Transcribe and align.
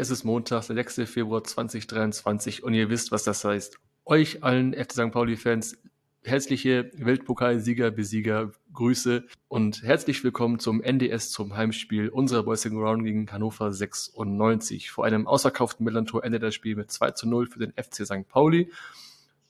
Es 0.00 0.08
ist 0.08 0.24
Montag, 0.24 0.66
der 0.66 0.76
6. 0.76 1.02
Februar 1.04 1.44
2023 1.44 2.62
und 2.62 2.72
ihr 2.72 2.88
wisst, 2.88 3.12
was 3.12 3.22
das 3.22 3.44
heißt. 3.44 3.76
Euch 4.06 4.42
allen 4.42 4.72
FC 4.72 4.92
St. 4.92 5.10
Pauli-Fans 5.12 5.76
herzliche 6.24 6.90
Weltpokalsieger, 6.94 7.90
Besieger, 7.90 8.50
Grüße 8.72 9.26
und 9.48 9.82
herzlich 9.82 10.24
willkommen 10.24 10.58
zum 10.58 10.80
NDS 10.80 11.30
zum 11.32 11.54
Heimspiel 11.54 12.08
unserer 12.08 12.44
Boys 12.44 12.64
in 12.64 12.76
Ground 12.76 13.04
gegen 13.04 13.30
Hannover 13.30 13.74
96. 13.74 14.90
Vor 14.90 15.04
einem 15.04 15.26
ausverkauften 15.26 15.84
Millantor 15.84 16.24
endet 16.24 16.44
das 16.44 16.54
Spiel 16.54 16.76
mit 16.76 16.90
2 16.90 17.10
zu 17.10 17.28
0 17.28 17.48
für 17.48 17.58
den 17.58 17.72
FC 17.72 18.06
St. 18.06 18.26
Pauli 18.26 18.72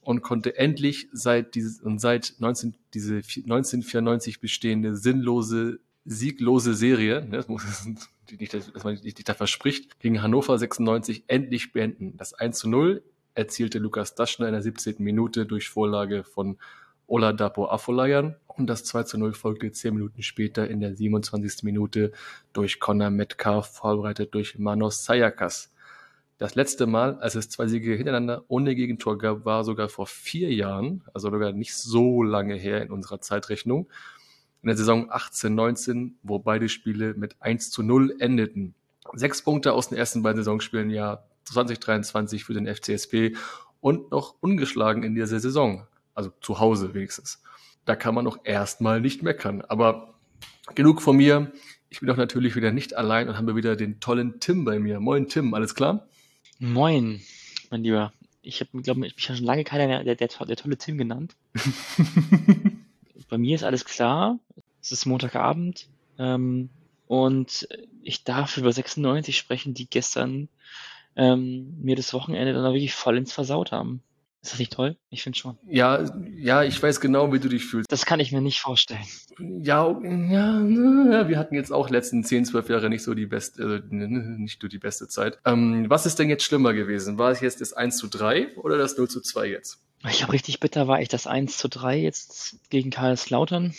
und 0.01 0.23
konnte 0.23 0.59
endlich 0.59 1.09
seit 1.13 1.55
dieses, 1.55 1.81
und 1.81 2.01
seit 2.01 2.35
19, 2.41 2.75
diese 2.93 3.19
1994 3.19 4.41
bestehende 4.41 4.97
sinnlose, 4.97 5.79
sieglose 6.05 6.75
Serie, 6.75 7.25
ne, 7.25 7.37
das 7.37 7.47
muss, 7.47 7.63
nicht, 8.39 8.55
dass 8.55 8.85
man 8.85 8.95
nicht, 8.95 9.29
da 9.29 9.35
verspricht, 9.35 9.99
gegen 10.01 10.23
Hannover 10.23 10.59
96 10.59 11.25
endlich 11.27 11.73
beenden. 11.73 12.17
Das 12.17 12.35
1 12.35 12.59
zu 12.59 12.69
0 12.69 13.03
erzielte 13.35 13.79
Lukas 13.79 14.15
Daschner 14.15 14.47
in 14.47 14.53
der 14.53 14.63
17. 14.63 14.97
Minute 14.99 15.47
durch 15.47 15.69
Vorlage 15.69 16.25
von 16.25 16.59
Oladapo 17.07 17.69
Afolayan 17.69 18.37
und 18.47 18.69
das 18.69 18.85
2 18.85 19.03
zu 19.05 19.19
0 19.19 19.33
folgte 19.35 19.73
10 19.73 19.95
Minuten 19.95 20.23
später 20.23 20.69
in 20.69 20.81
der 20.81 20.95
27. 20.95 21.65
Minute 21.65 22.13
durch 22.53 22.79
Connor 22.79 23.11
Metcalf, 23.11 23.67
vorbereitet 23.67 24.35
durch 24.35 24.59
Manos 24.59 25.05
Sayakas. 25.05 25.73
Das 26.39 26.55
letzte 26.55 26.87
Mal, 26.87 27.19
als 27.19 27.35
es 27.35 27.51
zwei 27.51 27.67
Siege 27.67 27.95
hintereinander 27.95 28.45
ohne 28.49 28.75
Gegentor 28.75 29.19
gab, 29.19 29.45
war 29.45 29.65
sogar 29.65 29.89
vor 29.89 30.07
vier 30.07 30.55
Jahren, 30.55 31.03
also 31.13 31.31
sogar 31.31 31.53
nicht 31.53 31.75
so 31.75 32.23
lange 32.23 32.55
her 32.55 32.81
in 32.81 32.91
unserer 32.91 33.21
Zeitrechnung, 33.21 33.89
in 34.63 34.67
der 34.69 34.77
Saison 34.77 35.11
18-19, 35.11 36.13
wo 36.23 36.39
beide 36.39 36.69
Spiele 36.69 37.15
mit 37.15 37.37
1 37.41 37.71
zu 37.71 37.83
0 37.83 38.17
endeten. 38.19 38.75
Sechs 39.15 39.43
Punkte 39.43 39.73
aus 39.73 39.89
den 39.89 39.99
ersten 39.99 40.23
beiden 40.23 40.43
Saisonspielen 40.43 40.91
ja 40.91 41.25
2023 41.45 42.45
für 42.45 42.55
den 42.55 42.67
FCSP 42.67 43.37
und 43.81 44.11
noch 44.11 44.35
ungeschlagen 44.41 45.03
in 45.03 45.15
dieser 45.15 45.41
Saison. 45.41 45.87
Also 46.15 46.31
zu 46.41 46.59
Hause 46.59 46.95
wenigstens. 46.95 47.43
Da 47.87 47.97
kann 47.97 48.15
man 48.15 48.25
noch 48.25 48.45
erstmal 48.45 49.01
nicht 49.01 49.23
meckern. 49.23 49.63
Aber 49.63 50.15
genug 50.75 51.03
von 51.03 51.17
mir. 51.17 51.53
Ich 51.89 52.01
bin 52.01 52.07
doch 52.07 52.17
natürlich 52.17 52.55
wieder 52.55 52.71
nicht 52.71 52.95
allein 52.95 53.29
und 53.29 53.37
habe 53.37 53.57
wieder 53.57 53.75
den 53.75 53.99
tollen 53.99 54.39
Tim 54.39 54.65
bei 54.65 54.79
mir. 54.79 55.01
Moin 55.01 55.29
Tim, 55.29 55.55
alles 55.55 55.75
klar? 55.75 56.07
Moin, 56.59 57.21
mein 57.71 57.83
Lieber. 57.83 58.13
Ich 58.43 58.61
habe, 58.61 58.81
glaube 58.83 59.07
ich, 59.07 59.17
mich 59.17 59.25
schon 59.25 59.37
lange 59.37 59.65
keiner 59.65 60.05
der, 60.05 60.15
der, 60.15 60.29
der, 60.29 60.57
tolle 60.57 60.79
Tim 60.79 60.99
genannt. 60.99 61.35
bei 63.31 63.39
mir 63.39 63.55
ist 63.55 63.65
alles 63.65 63.85
klar. 63.85 64.39
Es 64.83 64.93
ist 64.93 65.07
Montagabend. 65.07 65.89
Ähm, 66.19 66.69
und 67.07 67.69
ich 68.03 68.25
darf 68.25 68.57
über 68.57 68.73
96 68.73 69.37
sprechen, 69.37 69.75
die 69.75 69.89
gestern 69.89 70.49
ähm, 71.17 71.75
mir 71.81 71.97
das 71.97 72.13
Wochenende 72.13 72.53
dann 72.53 72.63
wirklich 72.65 72.95
voll 72.95 73.17
ins 73.17 73.33
Versaut 73.33 73.73
haben. 73.73 74.03
Ist 74.43 74.53
das 74.53 74.59
nicht 74.59 74.73
toll? 74.73 74.97
Ich 75.11 75.23
finde 75.23 75.39
schon. 75.39 75.59
Ja, 75.67 76.03
ja, 76.35 76.63
ich 76.63 76.83
weiß 76.83 77.01
genau, 77.01 77.31
wie 77.31 77.41
du 77.41 77.49
dich 77.51 77.67
fühlst. 77.67 77.93
Das 77.93 78.07
kann 78.07 78.21
ich 78.21 78.33
mir 78.33 78.41
nicht 78.41 78.61
vorstellen. 78.61 79.05
Ja, 79.39 79.91
ja, 79.91 81.29
wir 81.29 81.39
hatten 81.39 81.55
jetzt 81.55 81.71
auch 81.71 81.91
letzten 81.91 82.25
10, 82.25 82.47
12 82.47 82.71
Jahre 82.71 82.89
nicht 82.89 83.03
so 83.03 83.13
die 83.13 83.27
beste, 83.27 83.63
also 83.63 83.79
nicht 83.91 84.63
nur 84.63 84.71
die 84.71 84.79
beste 84.79 85.09
Zeit. 85.09 85.39
Ähm, 85.45 85.91
was 85.91 86.07
ist 86.07 86.19
denn 86.19 86.31
jetzt 86.31 86.45
schlimmer 86.45 86.73
gewesen? 86.73 87.19
War 87.19 87.31
es 87.31 87.41
jetzt 87.41 87.61
das 87.61 87.75
1 87.75 87.99
zu 87.99 88.09
3 88.09 88.57
oder 88.57 88.79
das 88.79 88.97
0 88.97 89.09
zu 89.11 89.21
2 89.21 89.47
jetzt? 89.47 89.83
Ich 90.09 90.23
habe 90.23 90.33
richtig 90.33 90.61
bitter, 90.61 90.89
war 90.89 91.01
ich 91.01 91.09
das 91.09 91.27
1 91.27 91.59
zu 91.59 91.69
3 91.69 91.99
jetzt 91.99 92.57
gegen 92.71 92.91
Karlslautern. 92.91 93.75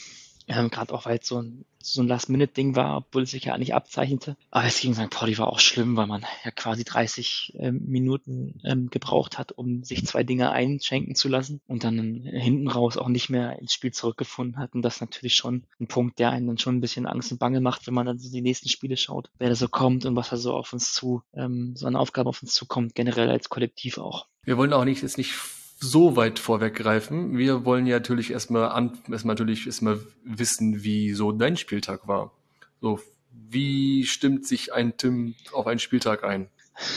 Ähm, 0.48 0.70
Gerade 0.70 0.94
auch, 0.94 1.06
weil 1.06 1.20
es 1.20 1.28
so 1.28 1.42
ein, 1.42 1.66
so 1.82 2.02
ein 2.02 2.08
Last-Minute-Ding 2.08 2.76
war, 2.76 2.98
obwohl 2.98 3.24
es 3.24 3.32
sich 3.32 3.46
ja 3.46 3.58
nicht 3.58 3.74
abzeichnete. 3.74 4.36
Aber 4.50 4.66
es 4.66 4.80
gegen 4.80 4.94
St. 4.94 5.10
Pauli 5.10 5.38
war 5.38 5.48
auch 5.48 5.60
schlimm, 5.60 5.96
weil 5.96 6.08
man 6.08 6.26
ja 6.44 6.52
quasi 6.52 6.84
30 6.84 7.54
ähm, 7.58 7.84
Minuten 7.88 8.60
ähm, 8.64 8.90
gebraucht 8.90 9.38
hat, 9.38 9.52
um 9.52 9.84
sich 9.84 10.06
zwei 10.06 10.24
Dinge 10.24 10.52
einschenken 10.52 11.16
zu 11.16 11.30
lassen 11.30 11.62
und 11.68 11.84
dann 11.84 12.24
hinten 12.24 12.68
raus 12.68 12.98
auch 12.98 13.08
nicht 13.08 13.30
mehr 13.30 13.60
ins 13.60 13.74
Spiel 13.74 13.92
zurückgefunden 13.92 14.58
hat. 14.58 14.74
Und 14.74 14.82
das 14.82 14.96
ist 14.96 15.02
natürlich 15.02 15.36
schon 15.36 15.64
ein 15.80 15.88
Punkt, 15.88 16.20
der 16.20 16.32
einen 16.32 16.48
dann 16.48 16.58
schon 16.58 16.78
ein 16.78 16.82
bisschen 16.82 17.08
Angst 17.08 17.32
und 17.32 17.40
Bange 17.40 17.62
macht, 17.62 17.88
wenn 17.88 17.94
man 17.94 18.06
dann 18.06 18.20
so 18.20 18.30
die 18.30 18.42
nächsten 18.42 18.70
Spiele 18.70 18.98
schaut, 18.98 19.30
wer 19.40 19.50
da 19.50 19.56
so 19.56 19.70
kommt 19.70 20.06
und 20.06 20.16
was 20.16 20.30
da 20.30 20.38
so 20.38 20.54
auf 20.54 20.74
uns 20.74 20.94
zu, 20.94 21.24
ähm, 21.34 21.76
so 21.76 21.88
eine 21.88 22.00
Aufgabe 22.00 22.30
auf 22.30 22.42
uns 22.42 22.54
zukommt, 22.54 22.94
generell 22.94 23.30
als 23.30 23.50
Kollektiv 23.50 23.98
auch. 23.98 24.28
Wir 24.44 24.58
wollen 24.58 24.74
auch 24.74 24.86
nicht, 24.86 25.02
jetzt 25.02 25.18
nicht 25.18 25.34
so 25.82 26.16
weit 26.16 26.40
vorweggreifen. 26.40 27.38
Wir 27.38 27.66
wollen 27.66 27.88
ja 27.88 27.98
natürlich 27.98 28.32
erstmal 28.32 28.70
an, 28.70 28.98
erstmal 29.10 29.36
natürlich 29.36 29.66
erstmal 29.66 30.00
wissen, 30.24 30.84
wie 30.84 31.12
so 31.14 31.32
dein 31.32 31.58
Spieltag 31.58 32.08
war. 32.08 32.32
So, 32.80 33.00
wie 33.32 34.06
stimmt 34.06 34.46
sich 34.46 34.74
ein 34.74 34.96
Tim 34.98 35.36
auf 35.52 35.68
einen 35.68 35.80
Spieltag 35.80 36.24
ein? 36.24 36.50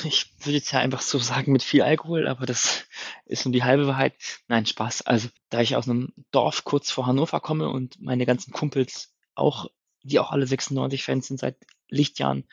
Ich 0.05 0.33
würde 0.41 0.57
jetzt 0.57 0.73
ja 0.73 0.81
einfach 0.81 1.01
so 1.01 1.19
sagen 1.19 1.53
mit 1.53 1.63
viel 1.63 1.83
Alkohol, 1.83 2.29
aber 2.29 2.47
das 2.47 2.85
ist 3.27 3.45
nur 3.45 3.53
die 3.53 3.65
halbe 3.65 3.87
Wahrheit. 3.87 4.15
Nein, 4.49 4.67
Spaß. 4.67 5.03
Also, 5.03 5.29
da 5.51 5.61
ich 5.61 5.77
aus 5.77 5.89
einem 5.89 6.13
Dorf 6.31 6.65
kurz 6.65 6.91
vor 6.91 7.07
Hannover 7.07 7.41
komme 7.41 7.69
und 7.69 8.01
meine 8.01 8.25
ganzen 8.27 8.53
Kumpels 8.53 9.13
auch, 9.35 9.67
die 10.03 10.19
auch 10.21 10.31
alle 10.31 10.47
96 10.47 11.03
Fans 11.03 11.27
sind 11.27 11.41
seit 11.41 11.57
Lichtjahren, 11.89 12.45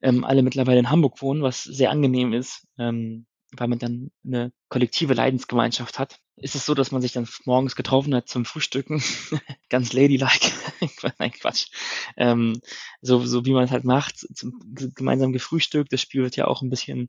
ähm, 0.00 0.24
alle 0.24 0.42
mittlerweile 0.42 0.78
in 0.78 0.90
Hamburg 0.90 1.20
wohnen, 1.22 1.42
was 1.42 1.64
sehr 1.64 1.90
angenehm 1.90 2.32
ist. 2.32 2.66
Ähm, 2.78 3.26
weil 3.56 3.68
man 3.68 3.78
dann 3.78 4.10
eine 4.24 4.52
kollektive 4.68 5.14
Leidensgemeinschaft 5.14 5.98
hat, 5.98 6.18
ist 6.36 6.56
es 6.56 6.66
so, 6.66 6.74
dass 6.74 6.90
man 6.90 7.00
sich 7.00 7.12
dann 7.12 7.28
morgens 7.44 7.76
getroffen 7.76 8.14
hat 8.14 8.28
zum 8.28 8.44
Frühstücken, 8.44 9.02
ganz 9.68 9.92
ladylike, 9.92 10.50
nein 11.18 11.30
Quatsch, 11.30 11.68
ähm, 12.16 12.60
so, 13.00 13.24
so 13.24 13.44
wie 13.44 13.52
man 13.52 13.64
es 13.64 13.70
halt 13.70 13.84
macht, 13.84 14.18
zum, 14.34 14.52
gemeinsam 14.94 15.32
gefrühstückt. 15.32 15.92
Das 15.92 16.00
Spiel 16.00 16.22
wird 16.22 16.36
ja 16.36 16.46
auch 16.46 16.62
ein 16.62 16.70
bisschen, 16.70 17.08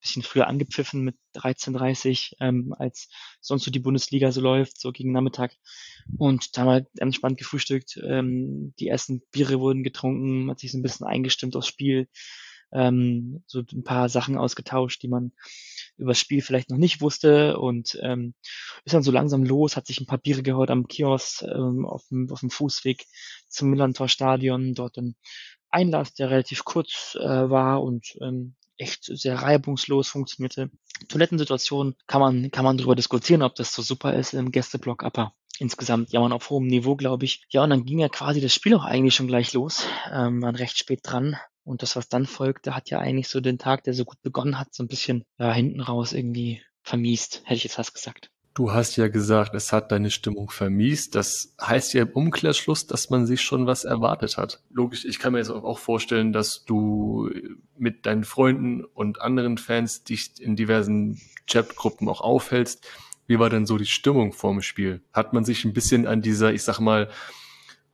bisschen 0.00 0.22
früher 0.22 0.46
angepfiffen 0.46 1.02
mit 1.02 1.16
13.30 1.36 2.34
ähm, 2.40 2.74
als 2.78 3.08
sonst 3.40 3.64
so 3.64 3.70
die 3.70 3.80
Bundesliga 3.80 4.30
so 4.30 4.42
läuft, 4.42 4.78
so 4.78 4.92
gegen 4.92 5.12
Nachmittag. 5.12 5.56
Und 6.18 6.56
da 6.56 6.62
haben 6.62 6.68
wir 6.68 6.86
entspannt 7.02 7.38
gefrühstückt, 7.38 7.98
ähm, 8.06 8.74
die 8.78 8.88
ersten 8.88 9.22
Biere 9.32 9.58
wurden 9.58 9.84
getrunken, 9.84 10.50
hat 10.50 10.60
sich 10.60 10.72
so 10.72 10.78
ein 10.78 10.82
bisschen 10.82 11.06
eingestimmt 11.06 11.56
aufs 11.56 11.68
Spiel, 11.68 12.08
ähm, 12.72 13.42
so 13.46 13.62
ein 13.72 13.84
paar 13.84 14.08
Sachen 14.08 14.36
ausgetauscht, 14.36 15.02
die 15.02 15.08
man 15.08 15.32
über 15.96 16.10
das 16.10 16.18
Spiel 16.18 16.42
vielleicht 16.42 16.70
noch 16.70 16.78
nicht 16.78 17.00
wusste 17.00 17.58
und 17.58 17.98
ähm, 18.02 18.34
ist 18.84 18.94
dann 18.94 19.02
so 19.02 19.10
langsam 19.10 19.44
los, 19.44 19.76
hat 19.76 19.86
sich 19.86 20.00
ein 20.00 20.06
paar 20.06 20.18
Biere 20.18 20.42
geholt 20.42 20.70
am 20.70 20.88
Kiosk 20.88 21.42
ähm, 21.42 21.86
auf, 21.86 22.04
dem, 22.08 22.30
auf 22.30 22.40
dem 22.40 22.50
Fußweg 22.50 23.06
zum 23.48 23.70
Millantor 23.70 24.08
Stadion, 24.08 24.74
dort 24.74 24.98
ein 24.98 25.16
Einlass, 25.70 26.14
der 26.14 26.30
relativ 26.30 26.64
kurz 26.64 27.16
äh, 27.20 27.50
war 27.50 27.82
und 27.82 28.16
ähm, 28.20 28.54
echt 28.78 29.04
sehr 29.04 29.36
reibungslos 29.36 30.08
funktionierte. 30.08 30.70
Toilettensituation 31.08 31.94
kann 32.06 32.20
man, 32.20 32.50
kann 32.50 32.64
man 32.64 32.78
darüber 32.78 32.94
diskutieren, 32.94 33.42
ob 33.42 33.54
das 33.54 33.72
so 33.72 33.82
super 33.82 34.14
ist 34.14 34.34
im 34.34 34.50
Gästeblock, 34.50 35.02
aber 35.02 35.34
insgesamt 35.58 36.12
jammern 36.12 36.32
auf 36.32 36.50
hohem 36.50 36.66
Niveau, 36.66 36.96
glaube 36.96 37.24
ich. 37.24 37.44
Ja, 37.50 37.64
und 37.64 37.70
dann 37.70 37.84
ging 37.84 37.98
ja 37.98 38.08
quasi 38.08 38.40
das 38.40 38.54
Spiel 38.54 38.74
auch 38.74 38.84
eigentlich 38.84 39.14
schon 39.14 39.26
gleich 39.26 39.52
los. 39.52 39.86
Ähm, 40.12 40.42
waren 40.42 40.56
recht 40.56 40.78
spät 40.78 41.00
dran. 41.02 41.36
Und 41.66 41.82
das, 41.82 41.96
was 41.96 42.08
dann 42.08 42.26
folgte, 42.26 42.76
hat 42.76 42.90
ja 42.90 43.00
eigentlich 43.00 43.28
so 43.28 43.40
den 43.40 43.58
Tag, 43.58 43.82
der 43.84 43.92
so 43.92 44.04
gut 44.04 44.22
begonnen 44.22 44.58
hat, 44.58 44.72
so 44.72 44.84
ein 44.84 44.88
bisschen 44.88 45.24
ja, 45.38 45.52
hinten 45.52 45.80
raus 45.80 46.12
irgendwie 46.12 46.62
vermiest, 46.82 47.42
hätte 47.44 47.56
ich 47.56 47.64
jetzt 47.64 47.74
fast 47.74 47.92
gesagt. 47.92 48.30
Du 48.54 48.72
hast 48.72 48.96
ja 48.96 49.08
gesagt, 49.08 49.54
es 49.54 49.72
hat 49.72 49.92
deine 49.92 50.10
Stimmung 50.10 50.48
vermiest. 50.48 51.14
Das 51.14 51.54
heißt 51.60 51.92
ja 51.92 52.02
im 52.02 52.10
Umkehrschluss, 52.10 52.86
dass 52.86 53.10
man 53.10 53.26
sich 53.26 53.42
schon 53.42 53.66
was 53.66 53.84
erwartet 53.84 54.38
hat. 54.38 54.62
Logisch, 54.70 55.04
ich 55.04 55.18
kann 55.18 55.32
mir 55.32 55.40
jetzt 55.40 55.50
auch 55.50 55.78
vorstellen, 55.78 56.32
dass 56.32 56.64
du 56.64 57.28
mit 57.76 58.06
deinen 58.06 58.24
Freunden 58.24 58.84
und 58.84 59.20
anderen 59.20 59.58
Fans 59.58 60.04
dich 60.04 60.40
in 60.40 60.56
diversen 60.56 61.20
Chatgruppen 61.46 62.08
auch 62.08 62.20
aufhältst. 62.20 62.86
Wie 63.26 63.40
war 63.40 63.50
denn 63.50 63.66
so 63.66 63.76
die 63.76 63.86
Stimmung 63.86 64.32
vorm 64.32 64.62
Spiel? 64.62 65.02
Hat 65.12 65.32
man 65.32 65.44
sich 65.44 65.64
ein 65.64 65.74
bisschen 65.74 66.06
an 66.06 66.22
dieser, 66.22 66.52
ich 66.52 66.62
sag 66.62 66.78
mal, 66.78 67.10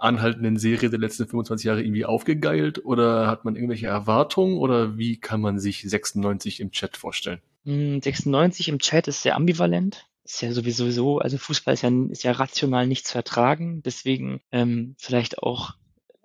anhaltenden 0.03 0.59
Serie 0.59 0.91
der 0.91 0.99
letzten 0.99 1.27
25 1.27 1.67
Jahre 1.67 1.83
irgendwie 1.83 2.05
aufgegeilt 2.05 2.85
oder 2.85 3.29
hat 3.29 3.45
man 3.45 3.55
irgendwelche 3.55 3.87
Erwartungen 3.87 4.59
oder 4.59 4.97
wie 4.99 5.19
kann 5.19 5.41
man 5.41 5.59
sich 5.59 5.83
96 5.83 6.61
im 6.61 6.71
Chat 6.73 6.97
vorstellen? 6.97 7.41
96 7.65 8.67
hm, 8.67 8.75
im 8.75 8.79
Chat 8.81 9.09
ist 9.09 9.23
sehr 9.23 9.37
ambivalent. 9.37 10.07
Ist 10.25 10.43
ja 10.43 10.53
sowieso 10.53 10.91
so, 10.91 11.19
also 11.19 11.39
Fußball 11.39 11.75
ist 11.75 11.83
ja, 11.83 11.91
ist 12.11 12.25
ja 12.25 12.33
rational 12.33 12.87
nicht 12.87 13.07
zu 13.07 13.19
ertragen, 13.19 13.83
deswegen 13.83 14.41
ähm, 14.53 14.95
vielleicht 14.99 15.39
auch, 15.39 15.75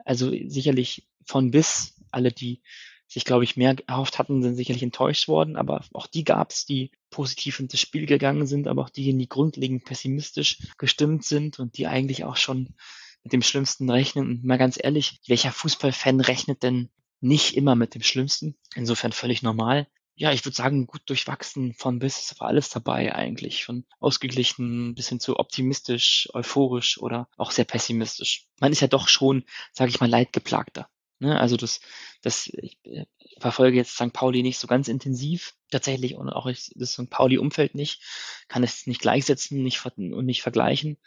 also 0.06 0.30
sicherlich 0.30 1.08
von 1.26 1.52
bis, 1.52 1.96
alle, 2.12 2.32
die 2.32 2.62
sich, 3.08 3.26
glaube 3.26 3.44
ich, 3.44 3.56
mehr 3.56 3.76
erhofft 3.88 4.20
hatten, 4.20 4.44
sind 4.44 4.56
sicherlich 4.56 4.84
enttäuscht 4.84 5.28
worden, 5.28 5.56
aber 5.56 5.84
auch 5.94 6.08
die 6.08 6.24
gab 6.24 6.52
es, 6.52 6.66
die 6.66 6.92
positiv 7.10 7.60
in 7.60 7.70
das 7.70 7.80
Spiel 7.80 8.06
gegangen 8.06 8.46
sind, 8.48 8.68
aber 8.68 8.84
auch 8.84 8.90
die, 8.90 9.18
die 9.18 9.30
grundlegend 9.30 9.86
pessimistisch 9.86 10.60
gestimmt 10.78 11.24
sind 11.24 11.58
und 11.60 11.78
die 11.78 11.88
eigentlich 11.88 12.26
auch 12.26 12.36
schon 12.36 12.76
mit 13.24 13.34
dem 13.34 13.42
Schlimmsten 13.42 13.90
rechnen. 13.90 14.30
Und 14.30 14.44
mal 14.44 14.58
ganz 14.58 14.78
ehrlich, 14.82 15.20
welcher 15.28 15.52
Fußballfan 15.52 16.22
rechnet 16.22 16.64
denn 16.64 16.90
nicht 17.20 17.56
immer 17.56 17.76
mit 17.76 17.96
dem 17.96 18.04
Schlimmsten? 18.04 18.56
Insofern 18.76 19.12
völlig 19.12 19.42
normal. 19.44 19.88
ja, 20.16 20.32
ich 20.32 20.44
würde 20.46 20.56
sagen, 20.56 20.88
gut 20.88 21.02
durchwachsen 21.06 21.74
von 21.74 22.00
bis 22.00 22.34
war 22.40 22.48
alles 22.48 22.70
dabei 22.70 23.14
eigentlich. 23.14 23.66
Von 23.66 23.86
ausgeglichen 24.00 24.96
bis 24.96 25.10
hin 25.10 25.20
zu 25.20 25.38
optimistisch, 25.38 26.30
euphorisch 26.34 26.98
oder 27.00 27.28
auch 27.38 27.52
sehr 27.52 27.66
pessimistisch. 27.66 28.48
Man 28.60 28.72
ist 28.72 28.82
ja 28.82 28.88
doch 28.88 29.08
schon, 29.08 29.44
sage 29.74 29.92
ich 29.92 30.00
mal, 30.00 30.10
leidgeplagter. 30.10 30.90
Ne? 31.20 31.40
Also 31.40 31.58
das, 31.58 31.82
das 32.22 32.48
ich, 32.48 32.78
ich 32.84 33.08
verfolge 33.40 33.78
jetzt 33.78 33.96
St. 33.96 34.14
Pauli 34.14 34.44
nicht 34.44 34.60
so 34.60 34.68
ganz 34.68 34.88
intensiv 34.88 35.56
tatsächlich 35.72 36.16
und 36.16 36.30
auch 36.30 36.46
ich, 36.48 36.72
das 36.76 36.94
St. 36.94 37.10
Pauli-Umfeld 37.10 37.76
nicht, 37.76 38.02
kann 38.48 38.64
es 38.64 38.88
nicht 38.88 39.02
gleichsetzen 39.02 39.64
nicht, 39.64 39.84
und 39.86 40.26
nicht 40.26 40.42
vergleichen. 40.42 40.98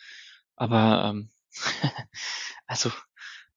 Aber 0.57 1.11
ähm, 1.11 1.31
also 2.67 2.91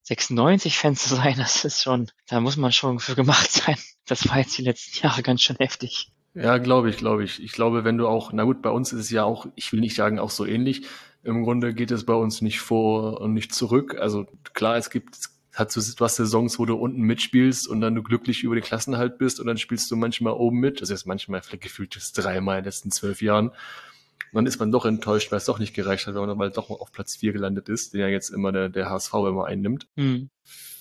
96 0.04 0.78
Fans 0.78 1.07
zu 1.07 1.16
sein, 1.16 1.36
das 1.38 1.66
ist 1.66 1.84
schon, 1.84 2.12
da 2.28 2.40
muss 2.40 2.57
man 2.57 2.72
schon 2.72 3.00
für 3.00 3.16
gemacht 3.16 3.51
sein. 3.51 3.78
Das 4.06 4.28
war 4.30 4.38
jetzt 4.38 4.57
die 4.57 4.63
letzten 4.63 5.06
Jahre 5.06 5.24
ganz 5.24 5.42
schön 5.42 5.56
heftig. 5.57 6.12
Ja, 6.36 6.57
glaube 6.57 6.90
ich, 6.90 6.98
glaube 6.98 7.24
ich. 7.24 7.42
Ich 7.44 7.51
glaube, 7.51 7.84
wenn 7.84 7.98
du 7.98 8.07
auch, 8.07 8.34
na 8.34 8.44
gut, 8.44 8.62
bei 8.62 8.72
uns 8.72 8.92
ist 8.92 9.01
es 9.01 9.10
ja 9.12 9.24
auch, 9.24 9.45
ich 9.56 9.72
will 9.72 9.80
nicht 9.80 9.95
sagen, 9.95 10.19
auch 10.19 10.31
so 10.31 10.45
ähnlich. 10.45 10.86
Im 11.24 11.44
Grunde 11.44 11.74
geht 11.74 11.92
es 11.92 12.06
bei 12.06 12.16
uns 12.16 12.42
nicht 12.42 12.60
vor 12.60 13.22
und 13.22 13.34
nicht 13.34 13.54
zurück. 13.54 13.95
Also 14.00 14.25
klar, 14.54 14.75
es 14.75 14.90
gibt, 14.90 15.16
hat 15.54 15.72
so, 15.72 15.80
hast 15.80 16.16
Saisons, 16.16 16.57
wo 16.57 16.66
du 16.66 16.75
unten 16.75 17.01
mitspielst 17.01 17.68
und 17.68 17.81
dann 17.81 17.95
du 17.95 18.01
glücklich 18.01 18.44
über 18.44 18.56
die 18.56 18.62
Klassenhalt 18.62 19.19
bist 19.19 19.40
und 19.40 19.45
dann 19.45 19.57
spielst 19.57 19.92
du 19.92 19.95
manchmal 19.95 20.34
oben 20.34 20.60
mit. 20.60 20.81
Das 20.81 20.90
ist 20.90 21.06
manchmal 21.06 21.44
vielleicht 21.44 21.63
gefühlt 21.63 21.95
das 21.95 22.12
dreimal 22.13 22.57
in 22.57 22.63
den 22.63 22.66
letzten 22.66 22.92
zwölf 22.92 23.22
Jahren 23.22 23.51
dann 24.33 24.45
ist 24.45 24.59
man 24.59 24.71
doch 24.71 24.85
enttäuscht, 24.85 25.31
weil 25.31 25.38
es 25.38 25.45
doch 25.45 25.59
nicht 25.59 25.74
gereicht 25.74 26.07
hat, 26.07 26.15
weil 26.15 26.35
man 26.35 26.51
doch 26.51 26.69
auf 26.69 26.91
Platz 26.91 27.15
4 27.18 27.33
gelandet 27.33 27.69
ist, 27.69 27.94
den 27.94 28.01
ja 28.01 28.07
jetzt 28.07 28.30
immer 28.30 28.51
der, 28.51 28.69
der 28.69 28.89
HSV 28.89 29.13
immer 29.13 29.45
einnimmt. 29.45 29.88
Mhm. 29.95 30.30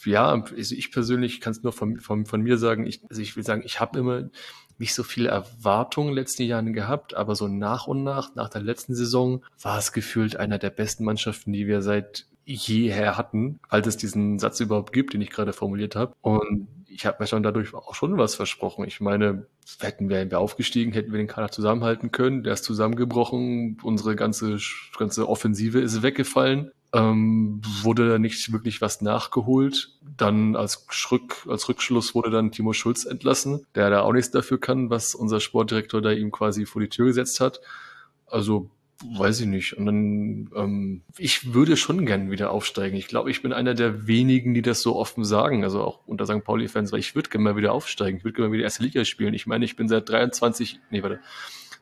Ja, 0.04 0.31
also 0.31 0.75
ich 0.75 0.90
persönlich 0.90 1.40
kann 1.40 1.52
es 1.52 1.62
nur 1.62 1.72
von, 1.72 2.00
von, 2.00 2.26
von 2.26 2.40
mir 2.40 2.58
sagen, 2.58 2.87
ich, 2.87 3.02
also 3.08 3.22
ich 3.22 3.37
will 3.37 3.44
sagen, 3.44 3.62
ich 3.64 3.78
habe 3.78 3.99
immer 3.99 4.31
nicht 4.78 4.94
so 4.94 5.04
viele 5.04 5.28
Erwartungen 5.28 6.08
in 6.08 6.14
den 6.14 6.22
letzten 6.22 6.43
Jahren 6.43 6.72
gehabt, 6.72 7.14
aber 7.14 7.37
so 7.37 7.46
nach 7.46 7.87
und 7.87 8.02
nach, 8.02 8.34
nach 8.34 8.49
der 8.49 8.62
letzten 8.62 8.94
Saison, 8.94 9.44
war 9.60 9.78
es 9.78 9.93
gefühlt 9.93 10.37
einer 10.37 10.58
der 10.58 10.70
besten 10.70 11.04
Mannschaften, 11.04 11.52
die 11.52 11.69
wir 11.69 11.82
seit 11.82 12.26
jeher 12.44 13.17
hatten, 13.17 13.61
falls 13.69 13.87
es 13.87 13.97
diesen 13.97 14.39
Satz 14.39 14.61
überhaupt 14.61 14.93
gibt, 14.93 15.15
den 15.15 15.21
ich 15.21 15.31
gerade 15.31 15.53
formuliert 15.53 15.97
habe. 15.97 16.15
Und 16.21 16.69
ich 16.89 17.06
habe 17.06 17.19
mir 17.21 17.27
schon 17.27 17.43
dadurch 17.43 17.75
auch 17.75 17.94
schon 17.94 18.19
was 18.19 18.35
versprochen. 18.35 18.85
Ich 18.87 19.00
meine, 19.00 19.47
hätten 19.81 20.09
wir, 20.09 20.31
wir 20.31 20.39
aufgestiegen, 20.39 20.93
hätten 20.93 21.12
wir 21.12 21.19
den 21.19 21.27
Kader 21.27 21.50
zusammenhalten 21.50 22.12
können. 22.12 22.43
Der 22.43 22.53
ist 22.53 22.65
zusammengebrochen. 22.65 23.79
Unsere 23.83 24.17
ganze, 24.17 24.59
ganze 24.99 25.29
Offensive 25.29 25.81
ist 25.81 26.03
weggefallen. 26.03 26.71
Ähm, 26.93 27.62
wurde 27.83 28.09
da 28.09 28.19
nicht 28.19 28.53
wirklich 28.53 28.83
was 28.83 29.00
nachgeholt. 29.00 29.97
Dann 30.17 30.56
als, 30.56 30.87
Rück, 31.11 31.47
als 31.49 31.69
Rückschluss 31.69 32.15
wurde 32.15 32.31
dann 32.31 32.53
Timo 32.53 32.75
Schulz 32.75 33.06
entlassen, 33.06 33.67
der 33.75 33.88
da 33.88 34.03
auch 34.03 34.12
nichts 34.12 34.31
dafür 34.31 34.61
kann, 34.61 34.91
was 34.91 35.15
unser 35.15 35.41
Sportdirektor 35.41 36.03
da 36.03 36.11
ihm 36.11 36.31
quasi 36.31 36.67
vor 36.67 36.83
die 36.83 36.91
Tür 36.91 37.06
gesetzt 37.06 37.41
hat. 37.41 37.61
Also 38.27 38.71
weiß 39.16 39.40
ich 39.40 39.46
nicht. 39.46 39.75
Und 39.75 39.87
dann, 39.87 40.50
ähm, 40.54 41.02
ich 41.19 41.54
würde 41.54 41.76
schon 41.76 42.06
gern 42.06 42.31
wieder 42.31 42.50
aufsteigen. 42.50 42.96
Ich 42.96 43.08
glaube, 43.08 43.31
ich 43.31 43.43
bin 43.43 43.52
einer 43.52 43.75
der 43.75 44.06
wenigen, 44.06 44.54
die 44.54 44.62
das 44.62 44.82
so 44.82 44.96
offen 44.96 45.25
sagen, 45.25 45.64
also 45.64 45.82
auch 45.82 46.06
unter 46.06 46.26
St. 46.26 46.44
Pauli-Fans, 46.44 46.93
weil 46.93 47.00
ich 47.00 47.14
würde 47.14 47.31
gerne 47.31 47.44
mal 47.44 47.56
wieder 47.56 47.72
aufsteigen. 47.72 48.19
Ich 48.19 48.25
würde 48.25 48.37
gerne 48.37 48.49
mal 48.49 48.54
wieder 48.54 48.64
erste 48.64 48.82
Liga 48.82 49.04
spielen. 49.04 49.34
Ich 49.34 49.46
meine, 49.46 49.64
ich 49.64 49.76
bin 49.76 49.88
seit 49.88 50.08
23, 50.08 50.81
nee, 50.90 51.02
warte, 51.02 51.20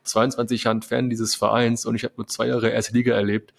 22 0.05 0.64
Jahren 0.64 0.82
Fan 0.82 1.11
dieses 1.11 1.34
Vereins 1.34 1.87
und 1.87 1.94
ich 1.94 2.05
habe 2.05 2.14
nur 2.17 2.26
zwei 2.26 2.46
Jahre 2.46 2.70
erste 2.70 2.94
Liga 2.94 3.14
erlebt. 3.14 3.55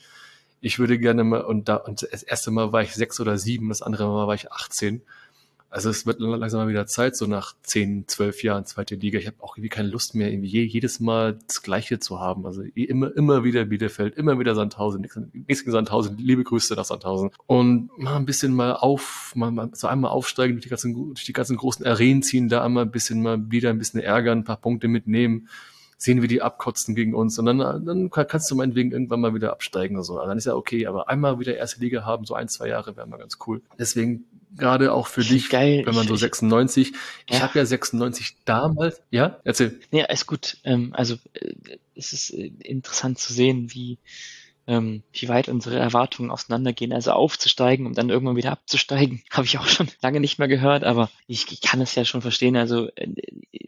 Ich 0.59 0.79
würde 0.79 0.99
gerne 0.99 1.23
mal, 1.23 1.41
und 1.41 1.69
da, 1.69 1.75
und 1.75 2.07
das 2.11 2.23
erste 2.23 2.51
Mal 2.51 2.71
war 2.71 2.83
ich 2.83 2.93
sechs 2.93 3.19
oder 3.19 3.37
sieben, 3.37 3.69
das 3.69 3.81
andere 3.81 4.07
Mal 4.07 4.27
war 4.27 4.35
ich 4.35 4.51
18. 4.51 5.01
Also 5.71 5.89
es 5.89 6.05
wird 6.05 6.19
langsam 6.19 6.59
mal 6.59 6.67
wieder 6.67 6.85
Zeit, 6.85 7.15
so 7.15 7.27
nach 7.27 7.55
zehn, 7.63 8.05
zwölf 8.07 8.43
Jahren 8.43 8.65
zweite 8.65 8.95
Liga. 8.95 9.17
Ich 9.17 9.27
habe 9.27 9.37
auch 9.39 9.55
irgendwie 9.55 9.69
keine 9.69 9.87
Lust 9.87 10.15
mehr, 10.15 10.29
irgendwie 10.29 10.65
jedes 10.65 10.99
Mal 10.99 11.39
das 11.47 11.63
Gleiche 11.63 11.99
zu 11.99 12.19
haben. 12.19 12.45
Also 12.45 12.61
immer, 12.61 13.15
immer 13.15 13.45
wieder 13.45 13.63
Bielefeld, 13.63 14.17
immer 14.17 14.37
wieder 14.37 14.53
Sandhausen, 14.53 15.07
nichts 15.47 15.61
gegen 15.61 15.71
Sandhausen, 15.71 16.17
liebe 16.17 16.43
Grüße 16.43 16.75
nach 16.75 16.83
Sandhausen. 16.83 17.31
Und 17.47 17.89
mal 17.97 18.17
ein 18.17 18.25
bisschen 18.25 18.53
mal 18.53 18.73
auf, 18.73 19.31
mal, 19.33 19.49
mal 19.49 19.69
so 19.73 19.87
einmal 19.87 20.11
aufsteigen, 20.11 20.57
durch 20.57 20.63
die 20.63 20.69
ganzen, 20.69 20.93
durch 20.93 21.25
die 21.25 21.33
ganzen 21.33 21.55
großen 21.55 21.85
Arenen 21.85 22.21
ziehen, 22.21 22.49
da 22.49 22.65
einmal 22.65 22.83
ein 22.83 22.91
bisschen 22.91 23.21
mal 23.21 23.49
wieder 23.49 23.69
ein 23.69 23.77
bisschen 23.77 24.01
ärgern, 24.01 24.39
ein 24.39 24.43
paar 24.43 24.57
Punkte 24.57 24.89
mitnehmen 24.89 25.47
sehen 26.01 26.21
wir 26.21 26.27
die 26.27 26.41
abkotzen 26.41 26.95
gegen 26.95 27.13
uns 27.13 27.37
und 27.37 27.45
dann, 27.45 27.59
dann 27.59 28.09
kannst 28.09 28.49
du 28.49 28.55
meinetwegen 28.55 28.91
irgendwann 28.91 29.21
mal 29.21 29.35
wieder 29.35 29.51
absteigen 29.51 29.95
oder 29.97 30.03
so. 30.03 30.17
Also 30.17 30.29
dann 30.29 30.37
ist 30.39 30.45
ja 30.45 30.55
okay, 30.55 30.87
aber 30.87 31.09
einmal 31.09 31.39
wieder 31.39 31.55
erste 31.55 31.79
Liga 31.79 32.03
haben, 32.03 32.25
so 32.25 32.33
ein, 32.33 32.47
zwei 32.47 32.69
Jahre 32.69 32.97
wäre 32.97 33.05
mal 33.05 33.17
ganz 33.17 33.37
cool. 33.45 33.61
Deswegen 33.77 34.25
gerade 34.55 34.93
auch 34.93 35.07
für 35.07 35.23
dich, 35.23 35.49
geil. 35.49 35.83
wenn 35.85 35.95
man 35.95 36.07
so 36.07 36.15
96, 36.15 36.93
ich 37.27 37.35
ja. 37.35 37.41
habe 37.41 37.59
ja 37.59 37.65
96 37.65 38.35
damals, 38.45 39.01
ja, 39.09 39.39
erzähl. 39.43 39.79
Ja, 39.91 40.05
ist 40.05 40.27
gut. 40.27 40.57
Ähm, 40.63 40.93
also 40.93 41.15
äh, 41.33 41.53
es 41.95 42.13
ist 42.13 42.31
äh, 42.31 42.51
interessant 42.63 43.19
zu 43.19 43.33
sehen, 43.33 43.73
wie 43.73 43.97
ähm, 44.67 45.03
wie 45.11 45.27
weit 45.27 45.49
unsere 45.49 45.77
Erwartungen 45.77 46.31
auseinandergehen. 46.31 46.93
Also 46.93 47.11
aufzusteigen 47.11 47.85
und 47.85 47.97
dann 47.97 48.09
irgendwann 48.09 48.35
wieder 48.35 48.51
abzusteigen, 48.51 49.23
habe 49.31 49.45
ich 49.45 49.57
auch 49.57 49.67
schon 49.67 49.89
lange 50.01 50.19
nicht 50.19 50.39
mehr 50.39 50.47
gehört, 50.47 50.83
aber 50.83 51.09
ich, 51.27 51.51
ich 51.51 51.61
kann 51.61 51.81
es 51.81 51.95
ja 51.95 52.05
schon 52.05 52.21
verstehen. 52.21 52.55
Also 52.55 52.87
äh, 52.95 53.09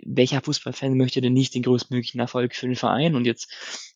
welcher 0.05 0.41
Fußballfan 0.41 0.97
möchte 0.97 1.21
denn 1.21 1.33
nicht 1.33 1.55
den 1.55 1.63
größtmöglichen 1.63 2.19
Erfolg 2.19 2.55
für 2.55 2.67
den 2.67 2.75
Verein? 2.75 3.15
Und 3.15 3.25
jetzt 3.25 3.51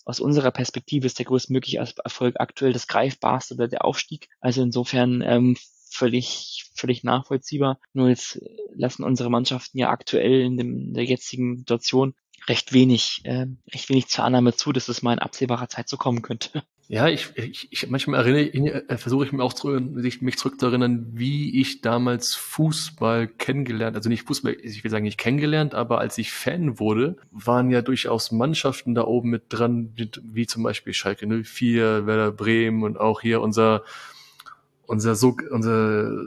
aus 0.05 0.19
unserer 0.19 0.51
Perspektive 0.51 1.05
ist 1.05 1.19
der 1.19 1.25
größtmögliche 1.25 1.77
Erfolg 1.77 2.35
aktuell 2.39 2.73
das 2.73 2.87
greifbarste 2.87 3.53
oder 3.53 3.67
der 3.67 3.85
Aufstieg. 3.85 4.29
Also 4.39 4.61
insofern 4.61 5.21
ähm, 5.21 5.57
völlig, 5.89 6.69
völlig 6.75 7.03
nachvollziehbar. 7.03 7.79
Nur 7.93 8.09
jetzt 8.09 8.39
lassen 8.75 9.03
unsere 9.03 9.29
Mannschaften 9.29 9.77
ja 9.77 9.89
aktuell 9.89 10.41
in, 10.41 10.57
dem, 10.57 10.79
in 10.79 10.93
der 10.93 11.05
jetzigen 11.05 11.57
Situation 11.57 12.13
recht 12.47 12.73
wenig, 12.73 13.21
äh, 13.23 13.47
recht 13.73 13.89
wenig 13.89 14.07
zur 14.07 14.23
Annahme 14.23 14.55
zu, 14.55 14.71
dass 14.71 14.87
es 14.87 15.01
mal 15.01 15.13
in 15.13 15.19
absehbarer 15.19 15.69
Zeit 15.69 15.89
so 15.89 15.97
kommen 15.97 16.21
könnte. 16.21 16.63
Ja, 16.89 17.09
ich, 17.09 17.33
ich, 17.35 17.67
ich 17.69 17.89
manchmal 17.89 18.25
erinnere, 18.25 18.87
äh, 18.87 18.97
versuche 18.97 19.25
ich 19.25 19.33
mir 19.33 19.43
auch 19.43 19.51
zu, 19.51 19.67
mich 19.67 20.37
zurückzuerinnern, 20.37 21.07
wie 21.11 21.59
ich 21.59 21.81
damals 21.81 22.33
Fußball 22.35 23.27
kennengelernt, 23.27 23.97
also 23.97 24.07
nicht 24.07 24.25
Fußball, 24.25 24.55
ich 24.63 24.85
will 24.85 24.89
sagen 24.89 25.03
nicht 25.03 25.17
kennengelernt, 25.17 25.75
aber 25.75 25.99
als 25.99 26.17
ich 26.17 26.31
Fan 26.31 26.79
wurde, 26.79 27.17
waren 27.29 27.71
ja 27.71 27.81
durchaus 27.81 28.31
Mannschaften 28.31 28.95
da 28.95 29.03
oben 29.03 29.31
mit 29.31 29.47
dran, 29.49 29.91
wie 29.97 30.47
zum 30.47 30.63
Beispiel 30.63 30.93
Schalke 30.93 31.27
04, 31.27 32.07
Werder 32.07 32.31
Bremen 32.31 32.83
und 32.83 32.97
auch 32.97 33.19
hier 33.19 33.41
unser 33.41 33.83
unser 34.87 35.15
so 35.15 35.35
unser 35.51 36.25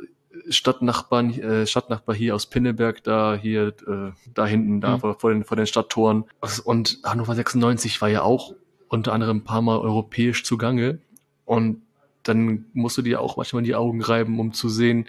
Stadtnachbarn, 0.48 1.32
äh, 1.40 1.66
Stadtnachbar 1.66 2.14
hier 2.14 2.34
aus 2.34 2.46
Pinneberg, 2.46 3.02
da 3.02 3.36
hier, 3.40 3.74
äh, 3.86 4.12
da 4.32 4.46
hinten, 4.46 4.80
da 4.80 4.96
mhm. 4.96 5.14
vor, 5.18 5.32
den, 5.32 5.44
vor 5.44 5.56
den 5.56 5.66
Stadttoren. 5.66 6.24
Und 6.64 6.98
Hannover 7.04 7.34
96 7.34 8.00
war 8.00 8.08
ja 8.08 8.22
auch 8.22 8.54
unter 8.88 9.12
anderem 9.12 9.38
ein 9.38 9.44
paar 9.44 9.62
Mal 9.62 9.78
europäisch 9.78 10.44
zugange. 10.44 11.00
Und 11.44 11.82
dann 12.22 12.66
musst 12.74 12.98
du 12.98 13.02
dir 13.02 13.20
auch 13.20 13.36
manchmal 13.36 13.62
die 13.62 13.74
Augen 13.74 14.02
reiben, 14.02 14.38
um 14.38 14.52
zu 14.52 14.68
sehen, 14.68 15.06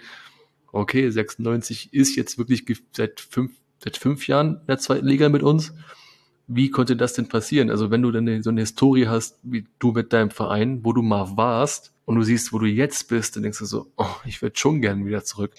okay, 0.72 1.08
96 1.08 1.92
ist 1.92 2.16
jetzt 2.16 2.38
wirklich 2.38 2.64
seit 2.96 3.20
fünf, 3.20 3.52
seit 3.78 3.96
fünf 3.96 4.26
Jahren 4.26 4.56
in 4.60 4.66
der 4.66 4.78
zweiten 4.78 5.06
Liga 5.06 5.28
mit 5.28 5.42
uns. 5.42 5.74
Wie 6.48 6.70
konnte 6.70 6.96
das 6.96 7.12
denn 7.12 7.28
passieren? 7.28 7.70
Also 7.70 7.90
wenn 7.90 8.02
du 8.02 8.10
dann 8.10 8.42
so 8.42 8.50
eine 8.50 8.60
Historie 8.60 9.06
hast, 9.06 9.38
wie 9.42 9.66
du 9.78 9.92
mit 9.92 10.12
deinem 10.12 10.30
Verein, 10.30 10.84
wo 10.84 10.92
du 10.92 11.02
mal 11.02 11.36
warst, 11.36 11.91
und 12.04 12.16
du 12.16 12.22
siehst, 12.22 12.52
wo 12.52 12.58
du 12.58 12.66
jetzt 12.66 13.08
bist, 13.08 13.36
dann 13.36 13.42
denkst 13.42 13.58
du 13.58 13.64
so, 13.64 13.92
oh, 13.96 14.14
ich 14.24 14.42
würde 14.42 14.58
schon 14.58 14.80
gern 14.80 15.06
wieder 15.06 15.24
zurück. 15.24 15.54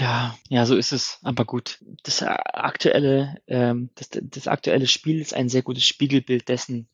Ja, 0.00 0.36
ja, 0.48 0.66
so 0.66 0.76
ist 0.76 0.92
es. 0.92 1.18
Aber 1.22 1.44
gut, 1.44 1.78
das 2.02 2.22
aktuelle, 2.22 3.36
ähm, 3.46 3.90
das, 3.94 4.10
das 4.12 4.48
aktuelle 4.48 4.86
Spiel 4.86 5.20
ist 5.20 5.34
ein 5.34 5.48
sehr 5.48 5.62
gutes 5.62 5.84
Spiegelbild 5.84 6.48
dessen, 6.48 6.88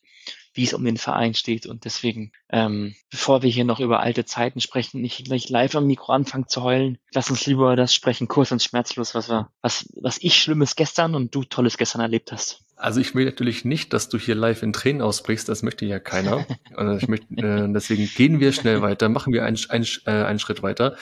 wie 0.54 0.64
es 0.64 0.75
um 0.75 0.84
den 0.84 0.99
Verein 0.99 1.34
steht. 1.34 1.66
Und 1.66 1.84
deswegen, 1.84 2.32
ähm, 2.50 2.94
bevor 3.11 3.42
wir 3.42 3.50
hier 3.50 3.64
noch 3.64 3.80
über 3.80 4.00
alte 4.00 4.25
Zeiten 4.25 4.61
sprechen, 4.61 5.00
nicht 5.00 5.25
gleich 5.25 5.49
live 5.49 5.75
am 5.75 5.87
Mikro 5.87 6.12
anfangen 6.12 6.49
zu 6.49 6.62
heulen, 6.62 6.99
lass 7.12 7.30
uns 7.30 7.46
lieber 7.46 7.75
das 7.76 7.94
sprechen, 7.94 8.28
kurz 8.28 8.52
und 8.52 8.62
schmerzlos, 8.62 9.14
was 9.14 9.28
wir, 9.28 9.50
was, 9.62 9.88
was 10.00 10.18
ich 10.18 10.40
Schlimmes 10.40 10.76
gestern 10.76 11.14
und 11.14 11.34
du 11.34 11.44
Tolles 11.44 11.78
gestern 11.78 12.02
erlebt 12.02 12.32
hast. 12.32 12.62
Also 12.83 13.01
ich 13.01 13.15
will 13.15 13.25
natürlich 13.25 13.65
nicht, 13.65 13.93
dass 13.93 14.09
du 14.09 14.19
hier 14.19 14.35
live 14.35 14.62
in 14.62 14.73
Tränen 14.73 15.03
ausbrichst, 15.03 15.49
das 15.49 15.62
möchte 15.62 15.87
ja 15.87 15.99
keiner. 15.99 16.45
Also 16.75 16.97
ich 16.97 17.07
möchte, 17.07 17.27
äh, 17.37 17.73
deswegen 17.73 18.07
gehen 18.17 18.41
wir 18.41 18.53
schnell 18.53 18.83
weiter, 18.83 19.09
machen 19.09 19.33
wir 19.33 19.45
einen, 19.45 19.59
einen, 19.69 19.87
äh, 20.07 20.11
einen 20.11 20.39
Schritt 20.39 20.62
weiter. 20.62 20.97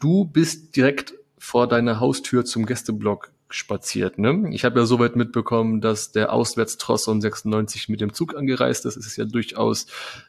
Du 0.00 0.24
bist 0.24 0.76
direkt 0.76 1.12
vor 1.38 1.66
deiner 1.68 2.00
Haustür 2.00 2.44
zum 2.44 2.66
Gästeblock 2.66 3.32
spaziert. 3.54 4.18
Ne? 4.18 4.50
Ich 4.52 4.64
habe 4.64 4.80
ja 4.80 4.86
soweit 4.86 5.16
mitbekommen, 5.16 5.80
dass 5.80 6.12
der 6.12 6.32
Auswärtstross 6.32 7.08
um 7.08 7.20
96 7.20 7.88
mit 7.88 8.00
dem 8.00 8.12
Zug 8.12 8.36
angereist 8.36 8.86
ist. 8.86 8.96
Es 8.96 9.06
ist 9.06 9.16
ja 9.16 9.24
durchaus 9.24 9.86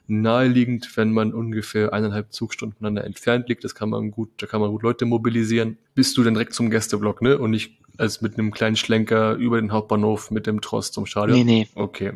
naheliegend, 0.08 0.96
wenn 0.98 1.12
man 1.12 1.34
ungefähr 1.34 1.94
eineinhalb 1.94 2.34
Zugstunden 2.34 2.78
voneinander 2.78 3.06
entfernt 3.06 3.50
liegt. 3.50 3.64
Das 3.64 3.76
kann 3.76 3.90
man 3.90 4.12
gut, 4.12 4.30
da 4.38 4.48
kann 4.48 4.62
man 4.62 4.72
gut 4.72 4.84
Leute 4.84 5.06
mobilisieren. 5.06 5.78
Bist 5.96 6.18
du 6.18 6.24
denn 6.24 6.34
direkt 6.34 6.54
zum 6.54 6.70
Gästeblock, 6.70 7.22
ne? 7.22 7.38
Und 7.38 7.52
nicht 7.52 7.78
als 7.98 8.22
mit 8.22 8.38
einem 8.38 8.52
kleinen 8.52 8.76
Schlenker 8.76 9.36
über 9.36 9.60
den 9.60 9.72
Hauptbahnhof 9.72 10.32
mit 10.32 10.48
dem 10.48 10.62
Tross 10.62 10.92
zum 10.92 11.06
Stadion? 11.06 11.38
Nee, 11.38 11.44
nee. 11.44 11.68
Okay. 11.76 12.14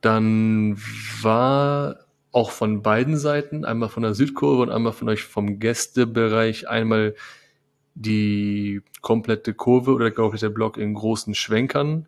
Dann 0.00 0.76
war 1.22 2.04
auch 2.32 2.50
von 2.50 2.82
beiden 2.82 3.16
Seiten, 3.16 3.64
einmal 3.64 3.88
von 3.88 4.02
der 4.02 4.14
Südkurve 4.14 4.62
und 4.62 4.70
einmal 4.70 4.92
von 4.92 5.08
euch 5.08 5.22
vom 5.22 5.60
Gästebereich, 5.60 6.68
einmal 6.68 7.14
die 7.94 8.82
komplette 9.00 9.54
Kurve 9.54 9.92
oder 9.92 10.06
der 10.06 10.14
komplette 10.14 10.50
Block 10.50 10.76
in 10.76 10.94
großen 10.94 11.34
Schwenkern 11.34 12.06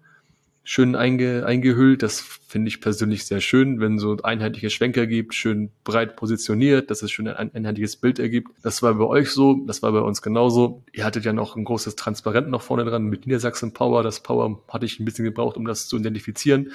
schön 0.69 0.97
einge, 0.97 1.47
eingehüllt. 1.47 2.03
Das 2.03 2.21
finde 2.21 2.69
ich 2.69 2.81
persönlich 2.81 3.25
sehr 3.25 3.41
schön, 3.41 3.79
wenn 3.79 4.01
so 4.01 4.17
einheitliche 4.25 4.69
Schwenker 4.69 5.07
gibt, 5.07 5.33
schön 5.33 5.71
breit 5.85 6.17
positioniert, 6.17 6.91
dass 6.91 7.03
es 7.03 7.13
schön 7.13 7.29
ein 7.29 7.55
einheitliches 7.55 7.97
Bild 7.97 8.19
ergibt. 8.19 8.51
Das 8.65 8.83
war 8.83 8.93
bei 8.95 9.05
euch 9.05 9.31
so, 9.31 9.65
das 9.67 9.83
war 9.83 9.93
bei 9.93 10.01
uns 10.01 10.23
genauso. 10.23 10.83
Ihr 10.93 11.05
hattet 11.05 11.25
ja 11.25 11.33
noch 11.33 11.55
ein 11.55 11.65
großes 11.65 11.95
Transparent 11.95 12.51
noch 12.51 12.63
vorne 12.63 12.85
dran 12.85 13.05
mit 13.05 13.27
Niedersachsen 13.27 13.75
Power. 13.75 14.03
Das 14.03 14.21
Power 14.25 14.61
hatte 14.69 14.87
ich 14.87 14.99
ein 14.99 15.05
bisschen 15.05 15.25
gebraucht, 15.25 15.57
um 15.57 15.67
das 15.67 15.87
zu 15.87 15.99
identifizieren, 15.99 16.73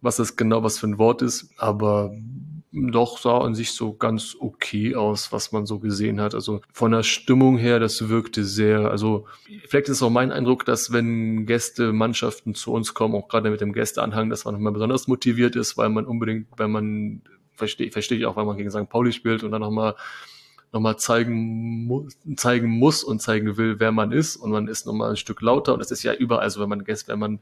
was 0.00 0.16
das 0.16 0.34
genau 0.34 0.64
was 0.64 0.80
für 0.80 0.88
ein 0.88 0.98
Wort 0.98 1.22
ist. 1.22 1.50
Aber 1.56 2.12
doch 2.74 3.18
sah 3.18 3.38
an 3.38 3.54
sich 3.54 3.72
so 3.72 3.94
ganz 3.94 4.36
okay 4.38 4.96
aus, 4.96 5.30
was 5.30 5.52
man 5.52 5.64
so 5.64 5.78
gesehen 5.78 6.20
hat. 6.20 6.34
Also 6.34 6.60
von 6.72 6.90
der 6.90 7.04
Stimmung 7.04 7.56
her, 7.56 7.78
das 7.78 8.08
wirkte 8.08 8.44
sehr, 8.44 8.90
also 8.90 9.26
vielleicht 9.68 9.88
ist 9.88 9.98
es 9.98 10.02
auch 10.02 10.10
mein 10.10 10.32
Eindruck, 10.32 10.64
dass 10.64 10.92
wenn 10.92 11.46
Gäste, 11.46 11.92
Mannschaften 11.92 12.54
zu 12.54 12.72
uns 12.72 12.92
kommen, 12.92 13.14
auch 13.14 13.28
gerade 13.28 13.50
mit 13.50 13.60
dem 13.60 13.72
Gästeanhang, 13.72 14.28
dass 14.28 14.44
man 14.44 14.54
nochmal 14.54 14.72
besonders 14.72 15.06
motiviert 15.06 15.54
ist, 15.54 15.76
weil 15.78 15.88
man 15.88 16.04
unbedingt, 16.04 16.48
wenn 16.56 16.72
man, 16.72 17.22
verstehe 17.54 17.92
versteh 17.92 18.16
ich 18.16 18.26
auch, 18.26 18.34
weil 18.34 18.44
man 18.44 18.56
gegen 18.56 18.70
St. 18.70 18.88
Pauli 18.88 19.12
spielt 19.12 19.44
und 19.44 19.52
dann 19.52 19.60
nochmal 19.60 19.94
nochmal 20.72 20.96
zeigen, 20.96 21.86
mu 21.86 22.08
zeigen 22.34 22.68
muss 22.68 23.04
und 23.04 23.22
zeigen 23.22 23.56
will, 23.56 23.78
wer 23.78 23.92
man 23.92 24.10
ist 24.10 24.34
und 24.34 24.50
man 24.50 24.66
ist 24.66 24.86
nochmal 24.86 25.10
ein 25.10 25.16
Stück 25.16 25.40
lauter 25.40 25.72
und 25.72 25.78
das 25.78 25.92
ist 25.92 26.02
ja 26.02 26.12
überall, 26.12 26.42
also 26.42 26.60
wenn 26.60 26.68
man 26.68 26.82
Gäste, 26.82 27.12
wenn 27.12 27.20
man 27.20 27.38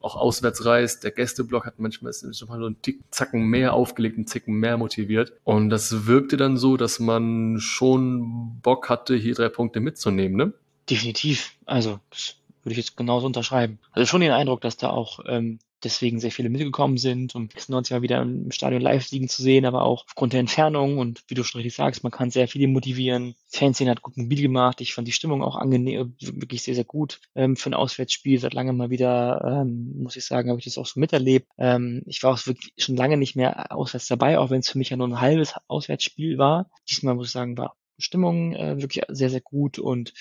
auch 0.00 0.16
auswärts 0.16 0.64
reist. 0.64 1.04
Der 1.04 1.10
Gästeblock 1.10 1.66
hat 1.66 1.78
manchmal 1.78 2.10
ist 2.10 2.20
so 2.20 2.46
einen 2.48 2.80
Tick, 2.82 3.00
Zacken 3.10 3.46
mehr 3.46 3.74
aufgelegt, 3.74 4.16
einen 4.16 4.26
Zicken 4.26 4.54
mehr 4.54 4.76
motiviert. 4.76 5.32
Und 5.44 5.70
das 5.70 6.06
wirkte 6.06 6.36
dann 6.36 6.56
so, 6.56 6.76
dass 6.76 6.98
man 7.00 7.58
schon 7.60 8.60
Bock 8.62 8.88
hatte, 8.88 9.14
hier 9.14 9.34
drei 9.34 9.48
Punkte 9.48 9.80
mitzunehmen, 9.80 10.36
ne? 10.36 10.52
Definitiv. 10.88 11.54
Also, 11.66 12.00
das 12.10 12.36
würde 12.62 12.72
ich 12.72 12.78
jetzt 12.78 12.96
genauso 12.96 13.26
unterschreiben. 13.26 13.78
Also 13.92 14.06
schon 14.06 14.20
den 14.20 14.32
Eindruck, 14.32 14.60
dass 14.60 14.76
da 14.76 14.90
auch 14.90 15.20
ähm, 15.26 15.58
deswegen 15.84 16.20
sehr 16.20 16.30
viele 16.30 16.50
mitgekommen 16.50 16.98
sind, 16.98 17.34
um 17.34 17.48
96 17.48 17.92
Mal 17.92 18.02
wieder 18.02 18.22
im 18.22 18.50
Stadion 18.50 18.82
live 18.82 19.10
liegen 19.10 19.28
zu 19.28 19.42
sehen, 19.42 19.64
aber 19.64 19.82
auch 19.82 20.04
aufgrund 20.06 20.32
der 20.32 20.40
Entfernung 20.40 20.98
und 20.98 21.22
wie 21.28 21.34
du 21.34 21.44
schon 21.44 21.60
richtig 21.60 21.76
sagst, 21.76 22.02
man 22.02 22.12
kann 22.12 22.30
sehr 22.30 22.48
viele 22.48 22.68
motivieren. 22.68 23.34
Fanszene 23.48 23.90
hat 23.90 24.02
gut 24.02 24.16
mobil 24.16 24.42
gemacht. 24.42 24.80
Ich 24.80 24.94
fand 24.94 25.08
die 25.08 25.12
Stimmung 25.12 25.42
auch 25.42 25.56
angenehm, 25.56 26.14
wirklich 26.20 26.62
sehr, 26.62 26.74
sehr 26.74 26.84
gut 26.84 27.20
ähm, 27.34 27.56
für 27.56 27.70
ein 27.70 27.74
Auswärtsspiel. 27.74 28.38
Seit 28.38 28.54
langem 28.54 28.76
mal 28.76 28.90
wieder, 28.90 29.62
ähm, 29.62 29.92
muss 30.02 30.16
ich 30.16 30.24
sagen, 30.24 30.50
habe 30.50 30.58
ich 30.58 30.64
das 30.64 30.78
auch 30.78 30.86
so 30.86 31.00
miterlebt. 31.00 31.48
Ähm, 31.58 32.02
ich 32.06 32.22
war 32.22 32.34
auch 32.34 32.46
wirklich 32.46 32.72
schon 32.78 32.96
lange 32.96 33.16
nicht 33.16 33.36
mehr 33.36 33.74
auswärts 33.74 34.08
dabei, 34.08 34.38
auch 34.38 34.50
wenn 34.50 34.60
es 34.60 34.70
für 34.70 34.78
mich 34.78 34.90
ja 34.90 34.96
nur 34.96 35.08
ein 35.08 35.20
halbes 35.20 35.54
Auswärtsspiel 35.68 36.38
war. 36.38 36.70
Diesmal 36.88 37.14
muss 37.14 37.28
ich 37.28 37.32
sagen, 37.32 37.56
war 37.58 37.76
Stimmung 38.00 38.54
äh, 38.54 38.80
wirklich 38.80 39.04
sehr, 39.08 39.30
sehr 39.30 39.40
gut 39.40 39.78
und 39.78 40.12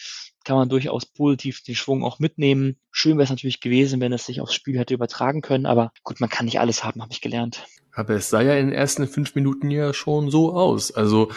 kann 0.46 0.58
man 0.58 0.70
durchaus 0.70 1.06
positiv 1.06 1.62
den 1.64 1.76
Schwung 1.76 2.04
auch 2.04 2.20
mitnehmen. 2.20 2.78
Schön 2.92 3.18
wäre 3.18 3.24
es 3.24 3.30
natürlich 3.30 3.62
gewesen, 3.62 4.02
wenn 4.02 4.14
es 4.14 4.26
sich 4.26 4.42
aufs 4.42 4.54
Spiel 4.54 4.78
hätte 4.78 4.94
übertragen 4.94 5.42
können, 5.42 5.66
aber 5.66 5.92
gut, 6.04 6.20
man 6.22 6.30
kann 6.30 6.46
nicht 6.46 6.60
alles 6.60 6.84
haben, 6.84 7.02
habe 7.02 7.12
ich 7.12 7.22
gelernt. 7.22 7.66
Aber 7.94 8.14
es 8.14 8.30
sah 8.30 8.42
ja 8.42 8.54
in 8.56 8.68
den 8.68 8.76
ersten 8.76 9.08
fünf 9.08 9.36
Minuten 9.36 9.72
ja 9.72 9.94
schon 9.94 10.32
so 10.32 10.54
aus. 10.54 10.92
Also 10.92 11.30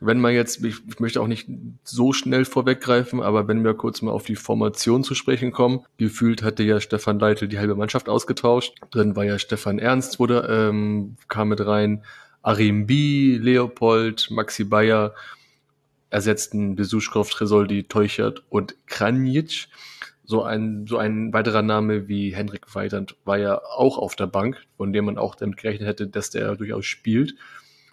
wenn 0.00 0.20
man 0.20 0.34
jetzt, 0.34 0.62
ich, 0.64 0.76
ich, 0.86 1.00
möchte 1.00 1.20
auch 1.20 1.26
nicht 1.26 1.48
so 1.82 2.12
schnell 2.12 2.44
vorweggreifen, 2.44 3.22
aber 3.22 3.48
wenn 3.48 3.64
wir 3.64 3.74
kurz 3.74 4.02
mal 4.02 4.12
auf 4.12 4.24
die 4.24 4.36
Formation 4.36 5.04
zu 5.04 5.14
sprechen 5.14 5.52
kommen, 5.52 5.80
gefühlt 5.96 6.42
hatte 6.42 6.62
ja 6.62 6.80
Stefan 6.80 7.18
Leitl 7.18 7.48
die 7.48 7.58
halbe 7.58 7.74
Mannschaft 7.74 8.08
ausgetauscht. 8.08 8.74
Drin 8.90 9.16
war 9.16 9.24
ja 9.24 9.38
Stefan 9.38 9.78
Ernst, 9.78 10.18
wurde, 10.18 10.46
ähm, 10.50 11.16
kam 11.28 11.48
mit 11.48 11.64
rein, 11.64 12.02
Arim 12.42 12.86
B, 12.86 13.38
Leopold, 13.38 14.30
Maxi 14.30 14.64
Bayer, 14.64 15.14
ersetzten 16.14 16.76
Besuschkow, 16.76 17.28
Tresoldi, 17.28 17.88
Teuchert 17.88 18.44
und 18.48 18.76
Kranjic. 18.86 19.66
So 20.22 20.44
ein, 20.44 20.86
so 20.86 20.96
ein 20.96 21.32
weiterer 21.32 21.60
Name 21.60 22.06
wie 22.06 22.32
Henrik 22.32 22.72
Weidand 22.72 23.16
war 23.24 23.36
ja 23.36 23.60
auch 23.60 23.98
auf 23.98 24.14
der 24.14 24.28
Bank, 24.28 24.64
von 24.76 24.92
dem 24.92 25.06
man 25.06 25.18
auch 25.18 25.34
damit 25.34 25.56
gerechnet 25.56 25.88
hätte, 25.88 26.06
dass 26.06 26.30
der 26.30 26.54
durchaus 26.54 26.86
spielt. 26.86 27.34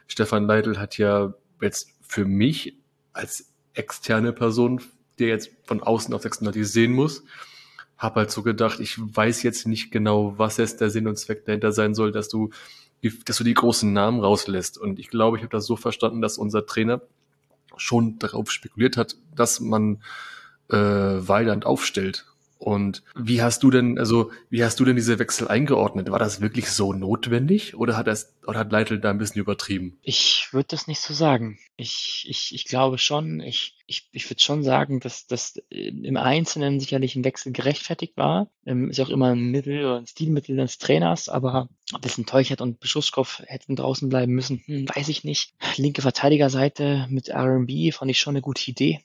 Stefan 0.05 0.45
Leitl 0.45 0.77
hat 0.77 0.99
ja 0.99 1.33
jetzt 1.61 1.89
für 2.01 2.25
mich 2.25 2.77
als 3.11 3.51
externe 3.73 4.33
Person, 4.33 4.81
der 5.17 5.29
jetzt 5.29 5.49
von 5.63 5.81
außen 5.81 6.13
auf 6.13 6.21
96 6.21 6.71
sehen 6.71 6.93
muss, 6.93 7.23
habe 7.97 8.19
halt 8.19 8.31
so 8.31 8.43
gedacht, 8.43 8.79
ich 8.79 8.97
weiß 8.99 9.41
jetzt 9.41 9.65
nicht 9.65 9.89
genau, 9.89 10.37
was 10.37 10.57
jetzt 10.57 10.79
der 10.79 10.91
Sinn 10.91 11.07
und 11.07 11.17
Zweck 11.17 11.45
dahinter 11.45 11.71
sein 11.71 11.95
soll, 11.95 12.11
dass 12.11 12.29
du, 12.29 12.51
dass 13.25 13.37
du 13.37 13.43
die 13.43 13.55
großen 13.55 13.91
Namen 13.91 14.19
rauslässt. 14.19 14.77
Und 14.77 14.99
ich 14.99 15.09
glaube, 15.09 15.37
ich 15.37 15.43
habe 15.43 15.51
das 15.51 15.65
so 15.65 15.75
verstanden, 15.75 16.21
dass 16.21 16.37
unser 16.37 16.67
Trainer 16.67 17.01
schon 17.77 18.19
darauf 18.19 18.51
spekuliert 18.51 18.97
hat, 18.97 19.15
dass 19.35 19.59
man 19.59 20.01
äh, 20.69 20.77
Weiland 20.77 21.65
aufstellt. 21.65 22.25
Und 22.61 23.01
wie 23.15 23.41
hast 23.41 23.63
du 23.63 23.71
denn, 23.71 23.97
also 23.97 24.29
wie 24.51 24.63
hast 24.63 24.79
du 24.79 24.85
denn 24.85 24.95
diese 24.95 25.17
Wechsel 25.17 25.47
eingeordnet? 25.47 26.11
War 26.11 26.19
das 26.19 26.41
wirklich 26.41 26.69
so 26.69 26.93
notwendig 26.93 27.75
oder 27.75 27.97
hat 27.97 28.05
das 28.05 28.35
oder 28.45 28.59
hat 28.59 28.71
Leitl 28.71 28.99
da 28.99 29.09
ein 29.09 29.17
bisschen 29.17 29.41
übertrieben? 29.41 29.97
Ich 30.03 30.49
würde 30.51 30.67
das 30.69 30.85
nicht 30.85 30.99
so 30.99 31.15
sagen. 31.15 31.57
Ich, 31.75 32.27
ich, 32.29 32.53
ich 32.53 32.65
glaube 32.65 32.99
schon, 32.99 33.39
ich, 33.39 33.77
ich, 33.87 34.09
ich 34.11 34.29
würde 34.29 34.43
schon 34.43 34.61
sagen, 34.61 34.99
dass 34.99 35.25
das 35.25 35.55
im 35.71 36.17
Einzelnen 36.17 36.79
sicherlich 36.79 37.15
ein 37.15 37.25
Wechsel 37.25 37.51
gerechtfertigt 37.51 38.15
war. 38.15 38.51
Ähm, 38.67 38.91
ist 38.91 38.99
auch 38.99 39.09
immer 39.09 39.31
ein 39.31 39.49
Mittel 39.49 39.79
oder 39.83 39.97
ein 39.97 40.05
Stilmittel 40.05 40.55
des 40.55 40.77
Trainers, 40.77 41.29
aber 41.29 41.67
ob 41.93 42.05
es 42.05 42.19
ein 42.19 42.27
Teuchert 42.27 42.61
und 42.61 42.79
Beschusskopf 42.79 43.41
hätten 43.47 43.75
draußen 43.75 44.07
bleiben 44.07 44.33
müssen, 44.33 44.61
hm, 44.67 44.87
weiß 44.87 45.09
ich 45.09 45.23
nicht. 45.23 45.55
Linke 45.77 46.03
Verteidigerseite 46.03 47.07
mit 47.09 47.31
RB 47.31 47.91
fand 47.91 48.11
ich 48.11 48.19
schon 48.19 48.33
eine 48.33 48.41
gute 48.41 48.69
Idee 48.69 48.99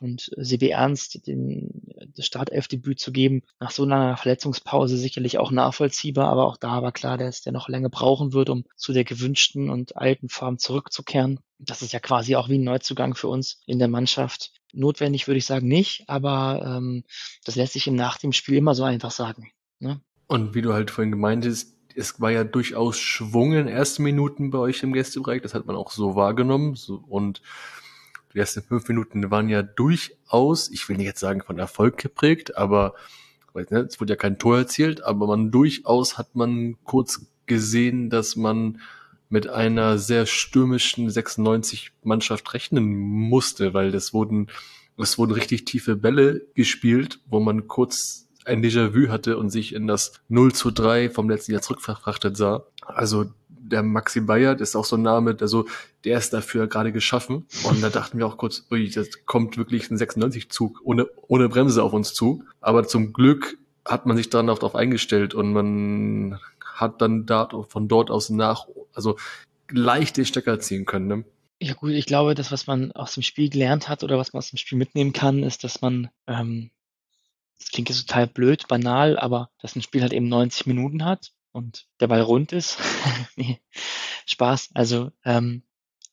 und 0.00 0.30
CW 0.40 0.70
Ernst 0.70 1.26
den, 1.26 1.70
das 2.14 2.26
Startelfdebüt 2.26 3.00
zu 3.00 3.12
geben, 3.12 3.42
nach 3.60 3.70
so 3.70 3.84
einer 3.84 4.16
Verletzungspause 4.16 4.96
sicherlich 4.96 5.38
auch 5.38 5.50
nachvollziehbar, 5.50 6.28
aber 6.28 6.46
auch 6.46 6.56
da 6.56 6.82
war 6.82 6.92
klar, 6.92 7.18
dass 7.18 7.42
der 7.42 7.52
noch 7.52 7.68
länger 7.68 7.88
brauchen 7.88 8.32
wird, 8.32 8.50
um 8.50 8.64
zu 8.76 8.92
der 8.92 9.04
gewünschten 9.04 9.70
und 9.70 9.96
alten 9.96 10.28
Form 10.28 10.58
zurückzukehren. 10.58 11.40
Das 11.58 11.82
ist 11.82 11.92
ja 11.92 12.00
quasi 12.00 12.36
auch 12.36 12.48
wie 12.48 12.58
ein 12.58 12.64
Neuzugang 12.64 13.14
für 13.14 13.28
uns 13.28 13.60
in 13.66 13.78
der 13.78 13.88
Mannschaft. 13.88 14.52
Notwendig 14.72 15.26
würde 15.26 15.38
ich 15.38 15.46
sagen 15.46 15.68
nicht, 15.68 16.04
aber 16.08 16.62
ähm, 16.64 17.04
das 17.44 17.56
lässt 17.56 17.72
sich 17.72 17.86
im 17.86 17.96
Nach 17.96 18.18
dem 18.18 18.32
Spiel 18.32 18.56
immer 18.56 18.74
so 18.74 18.84
einfach 18.84 19.10
sagen. 19.10 19.50
Ne? 19.78 20.00
Und 20.26 20.54
wie 20.54 20.62
du 20.62 20.72
halt 20.72 20.90
vorhin 20.90 21.12
gemeint 21.12 21.46
hast, 21.46 21.76
es 21.96 22.20
war 22.20 22.30
ja 22.30 22.44
durchaus 22.44 22.98
Schwung 22.98 23.54
in 23.54 23.68
ersten 23.68 24.02
Minuten 24.02 24.50
bei 24.50 24.58
euch 24.58 24.82
im 24.82 24.92
Gästebereich, 24.92 25.42
das 25.42 25.54
hat 25.54 25.66
man 25.66 25.76
auch 25.76 25.90
so 25.90 26.14
wahrgenommen. 26.14 26.74
So, 26.74 27.02
und 27.08 27.40
die 28.36 28.40
ersten 28.40 28.62
fünf 28.62 28.86
Minuten 28.86 29.30
waren 29.30 29.48
ja 29.48 29.62
durchaus, 29.62 30.70
ich 30.70 30.86
will 30.88 30.98
nicht 30.98 31.06
jetzt 31.06 31.20
sagen 31.20 31.40
von 31.40 31.58
Erfolg 31.58 31.96
geprägt, 31.96 32.58
aber 32.58 32.92
es 33.54 33.98
wurde 33.98 34.12
ja 34.12 34.16
kein 34.16 34.38
Tor 34.38 34.58
erzielt, 34.58 35.02
aber 35.02 35.26
man 35.26 35.50
durchaus 35.50 36.18
hat 36.18 36.36
man 36.36 36.76
kurz 36.84 37.24
gesehen, 37.46 38.10
dass 38.10 38.36
man 38.36 38.82
mit 39.30 39.48
einer 39.48 39.96
sehr 39.96 40.26
stürmischen 40.26 41.08
96 41.08 41.92
Mannschaft 42.02 42.52
rechnen 42.52 42.94
musste, 42.94 43.72
weil 43.72 43.90
das 43.90 44.12
wurden, 44.12 44.48
es 44.98 45.16
wurden 45.16 45.32
richtig 45.32 45.64
tiefe 45.64 45.96
Bälle 45.96 46.42
gespielt, 46.54 47.20
wo 47.30 47.40
man 47.40 47.68
kurz 47.68 48.28
ein 48.44 48.62
Déjà-vu 48.62 49.08
hatte 49.08 49.38
und 49.38 49.48
sich 49.48 49.74
in 49.74 49.86
das 49.86 50.12
0 50.28 50.52
zu 50.52 50.70
3 50.70 51.08
vom 51.08 51.30
letzten 51.30 51.52
Jahr 51.52 51.62
zurückverfrachtet 51.62 52.36
sah. 52.36 52.66
Also 52.82 53.32
der 53.68 53.82
Maxi 53.82 54.20
Bayer, 54.20 54.54
das 54.54 54.70
ist 54.70 54.76
auch 54.76 54.84
so 54.84 54.96
ein 54.96 55.02
Name, 55.02 55.34
der 55.34 55.48
so, 55.48 55.66
der 56.04 56.18
ist 56.18 56.32
dafür 56.32 56.66
gerade 56.66 56.92
geschaffen. 56.92 57.46
Und 57.64 57.82
da 57.82 57.90
dachten 57.90 58.18
wir 58.18 58.26
auch 58.26 58.36
kurz, 58.36 58.66
ui, 58.70 58.88
das 58.90 59.24
kommt 59.26 59.56
wirklich 59.56 59.90
ein 59.90 59.98
96-Zug 59.98 60.80
ohne, 60.84 61.06
ohne 61.28 61.48
Bremse 61.48 61.82
auf 61.82 61.92
uns 61.92 62.14
zu. 62.14 62.44
Aber 62.60 62.86
zum 62.86 63.12
Glück 63.12 63.58
hat 63.84 64.06
man 64.06 64.16
sich 64.16 64.30
dann 64.30 64.48
auch 64.50 64.58
darauf 64.58 64.74
eingestellt 64.74 65.34
und 65.34 65.52
man 65.52 66.40
hat 66.60 67.00
dann 67.00 67.26
da, 67.26 67.48
von 67.68 67.88
dort 67.88 68.10
aus 68.10 68.30
nach, 68.30 68.66
also 68.92 69.16
leicht 69.70 70.16
den 70.16 70.26
Stecker 70.26 70.60
ziehen 70.60 70.84
können. 70.84 71.06
Ne? 71.06 71.24
Ja 71.60 71.74
gut, 71.74 71.90
ich 71.90 72.06
glaube, 72.06 72.34
das, 72.34 72.52
was 72.52 72.66
man 72.66 72.92
aus 72.92 73.14
dem 73.14 73.22
Spiel 73.22 73.48
gelernt 73.48 73.88
hat 73.88 74.04
oder 74.04 74.18
was 74.18 74.32
man 74.32 74.38
aus 74.38 74.50
dem 74.50 74.58
Spiel 74.58 74.78
mitnehmen 74.78 75.12
kann, 75.12 75.42
ist, 75.42 75.64
dass 75.64 75.80
man, 75.80 76.10
ähm, 76.26 76.70
das 77.58 77.70
klingt 77.70 77.88
jetzt 77.88 78.06
total 78.06 78.26
blöd, 78.26 78.68
banal, 78.68 79.18
aber 79.18 79.50
dass 79.60 79.74
ein 79.74 79.82
Spiel 79.82 80.02
halt 80.02 80.12
eben 80.12 80.28
90 80.28 80.66
Minuten 80.66 81.04
hat 81.04 81.32
und 81.56 81.86
der 82.00 82.06
Ball 82.08 82.20
rund 82.20 82.52
ist. 82.52 82.76
nee, 83.36 83.60
Spaß. 84.26 84.70
Also 84.74 85.10
ähm, 85.24 85.62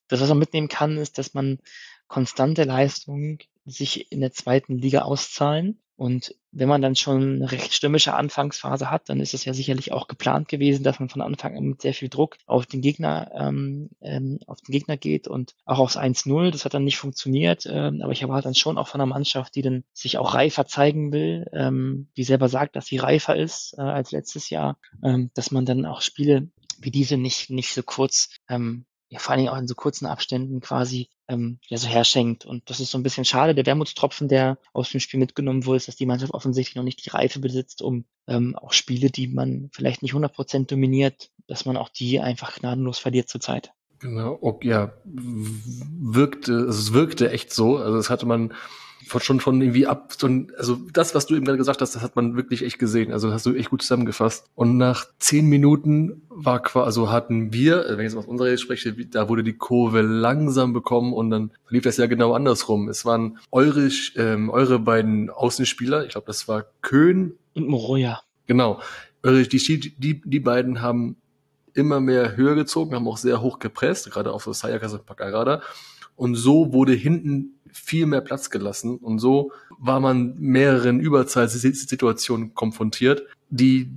das, 0.07 0.21
was 0.21 0.29
man 0.29 0.39
mitnehmen 0.39 0.69
kann, 0.69 0.97
ist, 0.97 1.17
dass 1.17 1.33
man 1.33 1.59
konstante 2.07 2.63
Leistung 2.63 3.39
sich 3.65 4.12
in 4.12 4.21
der 4.21 4.31
zweiten 4.31 4.77
Liga 4.77 5.01
auszahlen. 5.01 5.81
Und 5.95 6.35
wenn 6.51 6.67
man 6.67 6.81
dann 6.81 6.95
schon 6.95 7.35
eine 7.35 7.51
recht 7.51 7.73
stürmische 7.73 8.13
Anfangsphase 8.13 8.89
hat, 8.89 9.09
dann 9.09 9.19
ist 9.19 9.33
es 9.33 9.45
ja 9.45 9.53
sicherlich 9.53 9.91
auch 9.91 10.07
geplant 10.07 10.47
gewesen, 10.47 10.83
dass 10.83 11.00
man 11.00 11.09
von 11.09 11.21
Anfang 11.21 11.55
an 11.55 11.63
mit 11.63 11.81
sehr 11.81 11.93
viel 11.93 12.09
Druck 12.09 12.38
auf 12.45 12.65
den 12.65 12.81
Gegner, 12.81 13.31
ähm, 13.35 13.89
ähm, 14.01 14.39
auf 14.47 14.59
den 14.62 14.71
Gegner 14.71 14.97
geht 14.97 15.27
und 15.27 15.55
auch 15.65 15.79
aufs 15.79 15.97
1-0. 15.97 16.51
Das 16.51 16.65
hat 16.65 16.73
dann 16.73 16.83
nicht 16.83 16.97
funktioniert. 16.97 17.65
Ähm, 17.69 18.01
aber 18.01 18.12
ich 18.12 18.21
erwarte 18.21 18.45
dann 18.45 18.55
schon 18.55 18.77
auch 18.77 18.88
von 18.88 19.01
einer 19.01 19.09
Mannschaft, 19.09 19.55
die 19.55 19.62
dann 19.62 19.83
sich 19.93 20.17
auch 20.17 20.33
reifer 20.33 20.65
zeigen 20.65 21.12
will, 21.12 21.45
ähm, 21.53 22.09
die 22.17 22.23
selber 22.23 22.50
sagt, 22.50 22.75
dass 22.75 22.88
sie 22.88 22.97
reifer 22.97 23.35
ist 23.35 23.75
äh, 23.77 23.81
als 23.81 24.12
letztes 24.12 24.50
Jahr, 24.50 24.77
ähm, 25.03 25.29
dass 25.35 25.51
man 25.51 25.65
dann 25.65 25.85
auch 25.85 26.01
Spiele 26.01 26.50
wie 26.79 26.91
diese 26.91 27.17
nicht, 27.17 27.50
nicht 27.50 27.73
so 27.73 27.83
kurz 27.83 28.29
ähm, 28.50 28.85
ja, 29.13 29.20
vor 29.20 29.36
Dingen 29.36 29.50
auch 29.50 29.58
in 29.58 29.67
so 29.67 29.75
kurzen 29.75 30.08
Abständen 30.08 30.60
quasi 30.60 31.08
ähm, 31.27 31.60
ja 31.67 31.77
so 31.77 31.88
herschenkt. 31.88 32.46
Und 32.46 32.67
das 32.70 32.79
ist 32.79 32.89
so 32.89 32.98
ein 32.98 33.03
bisschen 33.03 33.25
schade. 33.25 33.53
Der 33.53 33.65
Wermutstropfen, 33.67 34.27
der 34.27 34.58
aus 34.74 34.89
dem 34.89 35.00
Spiel 35.00 35.20
mitgenommen 35.20 35.67
wurde, 35.67 35.77
ist, 35.77 35.88
dass 35.88 35.96
die 35.96 36.08
Mannschaft 36.08 36.34
offensichtlich 36.34 36.75
noch 36.75 36.84
nicht 36.84 37.05
die 37.05 37.12
Reife 37.12 37.39
besitzt, 37.39 37.84
um 37.84 38.05
ähm, 38.27 38.55
auch 38.55 38.74
Spiele, 38.74 39.12
die 39.12 39.27
man 39.27 39.70
vielleicht 39.72 40.01
nicht 40.01 40.15
100% 40.15 40.65
dominiert, 40.65 41.29
dass 41.46 41.65
man 41.65 41.77
auch 41.77 41.89
die 41.89 42.22
einfach 42.22 42.55
gnadenlos 42.55 42.98
verliert 42.98 43.29
zurzeit. 43.29 43.72
Genau, 44.00 44.39
okay, 44.41 44.67
ja, 44.67 44.93
wirkte, 45.05 46.53
also 46.53 46.79
es 46.79 46.91
wirkte 46.93 47.29
echt 47.29 47.53
so. 47.53 47.77
Also 47.77 47.96
das 47.96 48.10
hatte 48.10 48.25
man 48.25 48.53
schon 49.22 49.39
schon 49.39 49.62
irgendwie 49.62 49.88
ab, 49.88 50.13
so 50.17 50.27
ein, 50.27 50.51
also 50.58 50.77
das, 50.91 51.13
was 51.15 51.25
du 51.25 51.36
eben 51.36 51.46
gerade 51.46 51.58
gesagt 51.58 51.82
hast, 51.82 51.96
das 51.96 52.01
hat 52.01 52.15
man 52.15 52.36
wirklich 52.36 52.63
echt 52.63 52.79
gesehen. 52.79 53.12
Also 53.12 53.32
hast 53.32 53.46
du 53.46 53.53
echt 53.53 53.70
gut 53.70 53.82
zusammengefasst. 53.82 54.50
Und 54.55 54.77
nach 54.77 55.05
zehn 55.20 55.48
Minuten 55.48 56.24
war 56.29 56.62
quasi, 56.62 56.86
also 56.86 57.12
hatten 57.12 57.53
wir, 57.53 57.86
wenn 57.89 58.00
ich 58.00 58.12
jetzt 58.12 58.15
aus 58.15 58.25
unserer 58.25 58.48
Rede 58.48 58.58
spreche, 58.58 58.93
da 58.93 59.29
wurde 59.29 59.43
die 59.43 59.53
Kurve 59.53 60.01
langsam 60.01 60.74
bekommen 60.74 61.13
und 61.13 61.29
dann 61.29 61.51
lief 61.70 61.84
das 61.84 61.98
ja 61.98 62.08
genau 62.08 62.34
andersrum. 62.34 62.89
Es 62.89 63.05
waren 63.05 63.38
eure, 63.51 63.89
ähm, 64.15 64.50
eure 64.50 64.79
beiden 64.79 65.29
Außenspieler, 65.29 66.05
ich 66.05 66.12
glaube, 66.12 66.27
das 66.27 66.48
war 66.48 66.65
Köhn 66.82 67.34
und 67.53 67.67
Moroja. 67.67 68.22
Genau. 68.48 68.82
Die, 69.25 69.96
die, 69.98 70.22
die 70.24 70.39
beiden 70.39 70.82
haben 70.82 71.15
immer 71.74 72.00
mehr 72.00 72.36
höher 72.36 72.55
gezogen, 72.55 72.93
haben 72.93 73.08
auch 73.08 73.17
sehr 73.17 73.41
hoch 73.41 73.60
gepresst, 73.60 74.10
gerade 74.12 74.32
auf 74.32 74.43
so 74.43 74.53
Sayakas 74.53 74.93
und 74.93 75.05
Pakarada. 75.05 75.62
Und 76.15 76.36
so 76.36 76.74
wurde 76.74 76.93
hinten 76.93 77.55
viel 77.73 78.05
mehr 78.05 78.21
Platz 78.21 78.49
gelassen. 78.49 78.97
Und 78.97 79.19
so 79.19 79.51
war 79.77 79.99
man 79.99 80.35
mehreren 80.39 80.99
Überzahlsituationen 80.99 82.53
konfrontiert, 82.53 83.23
die 83.49 83.91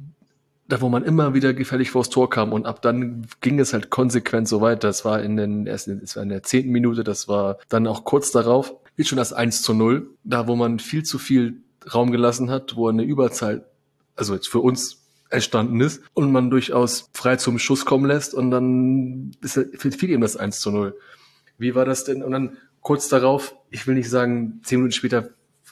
da 0.68 0.80
wo 0.80 0.88
man 0.88 1.04
immer 1.04 1.34
wieder 1.34 1.54
gefährlich 1.54 1.90
vors 1.90 2.10
Tor 2.10 2.28
kam 2.28 2.52
und 2.52 2.66
ab 2.66 2.82
dann 2.82 3.26
ging 3.40 3.60
es 3.60 3.72
halt 3.72 3.90
konsequent 3.90 4.48
so 4.48 4.60
weiter. 4.60 4.88
Das 4.88 5.04
war 5.04 5.22
in 5.22 5.36
den 5.36 5.66
ersten, 5.66 6.00
es 6.02 6.16
war 6.16 6.22
in 6.22 6.28
der 6.28 6.42
zehnten 6.42 6.70
Minute, 6.70 7.04
das 7.04 7.28
war 7.28 7.58
dann 7.68 7.86
auch 7.86 8.04
kurz 8.04 8.32
darauf, 8.32 8.74
hielt 8.96 9.08
schon 9.08 9.18
das 9.18 9.32
1 9.32 9.62
zu 9.62 9.74
0, 9.74 10.10
da 10.24 10.48
wo 10.48 10.56
man 10.56 10.78
viel 10.78 11.04
zu 11.04 11.18
viel 11.18 11.62
Raum 11.92 12.10
gelassen 12.10 12.50
hat, 12.50 12.74
wo 12.76 12.88
eine 12.88 13.04
Überzahl, 13.04 13.66
also 14.16 14.34
jetzt 14.34 14.48
für 14.48 14.60
uns 14.60 15.02
entstanden 15.30 15.80
ist 15.80 16.02
und 16.14 16.32
man 16.32 16.50
durchaus 16.50 17.10
frei 17.12 17.36
zum 17.36 17.58
Schuss 17.58 17.84
kommen 17.84 18.06
lässt 18.06 18.34
und 18.34 18.50
dann 18.50 19.32
ist, 19.42 19.54
fiel 19.78 20.10
ihm 20.10 20.20
das 20.20 20.36
1 20.36 20.60
zu 20.60 20.70
0. 20.70 20.96
Wie 21.58 21.74
war 21.74 21.84
das 21.84 22.04
denn? 22.04 22.22
Und 22.22 22.32
dann 22.32 22.56
kurz 22.86 23.08
darauf, 23.08 23.56
ich 23.68 23.88
will 23.88 23.96
nicht 23.96 24.08
sagen, 24.08 24.60
zehn 24.62 24.78
Minuten 24.78 24.92
später 24.92 25.30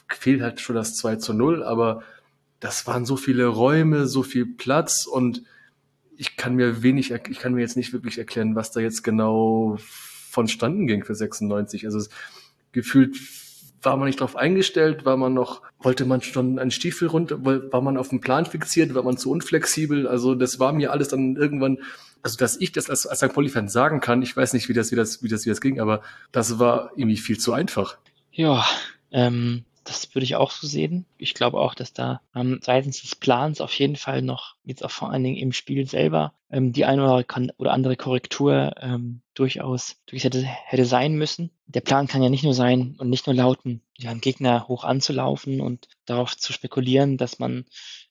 fehlt 0.09 0.41
halt 0.41 0.59
schon 0.59 0.75
das 0.75 0.97
2 0.97 1.15
zu 1.15 1.33
0, 1.33 1.63
aber 1.63 2.03
das 2.59 2.87
waren 2.87 3.05
so 3.05 3.15
viele 3.15 3.47
Räume, 3.47 4.05
so 4.05 4.21
viel 4.21 4.45
Platz 4.45 5.05
und 5.05 5.43
ich 6.17 6.35
kann 6.35 6.55
mir 6.55 6.83
wenig, 6.83 7.11
ich 7.11 7.39
kann 7.39 7.53
mir 7.53 7.61
jetzt 7.61 7.77
nicht 7.77 7.93
wirklich 7.93 8.17
erklären, 8.17 8.57
was 8.57 8.71
da 8.71 8.81
jetzt 8.81 9.01
genau 9.01 9.77
vonstanden 9.79 10.87
ging 10.87 11.05
für 11.05 11.15
96. 11.15 11.85
Also 11.85 12.05
gefühlt 12.73 13.15
war 13.85 13.97
man 13.97 14.07
nicht 14.07 14.19
darauf 14.19 14.35
eingestellt, 14.35 15.05
war 15.05 15.17
man 15.17 15.33
noch, 15.33 15.61
wollte 15.79 16.05
man 16.05 16.21
schon 16.21 16.59
einen 16.59 16.71
Stiefel 16.71 17.07
runter, 17.07 17.37
war 17.43 17.81
man 17.81 17.97
auf 17.97 18.09
dem 18.09 18.21
Plan 18.21 18.45
fixiert, 18.45 18.93
war 18.95 19.03
man 19.03 19.17
zu 19.17 19.31
unflexibel. 19.31 20.07
Also 20.07 20.35
das 20.35 20.59
war 20.59 20.73
mir 20.73 20.91
alles 20.91 21.09
dann 21.09 21.35
irgendwann, 21.35 21.79
also 22.23 22.37
dass 22.37 22.59
ich 22.59 22.71
das 22.71 22.89
als, 22.89 23.05
als 23.05 23.19
St. 23.19 23.33
Pauli-Fan 23.33 23.69
sagen 23.69 23.99
kann, 23.99 24.21
ich 24.21 24.35
weiß 24.35 24.53
nicht, 24.53 24.67
wie 24.69 24.73
das, 24.73 24.91
wie 24.91 24.95
das, 24.95 25.23
wie 25.23 25.29
das, 25.29 25.45
wie 25.45 25.49
das 25.49 25.61
ging, 25.61 25.79
aber 25.79 26.01
das 26.31 26.59
war 26.59 26.91
irgendwie 26.95 27.17
viel 27.17 27.37
zu 27.37 27.53
einfach. 27.53 27.97
Ja, 28.31 28.65
ähm, 29.11 29.63
das 29.85 30.13
würde 30.15 30.25
ich 30.25 30.35
auch 30.35 30.51
so 30.51 30.67
sehen. 30.67 31.05
Ich 31.17 31.35
glaube 31.35 31.59
auch, 31.59 31.75
dass 31.75 31.93
da 31.93 32.21
ähm, 32.35 32.59
seitens 32.61 33.01
des 33.01 33.15
Plans 33.15 33.61
auf 33.61 33.73
jeden 33.73 33.95
Fall 33.95 34.21
noch, 34.21 34.55
jetzt 34.65 34.83
auch 34.83 34.91
vor 34.91 35.11
allen 35.11 35.23
Dingen 35.23 35.37
im 35.37 35.53
Spiel 35.53 35.87
selber, 35.87 36.33
ähm, 36.49 36.73
die 36.73 36.85
eine 36.85 37.23
oder 37.57 37.71
andere 37.71 37.95
Korrektur 37.95 38.73
ähm, 38.81 39.21
durchaus, 39.35 39.97
durchaus 40.07 40.25
hätte, 40.25 40.41
hätte 40.43 40.85
sein 40.85 41.13
müssen. 41.13 41.51
Der 41.67 41.81
Plan 41.81 42.07
kann 42.07 42.23
ja 42.23 42.29
nicht 42.29 42.43
nur 42.43 42.55
sein 42.55 42.95
und 42.97 43.09
nicht 43.09 43.27
nur 43.27 43.35
lauten, 43.35 43.81
ja, 43.97 44.09
einen 44.09 44.21
Gegner 44.21 44.67
hoch 44.67 44.83
anzulaufen 44.83 45.61
und 45.61 45.87
darauf 46.05 46.35
zu 46.35 46.51
spekulieren, 46.51 47.17
dass 47.17 47.37
man 47.37 47.65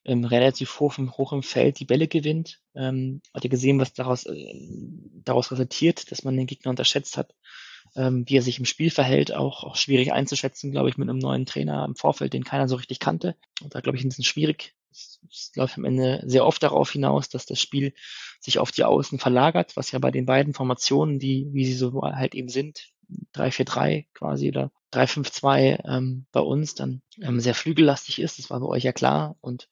ähm, 0.04 0.24
relativ 0.24 0.78
hoch 0.78 0.96
hoch 0.96 1.32
im 1.32 1.42
Feld 1.42 1.80
die 1.80 1.86
Bälle 1.86 2.06
gewinnt. 2.06 2.60
Ähm, 2.76 3.20
hat 3.34 3.42
ihr 3.44 3.50
gesehen, 3.50 3.80
was 3.80 3.92
daraus, 3.92 4.26
äh, 4.26 4.54
daraus 5.24 5.50
resultiert, 5.50 6.12
dass 6.12 6.22
man 6.22 6.36
den 6.36 6.46
Gegner 6.46 6.70
unterschätzt 6.70 7.16
hat 7.16 7.34
ähm, 7.96 8.24
wie 8.26 8.36
er 8.36 8.42
sich 8.42 8.58
im 8.58 8.64
Spiel 8.64 8.90
verhält, 8.90 9.34
auch, 9.34 9.64
auch 9.64 9.76
schwierig 9.76 10.12
einzuschätzen, 10.12 10.72
glaube 10.72 10.88
ich, 10.88 10.96
mit 10.96 11.08
einem 11.08 11.18
neuen 11.18 11.46
Trainer 11.46 11.84
im 11.84 11.96
Vorfeld, 11.96 12.32
den 12.32 12.44
keiner 12.44 12.68
so 12.68 12.76
richtig 12.76 12.98
kannte. 12.98 13.36
Und 13.62 13.74
da, 13.74 13.80
glaube 13.80 13.96
ich, 13.96 14.04
ein 14.04 14.08
bisschen 14.08 14.24
schwierig. 14.24 14.74
Es, 14.90 15.20
es 15.30 15.52
läuft 15.54 15.76
am 15.78 15.84
Ende 15.84 16.22
sehr 16.26 16.46
oft 16.46 16.62
darauf 16.62 16.90
hinaus, 16.90 17.28
dass 17.28 17.46
das 17.46 17.60
Spiel 17.60 17.94
sich 18.40 18.58
auf 18.58 18.72
die 18.72 18.84
Außen 18.84 19.18
verlagert, 19.18 19.76
was 19.76 19.92
ja 19.92 19.98
bei 19.98 20.10
den 20.10 20.26
beiden 20.26 20.54
Formationen, 20.54 21.18
die, 21.18 21.48
wie 21.52 21.64
sie 21.64 21.74
so 21.74 22.02
halt 22.02 22.34
eben 22.34 22.48
sind, 22.48 22.90
3-4-3 23.34 24.06
quasi 24.14 24.48
oder 24.48 24.70
3-5-2 24.92 25.88
ähm, 25.88 26.26
bei 26.32 26.40
uns 26.40 26.74
dann 26.74 27.02
ähm, 27.20 27.40
sehr 27.40 27.54
flügellastig 27.54 28.20
ist. 28.20 28.38
Das 28.38 28.50
war 28.50 28.60
bei 28.60 28.66
euch 28.66 28.84
ja 28.84 28.92
klar. 28.92 29.36
Und 29.40 29.68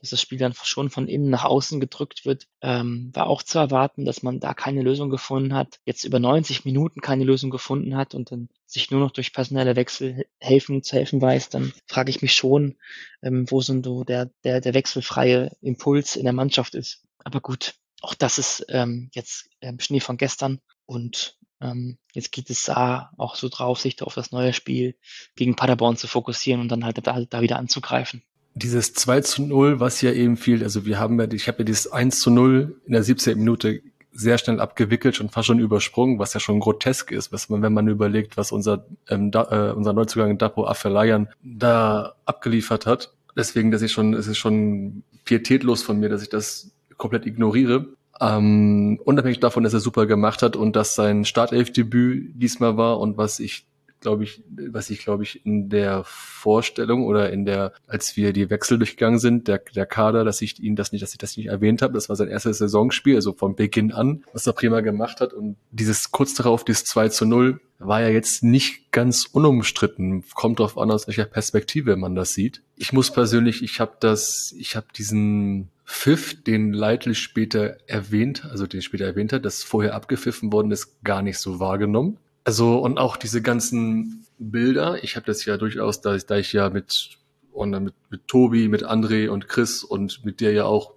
dass 0.00 0.10
das 0.10 0.20
Spiel 0.20 0.38
dann 0.38 0.54
schon 0.54 0.90
von 0.90 1.08
innen 1.08 1.30
nach 1.30 1.44
außen 1.44 1.80
gedrückt 1.80 2.26
wird, 2.26 2.46
ähm, 2.60 3.10
war 3.14 3.26
auch 3.26 3.42
zu 3.42 3.58
erwarten, 3.58 4.04
dass 4.04 4.22
man 4.22 4.40
da 4.40 4.54
keine 4.54 4.82
Lösung 4.82 5.10
gefunden 5.10 5.54
hat, 5.54 5.80
jetzt 5.84 6.04
über 6.04 6.18
90 6.18 6.64
Minuten 6.64 7.00
keine 7.00 7.24
Lösung 7.24 7.50
gefunden 7.50 7.96
hat 7.96 8.14
und 8.14 8.30
dann 8.30 8.48
sich 8.66 8.90
nur 8.90 9.00
noch 9.00 9.10
durch 9.10 9.32
personelle 9.32 9.76
Wechsel 9.76 10.26
helfen 10.38 10.82
zu 10.82 10.96
helfen 10.96 11.20
weiß, 11.20 11.48
dann 11.48 11.72
frage 11.86 12.10
ich 12.10 12.22
mich 12.22 12.34
schon, 12.34 12.76
ähm, 13.22 13.50
wo 13.50 13.60
so 13.60 14.04
der, 14.04 14.30
der, 14.44 14.60
der 14.60 14.74
wechselfreie 14.74 15.56
Impuls 15.62 16.16
in 16.16 16.24
der 16.24 16.32
Mannschaft 16.32 16.74
ist. 16.74 17.02
Aber 17.24 17.40
gut, 17.40 17.74
auch 18.02 18.14
das 18.14 18.38
ist 18.38 18.66
ähm, 18.68 19.10
jetzt 19.14 19.48
ähm, 19.60 19.80
Schnee 19.80 20.00
von 20.00 20.16
gestern 20.16 20.60
und 20.84 21.38
ähm, 21.60 21.98
jetzt 22.12 22.32
geht 22.32 22.50
es 22.50 22.64
da 22.64 23.10
auch 23.16 23.34
so 23.34 23.48
drauf, 23.48 23.80
sich 23.80 24.02
auf 24.02 24.14
das 24.14 24.30
neue 24.30 24.52
Spiel 24.52 24.94
gegen 25.36 25.56
Paderborn 25.56 25.96
zu 25.96 26.06
fokussieren 26.06 26.60
und 26.60 26.68
dann 26.68 26.84
halt 26.84 27.04
da, 27.06 27.24
da 27.24 27.40
wieder 27.40 27.58
anzugreifen 27.58 28.22
dieses 28.56 28.94
2 28.94 29.20
zu 29.20 29.42
0, 29.42 29.80
was 29.80 30.00
ja 30.00 30.12
eben 30.12 30.38
fiel, 30.38 30.62
also 30.62 30.86
wir 30.86 30.98
haben 30.98 31.20
ja, 31.20 31.30
ich 31.30 31.46
habe 31.46 31.58
ja 31.58 31.64
dieses 31.64 31.92
1 31.92 32.20
zu 32.20 32.30
0 32.30 32.80
in 32.86 32.92
der 32.92 33.02
17. 33.02 33.38
Minute 33.38 33.82
sehr 34.12 34.38
schnell 34.38 34.60
abgewickelt 34.60 35.20
und 35.20 35.30
fast 35.30 35.46
schon 35.46 35.58
übersprungen, 35.58 36.18
was 36.18 36.32
ja 36.32 36.40
schon 36.40 36.58
grotesk 36.58 37.12
ist, 37.12 37.32
was 37.32 37.50
man, 37.50 37.60
wenn 37.60 37.74
man 37.74 37.86
überlegt, 37.86 38.38
was 38.38 38.52
unser, 38.52 38.86
ähm, 39.10 39.30
da, 39.30 39.42
äh, 39.50 39.72
unser 39.74 39.92
Neuzugang 39.92 40.38
Dapo 40.38 40.66
Afelayan 40.66 41.28
da 41.42 42.14
abgeliefert 42.24 42.86
hat. 42.86 43.12
Deswegen, 43.36 43.70
dass 43.70 43.82
ich 43.82 43.92
schon, 43.92 44.14
es 44.14 44.26
ist 44.26 44.38
schon 44.38 45.02
pietätlos 45.26 45.82
von 45.82 46.00
mir, 46.00 46.08
dass 46.08 46.22
ich 46.22 46.30
das 46.30 46.70
komplett 46.96 47.26
ignoriere. 47.26 47.88
Ähm, 48.18 48.98
unabhängig 49.04 49.40
davon, 49.40 49.64
dass 49.64 49.74
er 49.74 49.80
super 49.80 50.06
gemacht 50.06 50.40
hat 50.40 50.56
und 50.56 50.76
dass 50.76 50.94
sein 50.94 51.26
Startelfdebüt 51.26 52.30
diesmal 52.34 52.78
war 52.78 53.00
und 53.00 53.18
was 53.18 53.38
ich 53.38 53.66
glaube 54.00 54.24
ich, 54.24 54.42
was 54.70 54.90
ich 54.90 55.00
glaube 55.00 55.22
ich 55.22 55.44
in 55.44 55.68
der 55.68 56.02
Vorstellung 56.04 57.04
oder 57.04 57.30
in 57.30 57.44
der, 57.44 57.72
als 57.86 58.16
wir 58.16 58.32
die 58.32 58.50
Wechsel 58.50 58.78
durchgegangen 58.78 59.18
sind, 59.18 59.48
der, 59.48 59.62
der 59.74 59.86
Kader, 59.86 60.24
dass 60.24 60.42
ich 60.42 60.60
ihn 60.60 60.76
das 60.76 60.92
nicht, 60.92 61.02
dass 61.02 61.12
ich 61.12 61.18
das 61.18 61.36
nicht 61.36 61.46
erwähnt 61.46 61.82
habe, 61.82 61.94
das 61.94 62.08
war 62.08 62.16
sein 62.16 62.28
erstes 62.28 62.58
Saisonspiel, 62.58 63.16
also 63.16 63.32
von 63.32 63.56
Beginn 63.56 63.92
an, 63.92 64.24
was 64.32 64.46
er 64.46 64.52
prima 64.52 64.80
gemacht 64.80 65.20
hat 65.20 65.32
und 65.32 65.56
dieses 65.70 66.10
kurz 66.10 66.34
darauf, 66.34 66.64
dieses 66.64 66.84
2 66.84 67.08
zu 67.08 67.26
0, 67.26 67.60
war 67.78 68.00
ja 68.00 68.08
jetzt 68.08 68.42
nicht 68.42 68.90
ganz 68.90 69.26
unumstritten. 69.26 70.24
Kommt 70.34 70.60
drauf 70.60 70.78
an, 70.78 70.90
aus 70.90 71.06
welcher 71.06 71.26
Perspektive 71.26 71.96
man 71.96 72.14
das 72.14 72.32
sieht. 72.32 72.62
Ich 72.76 72.92
muss 72.92 73.12
persönlich, 73.12 73.62
ich 73.62 73.80
habe 73.80 73.96
das, 74.00 74.54
ich 74.58 74.76
habe 74.76 74.86
diesen 74.96 75.68
Pfiff, 75.84 76.42
den 76.42 76.72
Leitl 76.72 77.14
später 77.14 77.76
erwähnt, 77.86 78.44
also 78.44 78.66
den 78.66 78.82
später 78.82 79.04
erwähnt 79.04 79.32
hat, 79.32 79.44
das 79.44 79.62
vorher 79.62 79.94
abgepfiffen 79.94 80.52
worden 80.52 80.72
ist, 80.72 81.02
gar 81.04 81.22
nicht 81.22 81.38
so 81.38 81.60
wahrgenommen. 81.60 82.18
Also 82.46 82.78
und 82.78 82.96
auch 82.96 83.16
diese 83.16 83.42
ganzen 83.42 84.24
Bilder, 84.38 85.02
ich 85.02 85.16
habe 85.16 85.26
das 85.26 85.44
ja 85.46 85.56
durchaus, 85.56 86.00
da 86.00 86.14
ich, 86.14 86.26
da 86.26 86.36
ich 86.36 86.52
ja 86.52 86.70
mit, 86.70 87.18
und 87.50 87.70
mit, 87.82 87.94
mit 88.08 88.28
Tobi, 88.28 88.68
mit 88.68 88.86
André 88.86 89.28
und 89.28 89.48
Chris 89.48 89.82
und 89.82 90.24
mit 90.24 90.38
dir 90.38 90.52
ja 90.52 90.64
auch 90.64 90.94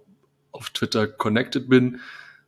auf 0.52 0.70
Twitter 0.70 1.08
connected 1.08 1.68
bin, 1.68 1.98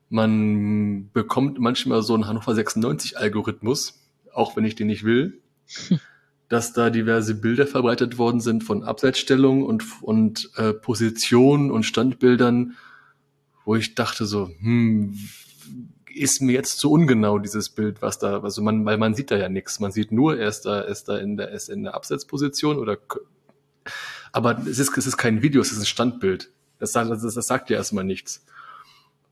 man 0.08 1.10
bekommt 1.12 1.58
manchmal 1.58 2.02
so 2.02 2.14
einen 2.14 2.28
Hannover 2.28 2.54
96 2.54 3.18
Algorithmus, 3.18 4.06
auch 4.32 4.54
wenn 4.56 4.64
ich 4.64 4.76
den 4.76 4.86
nicht 4.86 5.02
will, 5.02 5.40
dass 6.48 6.72
da 6.72 6.88
diverse 6.88 7.34
Bilder 7.34 7.66
verbreitet 7.66 8.18
worden 8.18 8.40
sind 8.40 8.62
von 8.62 8.84
Abseitsstellungen 8.84 9.64
und, 9.64 9.82
und 10.02 10.48
äh, 10.54 10.72
Positionen 10.72 11.72
und 11.72 11.82
Standbildern, 11.82 12.76
wo 13.64 13.74
ich 13.74 13.96
dachte 13.96 14.26
so, 14.26 14.48
hm, 14.60 15.18
ist 16.14 16.40
mir 16.40 16.52
jetzt 16.52 16.78
zu 16.78 16.90
ungenau, 16.90 17.38
dieses 17.38 17.70
Bild, 17.70 18.02
was 18.02 18.18
da, 18.18 18.40
also 18.40 18.62
man, 18.62 18.84
weil 18.84 18.98
man 18.98 19.14
sieht 19.14 19.30
da 19.30 19.36
ja 19.36 19.48
nichts. 19.48 19.80
Man 19.80 19.92
sieht 19.92 20.12
nur, 20.12 20.38
er 20.38 20.48
ist 20.48 20.62
da, 20.62 20.80
ist 20.80 21.08
da 21.08 21.18
in 21.18 21.36
der, 21.36 21.50
ist 21.50 21.68
in 21.68 21.82
der 21.82 21.94
Absetzposition 21.94 22.78
oder, 22.78 22.98
aber 24.32 24.58
es 24.66 24.78
ist, 24.78 24.96
es 24.96 25.06
ist 25.06 25.16
kein 25.16 25.42
Video, 25.42 25.60
es 25.60 25.72
ist 25.72 25.78
ein 25.78 25.86
Standbild. 25.86 26.50
Das, 26.78 26.92
sagt, 26.92 27.10
das, 27.10 27.22
das 27.22 27.46
sagt 27.46 27.70
ja 27.70 27.76
erstmal 27.76 28.04
nichts. 28.04 28.44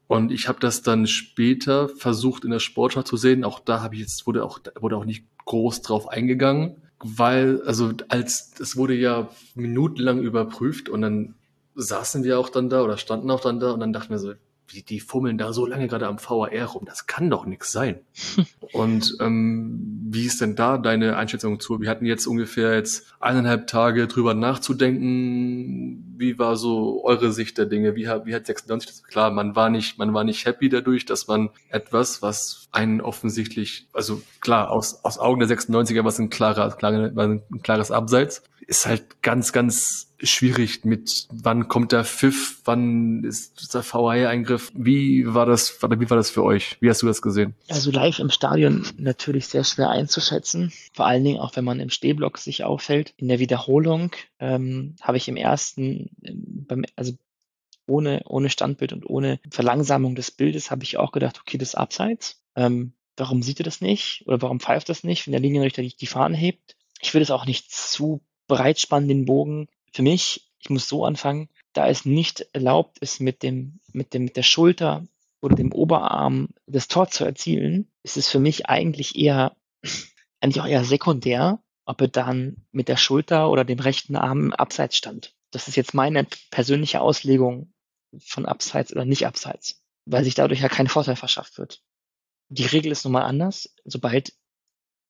Und 0.07 0.33
ich 0.33 0.49
habe 0.49 0.59
das 0.59 0.83
dann 0.83 1.07
später 1.07 1.89
versucht 1.89 2.45
in 2.45 2.51
der 2.51 2.59
Sportschau 2.59 3.03
zu 3.03 3.17
sehen. 3.17 3.45
Auch 3.45 3.61
da 3.61 3.81
habe 3.81 3.95
ich 3.95 4.01
jetzt 4.01 4.27
wurde 4.27 4.45
auch 4.45 4.59
wurde 4.81 4.97
auch 4.97 5.05
nicht 5.05 5.25
groß 5.45 5.83
drauf 5.83 6.09
eingegangen, 6.09 6.83
weil 6.99 7.63
also 7.63 7.93
als 8.09 8.53
es 8.59 8.77
wurde 8.77 8.95
ja 8.95 9.29
minutenlang 9.55 10.21
überprüft 10.21 10.89
und 10.89 11.03
dann 11.03 11.35
saßen 11.77 12.25
wir 12.25 12.41
auch 12.41 12.49
dann 12.49 12.69
da 12.69 12.83
oder 12.83 12.99
standen 12.99 13.31
auch 13.31 13.41
dann 13.41 13.61
da 13.61 13.71
und 13.71 13.81
dann 13.81 13.93
dachten 13.93 14.11
wir 14.11 14.19
so, 14.19 14.33
die, 14.73 14.83
die 14.85 15.01
fummeln 15.01 15.39
da 15.39 15.53
so 15.53 15.67
lange 15.67 15.89
gerade 15.89 16.07
am 16.07 16.19
VAR 16.19 16.65
rum, 16.67 16.85
das 16.85 17.07
kann 17.07 17.31
doch 17.31 17.47
nichts 17.47 17.73
sein. 17.73 18.01
Und 18.73 19.17
ähm, 19.21 20.01
wie 20.11 20.27
ist 20.27 20.41
denn 20.41 20.57
da 20.57 20.79
deine 20.79 21.17
Einschätzung 21.17 21.61
zu? 21.61 21.81
Wir 21.81 21.91
hatten 21.91 22.07
jetzt 22.07 22.27
ungefähr 22.27 22.75
jetzt 22.75 23.15
eineinhalb 23.21 23.67
Tage 23.67 24.07
drüber 24.07 24.35
nachzudenken. 24.35 26.10
Wie 26.21 26.39
war 26.39 26.57
so 26.57 27.03
eure 27.05 27.33
Sicht 27.33 27.59
der 27.59 27.67
Dinge? 27.67 27.97
Wie 27.97 28.07
hat, 28.07 28.27
wie 28.27 28.35
hat 28.35 28.47
96 28.47 28.91
das? 28.91 29.03
Klar, 29.03 29.31
man 29.31 29.57
war 29.57 29.71
nicht, 29.71 29.99
man 29.99 30.13
war 30.15 30.23
nicht 30.23 30.45
happy 30.45 30.69
dadurch, 30.69 31.07
dass 31.07 31.27
man 31.27 31.49
etwas, 31.71 32.21
was 32.21 32.69
einen 32.73 33.01
offensichtlich, 33.01 33.87
also 33.93 34.23
klar, 34.41 34.71
aus, 34.71 35.03
aus 35.05 35.19
Augen 35.19 35.41
der 35.41 35.49
96er 35.49 36.05
war 36.05 36.07
es 36.07 36.19
ein 36.19 36.31
klarer, 36.31 36.71
klarer, 36.77 37.11
ein 37.17 37.43
klares 37.63 37.91
Abseits. 37.91 38.43
Ist 38.67 38.87
halt 38.87 39.23
ganz, 39.23 39.53
ganz 39.53 40.11
schwierig 40.23 40.85
mit, 40.85 41.27
wann 41.31 41.69
kommt 41.69 41.93
der 41.93 42.05
Pfiff, 42.05 42.61
wann 42.65 43.25
ist 43.25 43.75
der 43.75 43.83
VAR-Eingriff. 43.83 44.71
Wie 44.75 45.25
war 45.27 45.47
das, 45.47 45.79
wie 45.83 46.11
war 46.11 46.17
das 46.17 46.31
für 46.31 46.43
euch? 46.45 46.77
Wie 46.81 46.91
hast 46.91 47.03
du 47.03 47.07
das 47.07 47.23
gesehen? 47.23 47.55
Also 47.69 47.91
live 47.91 48.19
im 48.19 48.31
Stadion 48.31 48.87
natürlich 48.99 49.49
sehr 49.49 49.65
schwer 49.65 49.91
einzuschätzen. 49.91 50.73
Vor 50.93 51.07
allen 51.07 51.25
Dingen 51.25 51.41
auch, 51.41 51.57
wenn 51.57 51.65
man 51.65 51.81
im 51.81 51.91
Stehblock 51.91 52.39
sich 52.39 52.65
aufhält. 52.65 53.15
In 53.17 53.29
der 53.29 53.39
Wiederholung 53.39 54.13
ähm, 54.39 54.97
habe 55.01 55.17
ich 55.17 55.29
im 55.29 55.37
ersten, 55.37 56.10
beim, 56.21 56.85
also 56.97 57.13
ohne, 57.87 58.23
ohne 58.27 58.51
Standbild 58.51 58.93
und 58.93 59.09
ohne 59.09 59.41
Verlangsamung 59.51 60.15
des 60.15 60.31
Bildes 60.31 60.71
habe 60.71 60.85
ich 60.85 60.97
auch 60.97 61.13
gedacht, 61.13 61.41
okay, 61.41 61.59
das 61.59 61.71
ist 61.71 61.75
abseits. 61.75 62.43
Ähm, 62.57 62.93
warum 63.17 63.43
sieht 63.43 63.61
er 63.61 63.65
das 63.65 63.81
nicht? 63.81 64.23
Oder 64.27 64.41
warum 64.43 64.61
pfeift 64.61 64.89
das 64.89 65.05
nicht, 65.05 65.27
wenn 65.27 65.33
der 65.33 65.41
Linienrichter 65.41 65.83
die, 65.83 65.97
die 65.97 66.07
Fahnen 66.07 66.37
hebt? 66.37 66.77
Ich 67.01 67.13
will 67.15 67.23
es 67.23 67.31
auch 67.31 67.47
nicht 67.47 67.73
zu 67.73 68.21
breit 68.47 68.79
spannen, 68.79 69.09
den 69.09 69.25
Bogen 69.25 69.69
für 69.93 70.03
mich, 70.03 70.51
ich 70.61 70.71
muss 70.71 70.89
so 70.89 71.05
anfangen, 71.05 71.49
da 71.73 71.89
es 71.89 72.05
nicht 72.05 72.47
erlaubt 72.53 72.99
ist, 72.99 73.21
mit 73.21 73.43
dem, 73.43 73.81
mit 73.93 74.15
dem, 74.15 74.25
mit 74.25 74.37
der 74.37 74.43
Schulter 74.43 75.07
oder 75.41 75.57
dem 75.57 75.73
Oberarm 75.73 76.49
das 76.67 76.89
Tor 76.89 77.09
zu 77.09 77.25
erzielen, 77.25 77.89
ist 78.03 78.17
es 78.17 78.29
für 78.29 78.41
mich 78.41 78.67
eigentlich 78.67 79.17
eher, 79.17 79.57
eigentlich 80.41 80.61
auch 80.61 80.67
eher 80.67 80.85
sekundär, 80.85 81.61
ob 81.85 82.01
er 82.01 82.09
dann 82.09 82.57
mit 82.73 82.89
der 82.89 82.97
Schulter 82.97 83.51
oder 83.51 83.65
dem 83.65 83.79
rechten 83.79 84.17
Arm 84.17 84.53
Abseits 84.53 84.97
stand. 84.97 85.35
Das 85.51 85.69
ist 85.69 85.77
jetzt 85.77 85.95
meine 85.95 86.27
persönliche 86.51 87.01
Auslegung 87.01 87.73
von 88.19 88.47
Abseits 88.47 88.93
oder 88.93 89.05
nicht 89.05 89.27
Abseits, 89.27 89.83
weil 90.05 90.25
sich 90.25 90.35
dadurch 90.35 90.61
ja 90.61 90.69
kein 90.69 90.89
Vorteil 90.89 91.17
verschafft 91.17 91.59
wird. 91.59 91.83
Die 92.49 92.67
Regel 92.67 92.93
ist 92.93 93.05
nun 93.05 93.13
mal 93.13 93.23
anders. 93.23 93.75
Sobald, 93.85 94.33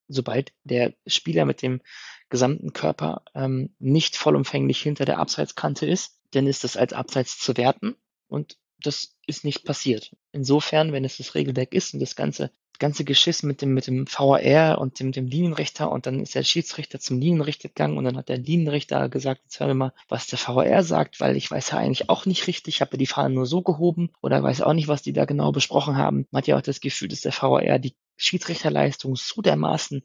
sobald 0.09 0.53
der 0.64 0.94
Spieler 1.07 1.44
mit 1.44 1.62
dem 1.62 1.81
gesamten 2.29 2.72
Körper 2.72 3.24
ähm, 3.35 3.74
nicht 3.79 4.16
vollumfänglich 4.16 4.81
hinter 4.81 5.05
der 5.05 5.18
Abseitskante 5.18 5.87
ist, 5.87 6.20
dann 6.33 6.46
ist 6.46 6.64
das 6.64 6.76
als 6.76 6.92
Abseits 6.92 7.38
zu 7.38 7.57
werten 7.57 7.96
und 8.29 8.57
das 8.82 9.16
ist 9.26 9.44
nicht 9.44 9.64
passiert. 9.64 10.14
Insofern, 10.32 10.92
wenn 10.92 11.04
es 11.04 11.18
das 11.18 11.34
Regelwerk 11.34 11.74
ist 11.74 11.94
und 11.94 12.00
das 12.00 12.16
ganze 12.16 12.50
ganze 12.80 13.04
Geschiss 13.04 13.42
mit 13.42 13.60
dem 13.60 13.74
mit 13.74 13.86
dem 13.86 14.06
VAR 14.06 14.78
und 14.78 14.98
dem 14.98 15.12
dem 15.12 15.26
Linienrichter 15.26 15.92
und 15.92 16.06
dann 16.06 16.18
ist 16.18 16.34
der 16.34 16.42
Schiedsrichter 16.42 16.98
zum 16.98 17.20
Linienrichter 17.20 17.68
gegangen 17.68 17.98
und 17.98 18.04
dann 18.04 18.16
hat 18.16 18.30
der 18.30 18.38
Linienrichter 18.38 19.08
gesagt, 19.10 19.42
jetzt 19.44 19.60
hören 19.60 19.70
wir 19.70 19.74
mal, 19.74 19.92
was 20.08 20.26
der 20.26 20.38
VAR 20.38 20.82
sagt, 20.82 21.20
weil 21.20 21.36
ich 21.36 21.50
weiß 21.50 21.70
ja 21.72 21.78
eigentlich 21.78 22.08
auch 22.08 22.24
nicht 22.24 22.46
richtig, 22.46 22.76
ich 22.76 22.80
habe 22.80 22.96
die 22.96 23.06
Fahnen 23.06 23.34
nur 23.34 23.46
so 23.46 23.60
gehoben 23.62 24.10
oder 24.22 24.42
weiß 24.42 24.62
auch 24.62 24.72
nicht, 24.72 24.88
was 24.88 25.02
die 25.02 25.12
da 25.12 25.26
genau 25.26 25.52
besprochen 25.52 25.96
haben. 25.96 26.26
Man 26.30 26.40
hat 26.40 26.46
ja 26.48 26.56
auch 26.56 26.62
das 26.62 26.80
Gefühl, 26.80 27.08
dass 27.08 27.20
der 27.20 27.32
VAR 27.32 27.78
die 27.78 27.94
Schiedsrichterleistung 28.16 29.14
so 29.14 29.42
dermaßen 29.42 30.02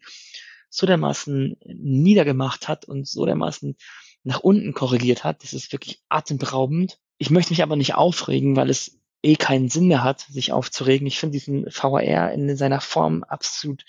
so 0.70 0.86
dermaßen 0.86 1.56
niedergemacht 1.66 2.68
hat 2.68 2.86
und 2.86 3.08
so 3.08 3.26
dermaßen 3.26 3.78
nach 4.24 4.42
unten 4.42 4.74
korrigiert 4.74 5.24
hat. 5.24 5.44
Das 5.44 5.54
ist 5.54 5.72
wirklich 5.72 6.02
atemberaubend. 6.10 7.00
Ich 7.18 7.30
möchte 7.30 7.52
mich 7.52 7.64
aber 7.64 7.76
nicht 7.76 7.96
aufregen, 7.96 8.56
weil 8.56 8.70
es 8.70 9.00
eh 9.24 9.36
keinen 9.36 9.70
Sinn 9.70 9.88
mehr 9.88 10.04
hat, 10.04 10.22
sich 10.22 10.52
aufzuregen. 10.52 11.08
Ich 11.08 11.20
finde 11.20 11.34
diesen 11.34 11.66
VAR 11.66 12.32
in 12.32 12.56
seiner 12.58 12.82
Form 12.82 13.24
absolut 13.24 13.86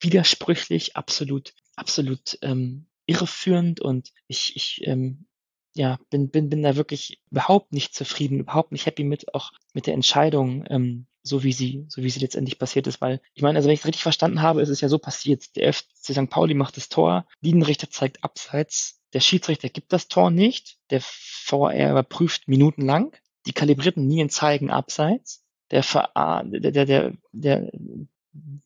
widersprüchlich, 0.00 0.96
absolut, 0.96 1.54
absolut 1.76 2.38
ähm, 2.42 2.86
irreführend 3.06 3.80
und 3.80 4.12
ich, 4.28 4.56
ich 4.56 4.86
ähm, 4.86 5.26
ja, 5.74 5.98
bin, 6.10 6.30
bin, 6.30 6.48
bin 6.48 6.62
da 6.62 6.76
wirklich 6.76 7.20
überhaupt 7.30 7.72
nicht 7.72 7.94
zufrieden, 7.94 8.40
überhaupt 8.40 8.72
nicht 8.72 8.86
happy 8.86 9.04
mit, 9.04 9.34
auch 9.34 9.52
mit 9.72 9.86
der 9.86 9.94
Entscheidung, 9.94 10.64
ähm, 10.68 11.06
so 11.22 11.42
wie 11.42 11.52
sie, 11.52 11.86
so 11.88 12.02
wie 12.02 12.10
sie 12.10 12.20
letztendlich 12.20 12.58
passiert 12.58 12.86
ist, 12.86 13.00
weil 13.00 13.20
ich 13.32 13.42
meine, 13.42 13.56
also 13.58 13.66
wenn 13.66 13.74
ich 13.74 13.80
es 13.80 13.86
richtig 13.86 14.02
verstanden 14.02 14.42
habe, 14.42 14.62
ist 14.62 14.68
es 14.68 14.80
ja 14.80 14.88
so 14.88 14.98
passiert. 14.98 15.56
Der 15.56 15.72
FC 15.72 15.86
St. 16.02 16.30
Pauli 16.30 16.54
macht 16.54 16.76
das 16.76 16.88
Tor, 16.88 17.26
Linienrichter 17.40 17.90
zeigt 17.90 18.22
abseits, 18.22 19.00
der 19.14 19.20
Schiedsrichter 19.20 19.68
gibt 19.68 19.92
das 19.92 20.08
Tor 20.08 20.30
nicht, 20.30 20.76
der 20.90 21.00
VR 21.00 21.90
überprüft 21.90 22.48
minutenlang, 22.48 23.16
die 23.46 23.52
kalibrierten 23.52 24.08
Linien 24.08 24.28
zeigen 24.28 24.70
abseits, 24.70 25.44
der, 25.70 25.82
VA, 25.82 26.42
der, 26.44 26.72
der, 26.72 26.84
der, 26.84 27.12
der 27.32 27.70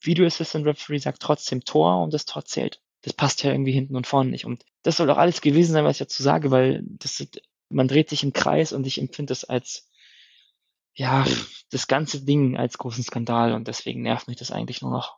Video 0.01 0.27
Assistant 0.27 0.67
Referee 0.67 0.99
sagt 0.99 1.21
trotzdem 1.21 1.65
Tor 1.65 2.03
und 2.03 2.15
das 2.15 2.25
Tor 2.25 2.45
zählt. 2.45 2.81
Das 3.03 3.13
passt 3.13 3.43
ja 3.45 3.53
irgendwie 3.53 3.73
hinten 3.73 3.95
und 3.95 4.07
vorne 4.07 4.31
nicht. 4.31 4.47
Und 4.47 4.65
das 4.83 4.97
soll 4.97 5.07
doch 5.07 5.19
alles 5.19 5.41
gewesen 5.41 5.73
sein, 5.73 5.85
was 5.85 5.97
ich 5.97 6.07
dazu 6.07 6.23
sage, 6.23 6.51
weil 6.51 6.83
das, 6.83 7.25
man 7.69 7.87
dreht 7.87 8.09
sich 8.09 8.25
im 8.25 8.33
Kreis 8.33 8.73
und 8.73 8.87
ich 8.87 8.99
empfinde 8.99 9.31
das 9.31 9.45
als 9.45 9.89
ja, 10.95 11.25
das 11.71 11.87
ganze 11.87 12.25
Ding 12.25 12.57
als 12.57 12.77
großen 12.77 13.05
Skandal 13.05 13.53
und 13.53 13.69
deswegen 13.69 14.03
nervt 14.03 14.27
mich 14.27 14.37
das 14.37 14.51
eigentlich 14.51 14.83
nur 14.83 14.91
noch. 14.91 15.18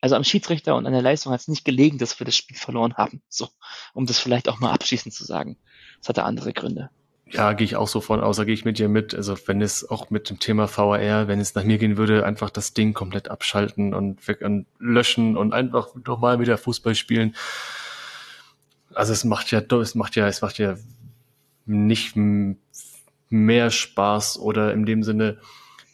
Also 0.00 0.14
am 0.14 0.24
Schiedsrichter 0.24 0.76
und 0.76 0.86
an 0.86 0.92
der 0.92 1.02
Leistung 1.02 1.32
hat 1.32 1.40
es 1.40 1.48
nicht 1.48 1.64
gelegen, 1.64 1.98
dass 1.98 2.18
wir 2.20 2.24
das 2.24 2.36
Spiel 2.36 2.56
verloren 2.56 2.94
haben. 2.94 3.22
So, 3.28 3.48
um 3.94 4.06
das 4.06 4.18
vielleicht 4.18 4.48
auch 4.48 4.60
mal 4.60 4.72
abschließend 4.72 5.14
zu 5.14 5.24
sagen. 5.24 5.56
Das 6.00 6.10
hatte 6.10 6.24
andere 6.24 6.52
Gründe. 6.52 6.90
Ja, 7.28 7.54
gehe 7.54 7.64
ich 7.64 7.74
auch 7.74 7.88
so 7.88 8.00
von 8.00 8.20
aus, 8.20 8.36
da 8.36 8.44
gehe 8.44 8.54
ich 8.54 8.64
mit 8.64 8.78
dir 8.78 8.88
mit. 8.88 9.12
Also 9.12 9.36
wenn 9.46 9.60
es 9.60 9.88
auch 9.88 10.10
mit 10.10 10.30
dem 10.30 10.38
Thema 10.38 10.68
VAR, 10.68 11.26
wenn 11.26 11.40
es 11.40 11.56
nach 11.56 11.64
mir 11.64 11.78
gehen 11.78 11.96
würde, 11.96 12.24
einfach 12.24 12.50
das 12.50 12.72
Ding 12.72 12.94
komplett 12.94 13.28
abschalten 13.28 13.94
und 13.94 14.28
weg 14.28 14.42
und 14.42 14.66
löschen 14.78 15.36
und 15.36 15.52
einfach 15.52 15.88
nochmal 16.06 16.38
wieder 16.38 16.56
Fußball 16.56 16.94
spielen. 16.94 17.34
Also 18.94 19.12
es 19.12 19.24
macht 19.24 19.50
ja, 19.50 19.60
es 19.60 19.94
macht 19.96 20.14
ja, 20.14 20.28
es 20.28 20.40
macht 20.40 20.58
ja 20.58 20.76
nicht 21.64 22.14
mehr 23.28 23.70
Spaß 23.70 24.38
oder 24.38 24.72
in 24.72 24.86
dem 24.86 25.02
Sinne, 25.02 25.38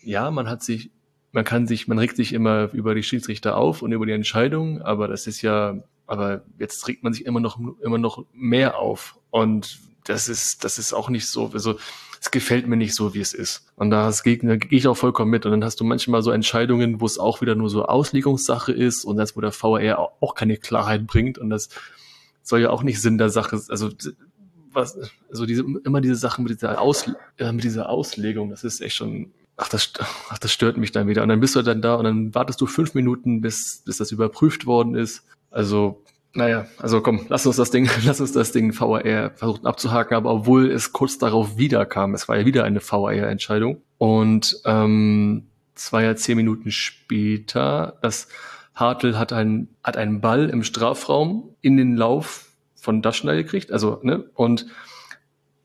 ja, 0.02 0.30
man 0.30 0.48
hat 0.48 0.62
sich, 0.62 0.90
man 1.32 1.44
kann 1.44 1.66
sich, 1.66 1.88
man 1.88 1.98
regt 1.98 2.16
sich 2.16 2.32
immer 2.32 2.72
über 2.72 2.94
die 2.94 3.02
Schiedsrichter 3.02 3.56
auf 3.56 3.82
und 3.82 3.92
über 3.92 4.06
die 4.06 4.12
Entscheidung, 4.12 4.82
aber 4.82 5.08
das 5.08 5.26
ist 5.26 5.42
ja, 5.42 5.82
aber 6.06 6.42
jetzt 6.58 6.86
regt 6.88 7.02
man 7.02 7.12
sich 7.12 7.26
immer 7.26 7.40
noch, 7.40 7.58
immer 7.82 7.98
noch 7.98 8.24
mehr 8.32 8.78
auf 8.78 9.18
und 9.30 9.80
das 10.04 10.28
ist, 10.28 10.64
das 10.64 10.78
ist 10.78 10.92
auch 10.92 11.08
nicht 11.08 11.26
so, 11.26 11.50
also, 11.52 11.76
es 12.22 12.30
gefällt 12.30 12.68
mir 12.68 12.76
nicht 12.76 12.94
so, 12.94 13.14
wie 13.14 13.20
es 13.20 13.34
ist. 13.34 13.66
Und 13.74 13.90
da, 13.90 14.08
da 14.08 14.56
gehe 14.56 14.78
ich 14.78 14.86
auch 14.86 14.96
vollkommen 14.96 15.32
mit. 15.32 15.44
Und 15.44 15.50
dann 15.50 15.64
hast 15.64 15.80
du 15.80 15.84
manchmal 15.84 16.22
so 16.22 16.30
Entscheidungen, 16.30 17.00
wo 17.00 17.06
es 17.06 17.18
auch 17.18 17.40
wieder 17.40 17.56
nur 17.56 17.68
so 17.68 17.84
Auslegungssache 17.84 18.70
ist 18.70 19.04
und 19.04 19.16
das, 19.16 19.36
wo 19.36 19.40
der 19.40 19.50
VR 19.50 19.98
auch 20.20 20.36
keine 20.36 20.56
Klarheit 20.56 21.08
bringt. 21.08 21.36
Und 21.36 21.50
das 21.50 21.68
soll 22.40 22.60
ja 22.60 22.70
auch 22.70 22.84
nicht 22.84 23.00
Sinn 23.00 23.18
der 23.18 23.28
Sache. 23.28 23.60
Also 23.68 23.90
was, 24.70 24.96
also 25.30 25.46
diese, 25.46 25.64
immer 25.84 26.00
diese 26.00 26.14
Sachen 26.14 26.44
mit 26.44 26.52
dieser, 26.52 26.80
Aus, 26.80 27.10
äh, 27.38 27.50
mit 27.50 27.64
dieser 27.64 27.88
Auslegung, 27.88 28.50
das 28.50 28.62
ist 28.62 28.80
echt 28.80 28.94
schon, 28.94 29.32
ach 29.56 29.68
das, 29.68 29.92
ach, 29.98 30.38
das 30.38 30.52
stört 30.52 30.76
mich 30.76 30.92
dann 30.92 31.08
wieder. 31.08 31.22
Und 31.22 31.28
dann 31.28 31.40
bist 31.40 31.54
du 31.56 31.62
dann 31.62 31.82
da 31.82 31.94
und 31.94 32.04
dann 32.04 32.34
wartest 32.34 32.60
du 32.60 32.66
fünf 32.66 32.94
Minuten, 32.94 33.40
bis, 33.40 33.82
bis 33.84 33.98
das 33.98 34.10
überprüft 34.12 34.66
worden 34.66 34.94
ist. 34.94 35.24
Also, 35.50 36.02
naja, 36.34 36.66
also 36.78 37.00
komm, 37.00 37.26
lass 37.28 37.46
uns 37.46 37.56
das 37.56 37.70
Ding, 37.70 37.88
lass 38.04 38.20
uns 38.20 38.32
das 38.32 38.52
Ding 38.52 38.78
VAR 38.78 39.30
versuchen 39.34 39.66
abzuhaken, 39.66 40.16
aber 40.16 40.32
obwohl 40.32 40.70
es 40.70 40.92
kurz 40.92 41.18
darauf 41.18 41.58
wieder 41.58 41.84
kam, 41.86 42.14
es 42.14 42.28
war 42.28 42.38
ja 42.38 42.46
wieder 42.46 42.64
eine 42.64 42.80
VAR-Entscheidung. 42.80 43.82
Und 43.98 44.60
ähm, 44.64 45.48
war 45.90 46.02
ja 46.02 46.14
zehn 46.16 46.36
Minuten 46.36 46.70
später, 46.70 47.98
dass 48.02 48.28
Hartl 48.74 49.18
hat 49.18 49.32
einen, 49.32 49.68
hat 49.82 49.96
einen 49.96 50.20
Ball 50.20 50.48
im 50.48 50.62
Strafraum 50.62 51.54
in 51.60 51.76
den 51.76 51.96
Lauf 51.96 52.46
von 52.74 53.02
Daschner 53.02 53.34
gekriegt, 53.34 53.70
also, 53.70 54.00
ne, 54.02 54.24
und 54.34 54.66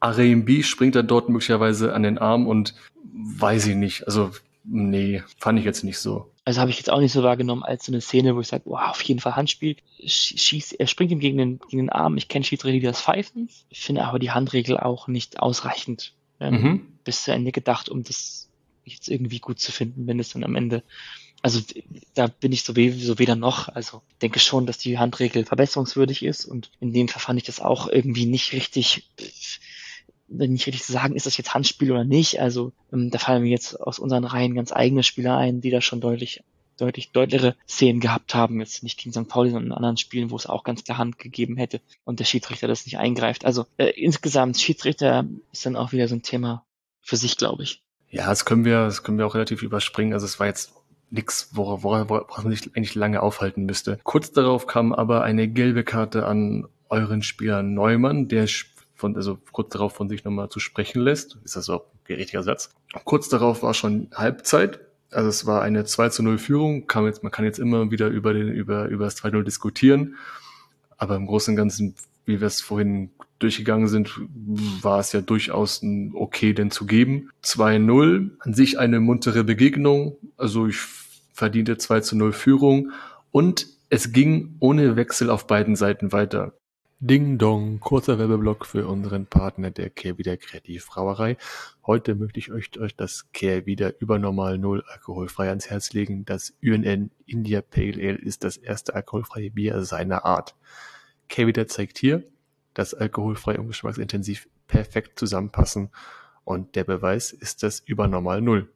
R&B 0.01 0.63
springt 0.63 0.95
dann 0.95 1.07
dort 1.07 1.29
möglicherweise 1.29 1.93
an 1.93 2.03
den 2.03 2.17
Arm 2.17 2.47
und 2.47 2.75
weiß 3.13 3.67
ich 3.67 3.75
nicht, 3.75 4.05
also, 4.05 4.31
nee, 4.63 5.23
fand 5.37 5.59
ich 5.59 5.65
jetzt 5.65 5.83
nicht 5.83 5.99
so. 5.99 6.31
Also 6.45 6.61
habe 6.61 6.71
ich 6.71 6.77
jetzt 6.77 6.89
auch 6.89 6.99
nicht 6.99 7.11
so 7.11 7.23
wahrgenommen 7.23 7.63
als 7.63 7.85
so 7.85 7.91
eine 7.91 7.99
Szene, 7.99 8.35
wo 8.35 8.39
ich 8.39 8.47
sage, 8.47 8.63
wow, 8.67 8.89
auf 8.89 9.01
jeden 9.01 9.19
Fall 9.19 9.35
Handspiel. 9.35 9.75
Schießt, 10.05 10.79
er 10.79 10.87
springt 10.87 11.11
ihm 11.11 11.19
gegen 11.19 11.37
den, 11.37 11.59
gegen 11.59 11.83
den 11.83 11.89
Arm. 11.89 12.15
Ich 12.15 12.29
kenne 12.29 12.45
Schiedsrichter, 12.45 12.79
die 12.79 12.85
das 12.85 13.01
pfeifen. 13.01 13.49
Ich 13.69 13.81
finde 13.81 14.05
aber 14.05 14.17
die 14.17 14.31
Handregel 14.31 14.77
auch 14.77 15.09
nicht 15.09 15.39
ausreichend 15.39 16.13
ähm, 16.39 16.61
mhm. 16.61 16.87
bis 17.03 17.23
zu 17.23 17.33
Ende 17.33 17.51
gedacht, 17.51 17.89
um 17.89 18.03
das 18.03 18.47
jetzt 18.85 19.09
irgendwie 19.09 19.39
gut 19.39 19.59
zu 19.59 19.73
finden, 19.73 20.07
wenn 20.07 20.19
es 20.19 20.29
dann 20.29 20.45
am 20.45 20.55
Ende 20.55 20.83
also 21.41 21.61
da 22.13 22.27
bin 22.27 22.51
ich 22.51 22.63
so, 22.63 22.75
we 22.75 22.91
so 22.91 23.19
weder 23.19 23.35
noch. 23.35 23.69
Also 23.69 24.01
denke 24.21 24.39
schon, 24.39 24.65
dass 24.65 24.77
die 24.77 24.97
Handregel 24.97 25.45
verbesserungswürdig 25.45 26.23
ist 26.23 26.45
und 26.45 26.71
in 26.79 26.93
dem 26.93 27.07
Fall 27.07 27.21
fand 27.21 27.39
ich 27.39 27.45
das 27.45 27.59
auch 27.59 27.87
irgendwie 27.87 28.25
nicht 28.25 28.53
richtig, 28.53 29.07
wenn 29.17 29.27
nicht 30.27 30.67
richtig 30.67 30.83
zu 30.83 30.91
sagen, 30.91 31.15
ist 31.15 31.25
das 31.25 31.37
jetzt 31.37 31.53
Handspiel 31.53 31.91
oder 31.91 32.03
nicht. 32.03 32.39
Also 32.39 32.73
ähm, 32.91 33.11
da 33.11 33.17
fallen 33.17 33.43
mir 33.43 33.49
jetzt 33.49 33.79
aus 33.79 33.99
unseren 33.99 34.25
Reihen 34.25 34.55
ganz 34.55 34.71
eigene 34.73 35.03
Spieler 35.03 35.37
ein, 35.37 35.61
die 35.61 35.71
da 35.71 35.81
schon 35.81 36.01
deutlich 36.01 36.43
deutlich 36.77 37.11
deutlichere 37.11 37.55
Szenen 37.67 37.99
gehabt 37.99 38.35
haben, 38.35 38.59
jetzt 38.59 38.83
nicht 38.83 38.99
gegen 38.99 39.11
St. 39.11 39.27
Pauli, 39.27 39.49
sondern 39.49 39.71
in 39.71 39.73
anderen 39.73 39.97
Spielen, 39.97 40.29
wo 40.29 40.35
es 40.35 40.45
auch 40.45 40.63
ganz 40.63 40.83
klar 40.83 40.97
Hand 40.99 41.17
gegeben 41.17 41.57
hätte 41.57 41.81
und 42.03 42.19
der 42.19 42.25
Schiedsrichter 42.25 42.67
das 42.67 42.85
nicht 42.85 42.99
eingreift. 42.99 43.45
Also 43.45 43.65
äh, 43.77 43.89
insgesamt 43.89 44.59
Schiedsrichter 44.59 45.25
ist 45.51 45.65
dann 45.65 45.75
auch 45.75 45.91
wieder 45.91 46.07
so 46.07 46.15
ein 46.15 46.21
Thema 46.21 46.65
für 47.01 47.17
sich, 47.17 47.37
glaube 47.37 47.63
ich. 47.63 47.81
Ja, 48.09 48.27
das 48.27 48.45
können 48.45 48.63
wir, 48.63 48.85
das 48.85 49.03
können 49.03 49.17
wir 49.17 49.25
auch 49.25 49.35
relativ 49.35 49.63
überspringen. 49.63 50.13
Also 50.13 50.25
es 50.25 50.39
war 50.39 50.47
jetzt 50.47 50.71
nichts, 51.09 51.49
worauf, 51.53 51.83
worauf, 51.83 52.09
worauf 52.09 52.43
man 52.43 52.53
sich 52.53 52.75
eigentlich 52.75 52.95
lange 52.95 53.21
aufhalten 53.21 53.65
müsste. 53.65 53.99
Kurz 54.03 54.31
darauf 54.31 54.67
kam 54.67 54.93
aber 54.93 55.23
eine 55.23 55.47
gelbe 55.47 55.83
Karte 55.83 56.25
an 56.25 56.67
euren 56.89 57.21
Spieler 57.21 57.63
Neumann, 57.63 58.27
der 58.27 58.47
von, 58.97 59.15
also 59.15 59.37
kurz 59.51 59.71
darauf 59.71 59.93
von 59.93 60.09
sich 60.09 60.23
nochmal 60.25 60.49
zu 60.49 60.59
sprechen 60.59 61.01
lässt. 61.01 61.37
Ist 61.43 61.55
das 61.55 61.69
auch 61.69 61.85
ein 62.09 62.15
richtiger 62.15 62.43
Satz? 62.43 62.71
Kurz 63.05 63.29
darauf 63.29 63.63
war 63.63 63.73
schon 63.73 64.07
Halbzeit. 64.13 64.79
Also 65.11 65.29
es 65.29 65.45
war 65.45 65.61
eine 65.61 65.85
2 65.85 66.09
zu 66.09 66.23
0 66.23 66.37
Führung. 66.37 66.87
Kann 66.87 67.05
jetzt, 67.05 67.23
man 67.23 67.31
kann 67.31 67.45
jetzt 67.45 67.59
immer 67.59 67.91
wieder 67.91 68.07
über, 68.07 68.33
den, 68.33 68.49
über, 68.49 68.85
über 68.87 69.05
das 69.05 69.23
2-0 69.23 69.43
diskutieren. 69.43 70.15
Aber 70.97 71.15
im 71.15 71.27
Großen 71.27 71.53
und 71.53 71.57
Ganzen, 71.57 71.95
wie 72.25 72.41
wir 72.41 72.47
es 72.47 72.59
vorhin 72.59 73.11
durchgegangen 73.39 73.87
sind, 73.87 74.19
war 74.81 74.99
es 74.99 75.11
ja 75.11 75.21
durchaus 75.21 75.83
ein 75.83 76.11
okay 76.15 76.53
denn 76.53 76.71
zu 76.71 76.85
geben. 76.85 77.29
2-0, 77.43 78.31
an 78.39 78.53
sich 78.53 78.79
eine 78.79 78.99
muntere 78.99 79.43
Begegnung. 79.43 80.17
Also 80.37 80.67
ich 80.67 80.79
verdiente 81.33 81.77
2 81.77 82.01
zu 82.01 82.17
0 82.17 82.33
Führung 82.33 82.91
und 83.31 83.67
es 83.89 84.11
ging 84.11 84.55
ohne 84.59 84.95
Wechsel 84.95 85.29
auf 85.29 85.45
beiden 85.47 85.75
Seiten 85.75 86.11
weiter. 86.11 86.53
Ding 86.99 87.37
Dong, 87.37 87.79
kurzer 87.79 88.17
Werbeblock 88.17 88.65
für 88.65 88.87
unseren 88.87 89.27
Partner 89.27 89.69
der 89.69 89.91
Kehrwieder 89.91 90.35
Kreativbrauerei. 90.35 91.37
Heute 91.85 92.15
möchte 92.15 92.39
ich 92.39 92.51
euch, 92.51 92.75
euch 92.79 92.95
das 92.95 93.31
Kehrwieder 93.33 94.01
Übernormal 94.01 94.57
Null 94.57 94.83
alkoholfrei 94.87 95.49
ans 95.49 95.69
Herz 95.69 95.93
legen. 95.93 96.25
Das 96.25 96.55
UNN 96.63 97.11
India 97.27 97.61
Pale 97.61 97.97
Ale 97.97 98.17
ist 98.17 98.43
das 98.43 98.57
erste 98.57 98.95
alkoholfreie 98.95 99.51
Bier 99.51 99.83
seiner 99.83 100.25
Art. 100.25 100.55
Kehrwieder 101.27 101.67
zeigt 101.67 101.99
hier, 101.99 102.23
dass 102.73 102.95
alkoholfrei 102.95 103.59
und 103.59 103.67
geschmacksintensiv 103.67 104.49
perfekt 104.65 105.19
zusammenpassen 105.19 105.91
und 106.45 106.75
der 106.75 106.83
Beweis 106.83 107.31
ist 107.31 107.61
das 107.61 107.79
Übernormal 107.79 108.41
Null. 108.41 108.71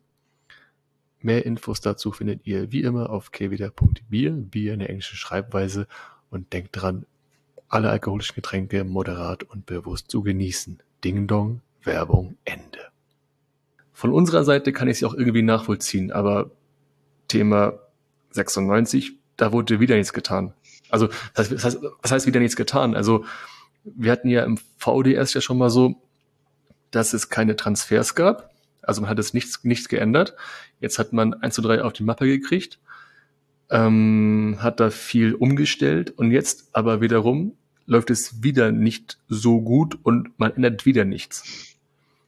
Mehr 1.21 1.43
Infos 1.47 1.81
dazu 1.81 2.11
findet 2.11 2.45
ihr 2.45 2.71
wie 2.71 2.83
immer 2.83 3.09
auf 3.09 3.31
kehrwieder.bier, 3.31 4.31
Bier 4.31 4.73
in 4.73 4.79
der 4.79 4.91
englischen 4.91 5.17
Schreibweise 5.17 5.87
und 6.29 6.53
denkt 6.53 6.69
dran, 6.73 7.07
alle 7.71 7.89
alkoholischen 7.89 8.35
Getränke 8.35 8.83
moderat 8.83 9.43
und 9.43 9.65
bewusst 9.65 10.11
zu 10.11 10.21
genießen. 10.21 10.81
Ding 11.03 11.27
Dong, 11.27 11.61
Werbung, 11.83 12.37
Ende. 12.45 12.79
Von 13.93 14.11
unserer 14.11 14.43
Seite 14.43 14.73
kann 14.73 14.87
ich 14.87 14.97
es 14.97 15.03
auch 15.03 15.13
irgendwie 15.13 15.41
nachvollziehen, 15.41 16.11
aber 16.11 16.51
Thema 17.27 17.79
96, 18.31 19.13
da 19.37 19.51
wurde 19.51 19.79
wieder 19.79 19.95
nichts 19.95 20.13
getan. 20.13 20.53
Also, 20.89 21.07
das 21.33 21.51
heißt, 21.51 21.79
was 22.01 22.11
heißt 22.11 22.27
wieder 22.27 22.39
nichts 22.39 22.55
getan? 22.55 22.95
Also, 22.95 23.25
wir 23.83 24.11
hatten 24.11 24.29
ja 24.29 24.43
im 24.43 24.57
VDS 24.77 25.33
ja 25.33 25.41
schon 25.41 25.57
mal 25.57 25.69
so, 25.69 25.95
dass 26.91 27.13
es 27.13 27.29
keine 27.29 27.55
Transfers 27.55 28.15
gab. 28.15 28.51
Also 28.81 29.01
man 29.01 29.09
hat 29.09 29.19
es 29.19 29.33
nichts, 29.33 29.63
nichts 29.63 29.87
geändert. 29.87 30.35
Jetzt 30.79 30.99
hat 30.99 31.13
man 31.13 31.33
1 31.33 31.55
zu 31.55 31.61
3 31.61 31.83
auf 31.83 31.93
die 31.93 32.03
Mappe 32.03 32.25
gekriegt, 32.25 32.79
ähm, 33.69 34.57
hat 34.59 34.79
da 34.79 34.89
viel 34.89 35.33
umgestellt 35.33 36.11
und 36.11 36.31
jetzt 36.31 36.69
aber 36.73 37.01
wiederum 37.01 37.57
läuft 37.91 38.09
es 38.09 38.41
wieder 38.41 38.71
nicht 38.71 39.17
so 39.27 39.59
gut 39.59 39.99
und 40.01 40.39
man 40.39 40.55
ändert 40.55 40.85
wieder 40.85 41.03
nichts. 41.03 41.75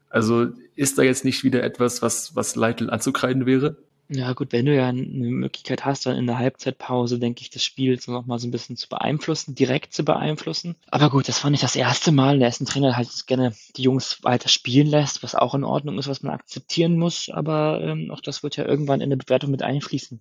Also 0.10 0.48
ist 0.76 0.98
da 0.98 1.04
jetzt 1.04 1.24
nicht 1.24 1.46
wieder 1.46 1.64
etwas, 1.64 2.02
was, 2.02 2.36
was 2.36 2.58
Leitl 2.58 2.90
anzukreiden 2.90 3.46
wäre? 3.46 3.78
Ja, 4.10 4.34
gut, 4.34 4.52
wenn 4.52 4.66
du 4.66 4.76
ja 4.76 4.90
eine 4.90 5.02
Möglichkeit 5.02 5.86
hast, 5.86 6.06
dann 6.06 6.18
in 6.18 6.28
der 6.28 6.38
Halbzeitpause, 6.38 7.18
denke 7.18 7.42
ich, 7.42 7.50
das 7.50 7.64
Spiel 7.64 7.98
so 7.98 8.12
noch 8.12 8.26
mal 8.26 8.40
so 8.40 8.48
ein 8.48 8.52
bisschen 8.52 8.76
zu 8.76 8.90
beeinflussen, 8.90 9.56
direkt 9.56 9.94
zu 9.94 10.04
beeinflussen. 10.04 10.76
Aber 10.92 11.10
gut, 11.10 11.30
das 11.30 11.42
war 11.46 11.50
nicht 11.50 11.64
das 11.64 11.78
erste 11.78 12.12
Mal. 12.12 12.40
Der 12.40 12.50
erste 12.50 12.66
Trainer 12.66 12.98
halt 12.98 13.26
gerne 13.26 13.56
die 13.78 13.84
Jungs 13.84 14.22
weiter 14.22 14.50
spielen 14.50 14.88
lässt, 14.88 15.24
was 15.24 15.34
auch 15.34 15.56
in 15.56 15.64
Ordnung 15.64 15.98
ist, 15.98 16.10
was 16.10 16.22
man 16.22 16.34
akzeptieren 16.34 17.00
muss. 17.00 17.30
Aber 17.30 17.80
ähm, 17.82 18.12
auch 18.12 18.20
das 18.20 18.44
wird 18.44 18.58
ja 18.58 18.66
irgendwann 18.66 19.00
in 19.00 19.10
der 19.10 19.18
Bewertung 19.18 19.50
mit 19.50 19.64
einfließen. 19.64 20.20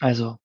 Also 0.00 0.38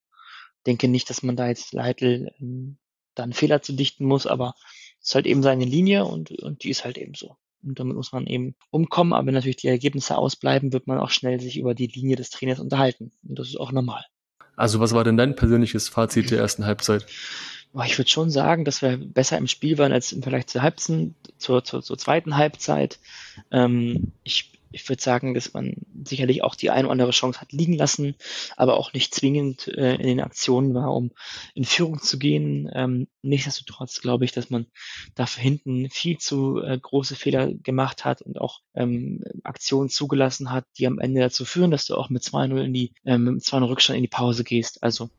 denke 0.65 0.89
nicht, 0.89 1.10
dass 1.10 1.23
man 1.23 1.38
da 1.38 1.47
jetzt 1.47 1.73
Leitl 1.73 2.34
ähm, 2.41 2.78
dann 3.18 3.34
Fehler 3.34 3.62
zu 3.62 3.74
dichten 3.74 4.06
muss, 4.06 4.28
aber 4.28 4.56
es 5.02 5.10
ist 5.10 5.16
halt 5.16 5.28
eben 5.28 5.44
seine 5.44 5.66
Linie 5.66 6.06
und, 6.06 6.32
und 6.32 6.64
die 6.64 6.70
ist 6.70 6.86
halt 6.86 6.98
eben 6.98 7.14
so. 7.14 7.36
Und 7.64 7.80
damit 7.80 7.96
muss 7.96 8.12
man 8.12 8.28
eben 8.28 8.56
umkommen, 8.70 9.14
aber 9.14 9.28
wenn 9.28 9.34
natürlich 9.34 9.58
die 9.58 9.68
Ergebnisse 9.68 10.18
ausbleiben, 10.18 10.74
wird 10.74 10.88
man 10.88 11.00
auch 11.00 11.10
schnell 11.10 11.40
sich 11.40 11.58
über 11.58 11.74
die 11.74 11.88
Linie 11.88 12.16
des 12.16 12.30
Trainers 12.30 12.60
unterhalten. 12.60 13.12
Und 13.28 13.40
das 13.40 13.48
ist 13.48 13.60
auch 13.60 13.72
normal. 13.72 14.06
Also 14.56 14.80
was 14.80 14.94
war 14.94 15.04
denn 15.04 15.18
dein 15.18 15.36
persönliches 15.36 15.90
Fazit 15.90 16.32
der 16.32 16.40
ersten 16.40 16.66
Halbzeit? 16.66 17.06
Ich 17.86 17.98
würde 17.98 18.10
schon 18.10 18.32
sagen, 18.32 18.66
dass 18.66 18.82
wir 18.82 18.98
besser 18.98 19.38
im 19.38 19.48
Spiel 19.48 19.78
waren 19.78 19.92
als 19.92 20.12
im 20.12 20.24
Vergleich 20.24 20.48
zur, 20.48 20.64
Halbzen, 20.64 21.16
zur, 21.38 21.64
zur, 21.64 21.84
zur 21.84 21.98
zweiten 21.98 22.36
Halbzeit. 22.36 23.00
Ähm, 23.52 24.14
ich 24.24 24.57
ich 24.72 24.88
würde 24.90 25.02
sagen, 25.02 25.34
dass 25.34 25.54
man 25.54 25.76
sicherlich 26.04 26.44
auch 26.44 26.56
die 26.56 26.70
eine 26.70 26.88
oder 26.88 26.94
andere 26.94 27.12
Chance 27.12 27.42
hat 27.42 27.52
liegen 27.52 27.74
lassen, 27.74 28.16
aber 28.56 28.78
auch 28.78 28.94
nicht 28.94 29.14
zwingend 29.14 29.68
äh, 29.68 29.96
in 29.96 30.08
den 30.08 30.20
Aktionen 30.20 30.74
war, 30.74 30.94
um 30.94 31.12
in 31.54 31.64
Führung 31.64 32.00
zu 32.02 32.18
gehen. 32.20 32.70
Ähm, 32.74 33.08
nichtsdestotrotz 33.22 34.02
glaube 34.02 34.26
ich, 34.26 34.32
dass 34.32 34.50
man 34.50 34.68
dafür 35.16 35.44
hinten 35.44 35.90
viel 35.90 36.18
zu 36.18 36.62
äh, 36.62 36.78
große 36.78 37.16
Fehler 37.16 37.54
gemacht 37.54 38.06
hat 38.06 38.22
und 38.22 38.40
auch 38.40 38.62
ähm, 38.76 39.24
Aktionen 39.44 39.90
zugelassen 39.90 40.52
hat, 40.52 40.66
die 40.78 40.88
am 40.88 41.00
Ende 41.00 41.22
dazu 41.22 41.46
führen, 41.46 41.72
dass 41.72 41.86
du 41.86 41.96
auch 41.96 42.10
mit 42.10 42.24
2-0 42.24 42.64
in 42.64 42.74
die, 42.74 42.94
ähm, 43.06 43.24
mit 43.24 43.44
2-0 43.44 43.68
Rückstand 43.70 43.98
in 43.98 44.04
die 44.04 44.10
Pause 44.10 44.44
gehst. 44.44 44.84
Also 44.84 45.10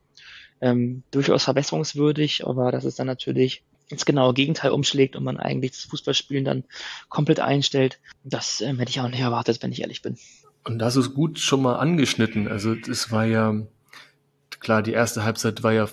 ähm, 0.61 1.03
durchaus 1.11 1.45
verbesserungswürdig, 1.45 2.45
aber 2.45 2.71
das 2.71 2.85
ist 2.85 2.99
dann 2.99 3.07
natürlich 3.07 3.63
ins 3.89 4.05
genaue 4.05 4.33
Gegenteil 4.33 4.71
umschlägt 4.71 5.15
und 5.15 5.23
man 5.23 5.37
eigentlich 5.37 5.71
das 5.71 5.83
Fußballspielen 5.85 6.45
dann 6.45 6.63
komplett 7.09 7.39
einstellt. 7.39 7.99
Das 8.23 8.61
ähm, 8.61 8.77
hätte 8.79 8.91
ich 8.91 8.99
auch 9.01 9.09
nicht 9.09 9.19
erwartet, 9.19 9.61
wenn 9.61 9.71
ich 9.71 9.81
ehrlich 9.81 10.01
bin. 10.01 10.17
Und 10.63 10.79
das 10.79 10.95
ist 10.95 11.13
gut 11.13 11.39
schon 11.39 11.61
mal 11.61 11.77
angeschnitten. 11.77 12.47
Also 12.47 12.75
das 12.75 13.11
war 13.11 13.25
ja 13.25 13.55
klar, 14.59 14.83
die 14.83 14.91
erste 14.91 15.23
Halbzeit 15.23 15.63
war 15.63 15.73
ja 15.73 15.87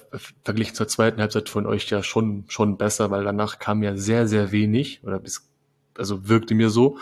verglichen 0.45 0.75
zur 0.75 0.89
zweiten 0.89 1.21
Halbzeit 1.21 1.49
von 1.49 1.67
euch 1.67 1.89
ja 1.89 2.03
schon 2.03 2.45
schon 2.49 2.77
besser, 2.77 3.11
weil 3.11 3.25
danach 3.25 3.59
kam 3.59 3.83
ja 3.83 3.97
sehr 3.97 4.29
sehr 4.29 4.53
wenig 4.53 5.03
oder 5.05 5.19
bis 5.19 5.49
also 5.97 6.29
wirkte 6.29 6.55
mir 6.55 6.69
so. 6.69 6.99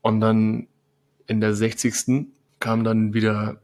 Und 0.00 0.20
dann 0.20 0.68
in 1.26 1.40
der 1.40 1.54
60. 1.54 2.28
kam 2.60 2.84
dann 2.84 3.14
wieder 3.14 3.60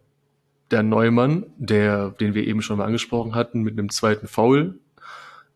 der 0.73 0.83
Neumann, 0.83 1.47
der 1.59 2.11
den 2.11 2.35
wir 2.35 2.47
eben 2.47 2.63
schon 2.63 2.79
mal 2.79 2.87
angesprochen 2.87 3.35
hatten 3.37 3.63
mit 3.63 3.79
einem 3.79 3.91
zweiten 3.91 4.27
Foul 4.27 4.81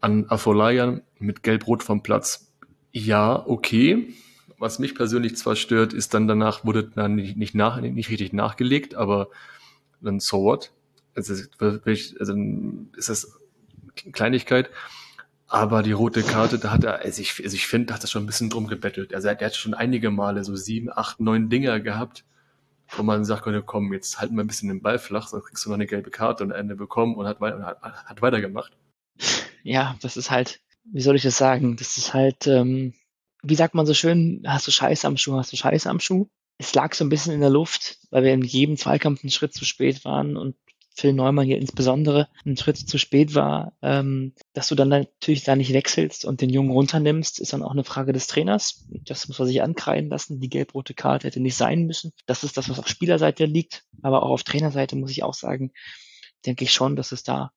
an 0.01 0.27
Afolayan 0.29 1.03
mit 1.19 1.43
Gelb-Rot 1.43 1.83
vom 1.83 2.03
Platz. 2.03 2.53
Ja, 2.93 3.45
okay. 3.47 4.15
Was 4.59 4.79
mich 4.79 4.95
persönlich 4.95 5.37
zwar 5.37 5.57
stört, 5.57 5.93
ist 5.93 6.15
dann 6.15 6.29
danach 6.29 6.65
wurde 6.65 6.85
dann 6.85 7.15
nicht, 7.15 7.37
nicht, 7.37 7.55
nach, 7.55 7.81
nicht 7.81 8.09
richtig 8.09 8.33
nachgelegt, 8.33 8.95
aber 8.95 9.29
dann 10.01 10.21
so 10.21 10.43
what? 10.43 10.73
Also, 11.15 11.35
also 11.59 12.35
ist 12.97 13.09
das 13.09 13.39
Kleinigkeit. 14.13 14.71
Aber 15.49 15.83
die 15.83 15.93
rote 15.93 16.23
Karte, 16.23 16.59
da 16.59 16.73
hat 16.73 16.85
er, 16.85 17.01
also 17.01 17.23
ich, 17.23 17.41
also 17.43 17.55
ich 17.55 17.67
finde, 17.67 17.87
da 17.87 17.95
hat 17.95 18.05
er 18.05 18.09
schon 18.09 18.25
ein 18.25 18.27
bisschen 18.27 18.51
drum 18.51 18.67
gebettelt. 18.67 19.15
Also 19.15 19.29
er 19.29 19.39
hat 19.39 19.55
schon 19.55 19.75
einige 19.75 20.11
Male 20.11 20.43
so 20.43 20.57
sieben, 20.57 20.89
acht, 20.93 21.21
neun 21.21 21.49
Dinger 21.49 21.79
gehabt, 21.79 22.25
wo 22.97 23.03
man 23.03 23.25
sagt, 23.25 23.47
komm, 23.67 23.93
jetzt 23.93 24.21
halten 24.21 24.35
wir 24.35 24.43
ein 24.43 24.49
bisschen 24.49 24.69
den 24.69 24.83
Ball 24.83 24.99
flach, 24.99 25.29
sonst 25.29 25.47
kriegst 25.47 25.65
du 25.65 25.71
noch 25.71 25.77
eine 25.77 25.87
gelbe 25.87 26.11
Karte 26.11 26.43
und 26.43 26.51
Ende 26.51 26.75
bekommen 26.75 27.15
und 27.15 27.27
hat, 27.27 27.41
hat, 27.41 27.83
hat 27.83 28.23
weitergemacht 28.23 28.73
ja, 29.66 29.96
das 30.00 30.16
ist 30.16 30.31
halt, 30.31 30.61
wie 30.85 31.00
soll 31.00 31.16
ich 31.16 31.22
das 31.22 31.37
sagen? 31.37 31.76
Das 31.76 31.98
ist 31.98 32.14
halt, 32.14 32.46
ähm, 32.46 32.94
wie 33.42 33.57
sagt 33.57 33.74
man 33.74 33.87
so 33.87 33.94
schön, 33.94 34.42
hast 34.46 34.66
du 34.66 34.70
Scheiße 34.70 35.07
am 35.07 35.16
Schuh, 35.16 35.37
hast 35.37 35.52
du 35.52 35.57
Scheiße 35.57 35.90
am 35.90 36.00
Schuh? 36.00 36.29
Es 36.59 36.74
lag 36.74 36.94
so 36.94 37.05
ein 37.05 37.09
bisschen 37.09 37.35
in 37.35 37.40
der 37.40 37.50
Luft, 37.50 37.98
weil 38.11 38.24
wir 38.24 38.33
in 38.33 38.42
jedem 38.42 38.76
Zweikampf 38.76 39.22
einen 39.22 39.31
Schritt 39.31 39.52
zu 39.52 39.64
spät 39.64 40.05
waren 40.05 40.37
und 40.37 40.57
Phil 40.94 41.12
Neumann 41.12 41.44
hier 41.44 41.59
insbesondere 41.59 42.29
einen 42.46 42.57
Schritt 42.57 42.79
zu 42.79 42.96
spät 42.96 43.35
war, 43.35 43.76
ähm, 43.83 44.33
dass 44.55 44.68
du 44.68 44.74
dann 44.74 44.88
natürlich 44.88 45.44
da 45.44 45.55
nicht 45.55 45.74
wechselst 45.74 46.24
und 46.24 46.40
den 46.40 46.48
Jungen 46.48 46.70
runternimmst, 46.70 47.38
ist 47.38 47.52
dann 47.52 47.62
auch 47.62 47.72
eine 47.72 47.85
Frage 47.85 48.14
des 48.14 48.29
Trainers. 48.29 48.87
Das 49.05 49.29
muss 49.29 49.38
man 49.38 49.46
sich 49.46 49.62
ankreiden 49.62 50.09
lassen. 50.09 50.40
Die 50.40 50.48
gelb-rote 50.48 50.94
Karte 50.94 51.26
hätte 51.26 51.40
nicht 51.40 51.57
sein 51.57 51.85
müssen. 51.85 52.12
Das 52.24 52.44
ist 52.44 52.57
das, 52.57 52.70
was 52.70 52.79
auf 52.79 52.88
Spielerseite 52.88 53.44
liegt. 53.44 53.85
Aber 54.00 54.22
auch 54.22 54.31
auf 54.31 54.44
Trainerseite 54.44 54.96
muss 54.96 55.11
ich 55.11 55.22
auch 55.22 55.35
sagen, 55.35 55.72
denke 56.46 56.64
ich 56.64 56.72
schon, 56.72 56.96
dass 56.96 57.12
es 57.12 57.22
da 57.22 57.52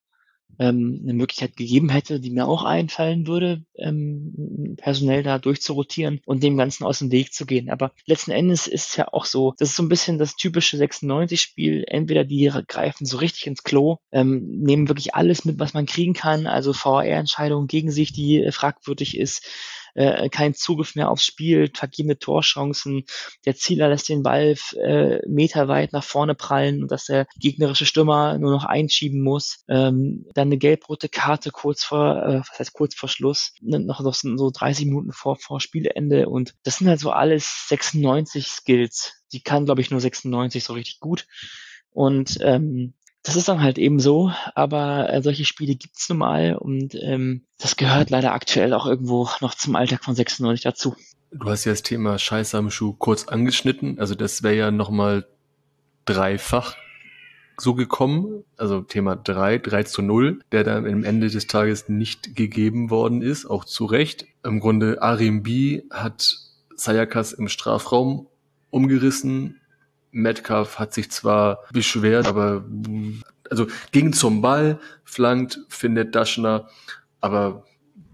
ähm, 0.57 1.01
eine 1.03 1.13
Möglichkeit 1.13 1.55
gegeben 1.55 1.89
hätte, 1.89 2.19
die 2.19 2.31
mir 2.31 2.47
auch 2.47 2.63
einfallen 2.63 3.27
würde, 3.27 3.63
ähm, 3.75 4.75
personell 4.77 5.23
da 5.23 5.39
durchzurotieren 5.39 6.21
und 6.25 6.43
dem 6.43 6.57
Ganzen 6.57 6.83
aus 6.83 6.99
dem 6.99 7.11
Weg 7.11 7.33
zu 7.33 7.45
gehen. 7.45 7.69
Aber 7.69 7.91
letzten 8.05 8.31
Endes 8.31 8.67
ist 8.67 8.89
es 8.89 8.95
ja 8.95 9.07
auch 9.11 9.25
so, 9.25 9.53
das 9.57 9.69
ist 9.69 9.75
so 9.75 9.83
ein 9.83 9.89
bisschen 9.89 10.17
das 10.17 10.35
typische 10.35 10.77
96-Spiel. 10.77 11.85
Entweder 11.87 12.23
die 12.23 12.51
greifen 12.67 13.05
so 13.05 13.17
richtig 13.17 13.47
ins 13.47 13.63
Klo, 13.63 13.97
ähm, 14.11 14.61
nehmen 14.61 14.87
wirklich 14.87 15.15
alles 15.15 15.45
mit, 15.45 15.59
was 15.59 15.73
man 15.73 15.85
kriegen 15.85 16.13
kann, 16.13 16.47
also 16.47 16.73
VR-Entscheidungen 16.73 17.67
gegen 17.67 17.91
sich, 17.91 18.11
die 18.11 18.47
fragwürdig 18.51 19.17
ist, 19.17 19.45
äh, 19.93 20.29
kein 20.29 20.53
Zugriff 20.53 20.95
mehr 20.95 21.09
aufs 21.09 21.25
Spiel, 21.25 21.71
vergebene 21.73 22.17
Torchancen, 22.17 23.05
der 23.45 23.55
Zieler 23.55 23.89
lässt 23.89 24.09
den 24.09 24.23
Ball 24.23 24.55
äh, 24.81 25.19
meterweit 25.27 25.93
nach 25.93 26.03
vorne 26.03 26.35
prallen 26.35 26.81
und 26.81 26.91
dass 26.91 27.05
der 27.05 27.27
gegnerische 27.39 27.85
Stürmer 27.85 28.37
nur 28.37 28.51
noch 28.51 28.65
einschieben 28.65 29.21
muss. 29.21 29.63
Ähm, 29.67 30.25
dann 30.33 30.49
eine 30.49 30.57
gelb-rote 30.57 31.09
Karte 31.09 31.51
kurz 31.51 31.83
vor, 31.83 32.23
äh, 32.23 32.39
was 32.39 32.59
heißt 32.59 32.73
kurz 32.73 32.95
vor 32.95 33.09
Schluss, 33.09 33.53
ne, 33.61 33.79
noch, 33.79 33.99
noch 34.01 34.13
so 34.13 34.51
30 34.51 34.85
Minuten 34.85 35.11
vor, 35.11 35.37
vor 35.37 35.61
Spielende 35.61 36.29
und 36.29 36.53
das 36.63 36.77
sind 36.77 36.87
halt 36.87 36.99
so 36.99 37.11
alles 37.11 37.65
96 37.67 38.47
Skills. 38.47 39.13
Die 39.31 39.41
kann, 39.41 39.65
glaube 39.65 39.81
ich, 39.81 39.91
nur 39.91 39.99
96 39.99 40.63
so 40.63 40.73
richtig 40.73 40.99
gut. 40.99 41.27
Und 41.91 42.37
ähm, 42.41 42.93
das 43.23 43.35
ist 43.35 43.49
dann 43.49 43.61
halt 43.61 43.77
eben 43.77 43.99
so, 43.99 44.31
aber 44.55 45.11
äh, 45.11 45.21
solche 45.21 45.45
Spiele 45.45 45.75
gibt's 45.75 46.07
nun 46.09 46.19
mal 46.19 46.55
und 46.55 46.95
ähm, 46.95 47.43
das 47.57 47.75
gehört 47.75 48.09
leider 48.09 48.33
aktuell 48.33 48.73
auch 48.73 48.85
irgendwo 48.85 49.29
noch 49.41 49.55
zum 49.55 49.75
Alltag 49.75 50.03
von 50.03 50.15
96 50.15 50.63
dazu. 50.63 50.95
Du 51.31 51.49
hast 51.49 51.65
ja 51.65 51.73
das 51.73 51.83
Thema 51.83 52.17
Scheiß 52.17 52.55
am 52.55 52.71
Schuh 52.71 52.93
kurz 52.93 53.27
angeschnitten, 53.27 53.99
also 53.99 54.15
das 54.15 54.41
wäre 54.41 54.55
ja 54.55 54.71
nochmal 54.71 55.27
dreifach 56.05 56.75
so 57.61 57.73
gekommen, 57.73 58.43
also 58.57 58.81
Thema 58.81 59.15
3, 59.15 59.57
3 59.59 59.83
zu 59.83 60.01
0, 60.01 60.39
der 60.51 60.63
dann 60.63 60.85
am 60.85 61.03
Ende 61.03 61.29
des 61.29 61.47
Tages 61.47 61.89
nicht 61.89 62.35
gegeben 62.35 62.89
worden 62.89 63.21
ist, 63.21 63.45
auch 63.45 63.65
zu 63.65 63.85
Recht. 63.85 64.25
Im 64.43 64.59
Grunde 64.59 65.01
Arim 65.01 65.43
B 65.43 65.83
hat 65.89 66.37
Sayakas 66.75 67.33
im 67.33 67.49
Strafraum 67.49 68.27
umgerissen, 68.69 69.58
Metcalf 70.11 70.79
hat 70.79 70.93
sich 70.93 71.11
zwar 71.11 71.59
beschwert, 71.71 72.27
aber 72.27 72.65
also 73.49 73.67
ging 73.91 74.13
zum 74.13 74.41
Ball, 74.41 74.79
flankt, 75.03 75.59
findet 75.69 76.15
Daschner, 76.15 76.69
aber 77.21 77.63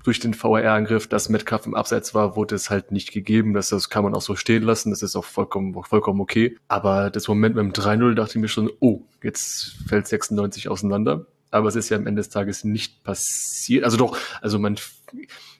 durch 0.05 0.19
den 0.19 0.35
VR-Angriff, 0.35 1.07
dass 1.07 1.29
Metcalf 1.29 1.65
im 1.65 1.73
Abseits 1.73 2.13
war, 2.13 2.35
wurde 2.35 2.53
es 2.53 2.69
halt 2.69 2.91
nicht 2.91 3.11
gegeben. 3.11 3.53
Das, 3.53 3.69
das 3.69 3.89
kann 3.89 4.03
man 4.03 4.13
auch 4.13 4.21
so 4.21 4.35
stehen 4.35 4.61
lassen. 4.61 4.91
Das 4.91 5.01
ist 5.01 5.15
auch 5.15 5.25
vollkommen, 5.25 5.73
vollkommen 5.83 6.21
okay. 6.21 6.57
Aber 6.67 7.09
das 7.09 7.27
Moment 7.27 7.55
mit 7.55 7.63
dem 7.63 7.73
3-0 7.73 8.13
dachte 8.13 8.37
ich 8.37 8.41
mir 8.41 8.47
schon, 8.47 8.69
oh, 8.79 9.01
jetzt 9.23 9.77
fällt 9.87 10.07
96 10.07 10.69
auseinander. 10.69 11.25
Aber 11.49 11.69
es 11.69 11.75
ist 11.75 11.89
ja 11.89 11.97
am 11.97 12.05
Ende 12.05 12.19
des 12.19 12.29
Tages 12.29 12.63
nicht 12.63 13.03
passiert. 13.03 13.83
Also 13.83 13.97
doch, 13.97 14.15
also 14.41 14.59
man, 14.59 14.75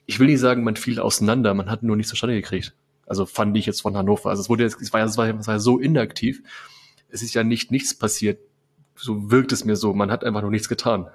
ich 0.06 0.20
will 0.20 0.28
nicht 0.28 0.40
sagen, 0.40 0.62
man 0.62 0.76
fiel 0.76 1.00
auseinander, 1.00 1.52
man 1.52 1.68
hat 1.68 1.82
nur 1.82 1.96
nicht 1.96 2.08
zustande 2.08 2.36
gekriegt. 2.36 2.72
Also 3.06 3.26
fand 3.26 3.56
ich 3.56 3.66
jetzt 3.66 3.82
von 3.82 3.96
Hannover. 3.96 4.30
Also 4.30 4.42
es 4.42 4.48
wurde 4.48 4.64
jetzt, 4.64 4.80
es 4.80 4.92
war, 4.92 5.04
es 5.04 5.16
war, 5.16 5.28
es 5.28 5.46
war 5.46 5.60
so 5.60 5.78
inaktiv. 5.78 6.42
Es 7.08 7.22
ist 7.22 7.34
ja 7.34 7.44
nicht 7.44 7.70
nichts 7.70 7.94
passiert. 7.94 8.38
So 8.96 9.30
wirkt 9.30 9.52
es 9.52 9.64
mir 9.64 9.76
so. 9.76 9.92
Man 9.92 10.10
hat 10.10 10.24
einfach 10.24 10.42
noch 10.42 10.50
nichts 10.50 10.68
getan. 10.68 11.06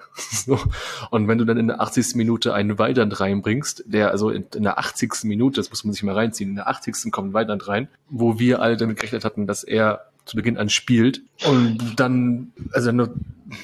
Und 1.09 1.27
wenn 1.27 1.37
du 1.37 1.45
dann 1.45 1.57
in 1.57 1.67
der 1.67 1.81
80. 1.81 2.15
Minute 2.15 2.53
einen 2.53 2.77
Weidand 2.77 3.19
reinbringst, 3.19 3.83
der 3.87 4.11
also 4.11 4.29
in, 4.29 4.45
in 4.55 4.63
der 4.63 4.77
80. 4.77 5.23
Minute, 5.23 5.59
das 5.59 5.69
muss 5.69 5.83
man 5.83 5.93
sich 5.93 6.03
mal 6.03 6.15
reinziehen, 6.15 6.51
in 6.51 6.55
der 6.55 6.67
80. 6.67 7.11
kommt 7.11 7.31
ein 7.31 7.33
Weidand 7.33 7.67
rein, 7.67 7.87
wo 8.09 8.39
wir 8.39 8.61
alle 8.61 8.77
damit 8.77 8.97
gerechnet 8.97 9.25
hatten, 9.25 9.47
dass 9.47 9.63
er 9.63 10.11
zu 10.25 10.35
Beginn 10.35 10.57
an 10.57 10.69
spielt. 10.69 11.21
Und 11.45 11.99
dann, 11.99 12.53
also 12.71 12.91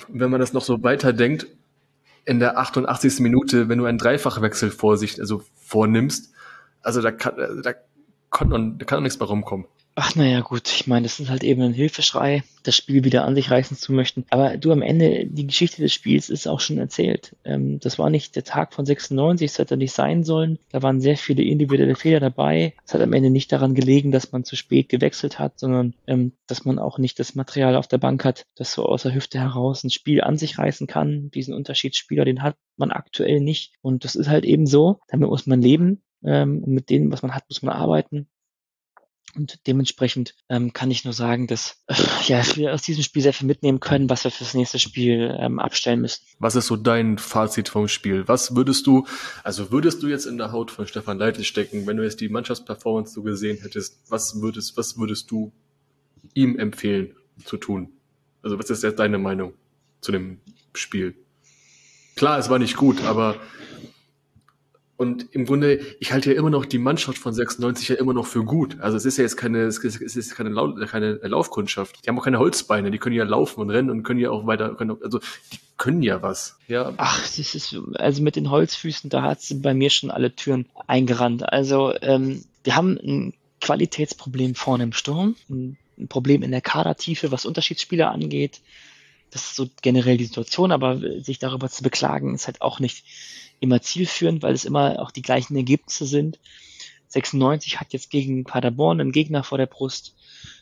wenn 0.08 0.32
man 0.32 0.40
das 0.40 0.54
noch 0.54 0.64
so 0.64 0.84
weiterdenkt, 0.84 1.48
in 2.26 2.40
der 2.40 2.58
88. 2.58 3.22
Minute, 3.22 3.70
wenn 3.70 3.78
du 3.78 3.86
einen 3.86 3.98
Dreifachwechsel 3.98 4.70
vor 4.70 4.98
sich, 4.98 5.20
also 5.20 5.44
vornimmst, 5.56 6.34
also 6.82 7.02
da 7.02 7.12
kann, 7.12 7.36
da 7.64 7.74
kann, 8.38 8.78
da 8.78 8.86
kann 8.86 8.98
doch 8.98 9.04
nichts 9.04 9.20
mehr 9.20 9.28
rumkommen. 9.28 9.68
Ach 10.00 10.14
naja, 10.14 10.42
gut, 10.42 10.72
ich 10.72 10.86
meine, 10.86 11.08
das 11.08 11.20
ist 11.20 11.32
halt 11.32 11.44
eben 11.44 11.64
ein 11.64 11.74
Hilfeschrei, 11.74 12.44
das 12.62 12.76
Spiel 12.76 13.04
wieder 13.04 13.26
an 13.26 13.34
sich 13.34 13.50
reißen 13.50 13.76
zu 13.76 13.92
möchten. 13.92 14.26
Aber 14.30 14.56
du 14.56 14.72
am 14.72 14.84
Ende, 14.84 15.26
die 15.26 15.48
Geschichte 15.48 15.82
des 15.82 15.92
Spiels 15.92 16.30
ist 16.30 16.48
auch 16.48 16.60
schon 16.60 16.78
erzählt. 16.78 17.36
Ähm, 17.44 17.80
das 17.80 17.98
war 17.98 18.12
nicht 18.12 18.36
der 18.36 18.44
Tag 18.44 18.76
von 18.76 18.86
96, 18.86 19.50
das 19.50 19.58
hätte 19.58 19.76
nicht 19.76 19.94
sein 19.94 20.24
sollen. 20.24 20.60
Da 20.70 20.84
waren 20.84 21.02
sehr 21.02 21.18
viele 21.18 21.42
individuelle 21.42 21.96
Fehler 21.96 22.20
dabei. 22.20 22.76
Es 22.86 22.94
hat 22.94 23.02
am 23.02 23.12
Ende 23.12 23.32
nicht 23.32 23.52
daran 23.52 23.74
gelegen, 23.74 24.12
dass 24.12 24.32
man 24.32 24.44
zu 24.44 24.56
spät 24.56 24.88
gewechselt 24.88 25.40
hat, 25.40 25.58
sondern 25.58 25.96
ähm, 26.06 26.34
dass 26.46 26.64
man 26.64 26.78
auch 26.78 27.00
nicht 27.00 27.18
das 27.18 27.34
Material 27.34 27.76
auf 27.76 27.88
der 27.88 27.98
Bank 27.98 28.24
hat, 28.24 28.46
das 28.56 28.74
so 28.74 28.86
aus 28.86 29.02
der 29.02 29.16
Hüfte 29.16 29.40
heraus 29.40 29.84
ein 29.84 29.90
Spiel 29.90 30.22
an 30.22 30.38
sich 30.38 30.60
reißen 30.60 30.86
kann. 30.86 31.32
Diesen 31.32 31.56
Unterschiedsspieler, 31.56 32.24
den 32.24 32.44
hat 32.44 32.56
man 32.76 32.92
aktuell 32.92 33.40
nicht. 33.40 33.74
Und 33.82 34.04
das 34.04 34.14
ist 34.14 34.30
halt 34.30 34.46
eben 34.46 34.68
so. 34.68 35.00
Damit 35.08 35.28
muss 35.28 35.48
man 35.48 35.60
leben. 35.60 36.04
Ähm, 36.28 36.64
und 36.64 36.74
mit 36.74 36.90
dem, 36.90 37.12
was 37.12 37.22
man 37.22 37.34
hat, 37.34 37.46
muss 37.50 37.62
man 37.62 37.74
arbeiten. 37.74 38.28
Und 39.36 39.68
dementsprechend 39.68 40.36
ähm, 40.50 40.74
kann 40.74 40.90
ich 40.90 41.04
nur 41.04 41.14
sagen, 41.14 41.48
dass 41.48 41.84
äh, 41.88 41.96
ja, 42.26 42.42
wir 42.56 42.74
aus 42.74 42.82
diesem 42.82 43.04
Spiel 43.04 43.22
sehr 43.22 43.34
viel 43.34 43.46
mitnehmen 43.46 43.80
können, 43.80 44.10
was 44.10 44.24
wir 44.24 44.32
fürs 44.32 44.54
nächste 44.54 44.80
Spiel 44.80 45.36
ähm, 45.40 45.60
abstellen 45.60 46.02
müssen. 46.02 46.24
Was 46.40 46.56
ist 46.56 46.68
so 46.68 46.76
dein 46.76 47.18
Fazit 47.18 47.70
vom 47.70 47.88
Spiel? 47.88 48.28
Was 48.28 48.56
würdest 48.56 48.88
du, 48.88 49.06
also 49.44 49.72
würdest 49.72 50.02
du 50.02 50.08
jetzt 50.08 50.26
in 50.26 50.38
der 50.38 50.52
Haut 50.52 50.72
von 50.72 50.88
Stefan 50.88 51.20
Leitl 51.20 51.44
stecken, 51.44 51.86
wenn 51.86 51.98
du 51.98 52.04
jetzt 52.04 52.20
die 52.20 52.30
Mannschaftsperformance 52.30 53.14
so 53.14 53.22
gesehen 53.22 53.60
hättest, 53.62 54.00
was 54.10 54.42
würdest, 54.42 54.76
was 54.76 54.98
würdest 54.98 55.30
du 55.30 55.52
ihm 56.34 56.58
empfehlen 56.58 57.16
zu 57.44 57.58
tun? 57.58 57.90
Also 58.42 58.58
was 58.58 58.70
ist 58.70 58.84
jetzt 58.84 59.00
deine 59.00 59.18
Meinung 59.20 59.54
zu 60.02 60.12
dem 60.12 60.40
Spiel? 60.74 61.16
Klar, 62.16 62.40
es 62.40 62.50
war 62.50 62.58
nicht 62.58 62.76
gut, 62.76 63.04
aber 63.04 63.36
und 64.98 65.28
im 65.32 65.46
Grunde, 65.46 65.80
ich 66.00 66.12
halte 66.12 66.34
ja 66.34 66.40
immer 66.40 66.50
noch 66.50 66.66
die 66.66 66.80
Mannschaft 66.80 67.20
von 67.20 67.32
96 67.32 67.90
ja 67.90 67.96
immer 67.96 68.14
noch 68.14 68.26
für 68.26 68.44
gut. 68.44 68.80
Also 68.82 68.98
es 68.98 69.06
ist 69.06 69.18
ja 69.18 69.24
jetzt 69.24 69.38
keine, 69.38 69.60
es 69.60 69.78
ist 69.78 70.36
keine, 70.36 70.50
Lau 70.50 70.74
keine 70.88 71.14
Laufkundschaft. 71.22 72.04
Die 72.04 72.10
haben 72.10 72.18
auch 72.18 72.24
keine 72.24 72.40
Holzbeine, 72.40 72.90
die 72.90 72.98
können 72.98 73.16
ja 73.16 73.24
laufen 73.24 73.62
und 73.62 73.70
rennen 73.70 73.92
und 73.92 74.02
können 74.02 74.20
ja 74.20 74.32
auch 74.32 74.48
weiter, 74.48 74.74
können, 74.74 74.98
also 75.04 75.20
die 75.54 75.60
können 75.78 76.02
ja 76.02 76.24
was. 76.24 76.58
Ja. 76.68 76.94
Ach, 76.98 77.22
das 77.22 77.38
ist, 77.54 77.78
also 77.94 78.24
mit 78.24 78.36
den 78.36 78.50
Holzfüßen, 78.50 79.12
da 79.12 79.22
hat 79.22 79.40
bei 79.58 79.76
mir 79.76 79.92
schon 79.92 80.10
alle 80.10 80.36
Türen 80.36 80.66
eingerannt. 80.88 81.48
Also 81.48 81.94
ähm, 82.02 82.44
wir 82.64 82.76
haben 82.76 82.98
ein 82.98 83.34
Qualitätsproblem 83.62 84.56
vorne 84.56 84.84
im 84.84 84.94
Sturm, 84.94 85.36
ein 85.48 85.78
Problem 86.10 86.42
in 86.42 86.50
der 86.50 86.62
Kadertiefe, 86.62 87.32
was 87.32 87.46
Unterschiedsspieler 87.46 88.12
angeht. 88.12 88.62
Das 89.30 89.44
ist 89.44 89.56
so 89.56 89.68
generell 89.84 90.18
die 90.18 90.26
Situation, 90.26 90.72
aber 90.72 91.00
sich 91.22 91.38
darüber 91.38 91.70
zu 91.70 91.84
beklagen, 91.84 92.34
ist 92.34 92.48
halt 92.48 92.62
auch 92.64 92.80
nicht 92.80 93.04
immer 93.60 93.82
zielführend, 93.82 94.44
weil 94.44 94.54
es 94.54 94.66
immer 94.66 95.02
auch 95.02 95.12
die 95.12 95.22
gleichen 95.22 95.56
Ergebnisse 95.56 96.06
sind. 96.06 96.40
96 97.10 97.80
hat 97.80 97.94
jetzt 97.94 98.10
gegen 98.10 98.44
Paderborn 98.44 99.00
einen 99.00 99.12
Gegner 99.12 99.44
vor 99.44 99.58
der 99.58 99.66
Brust, 99.66 100.16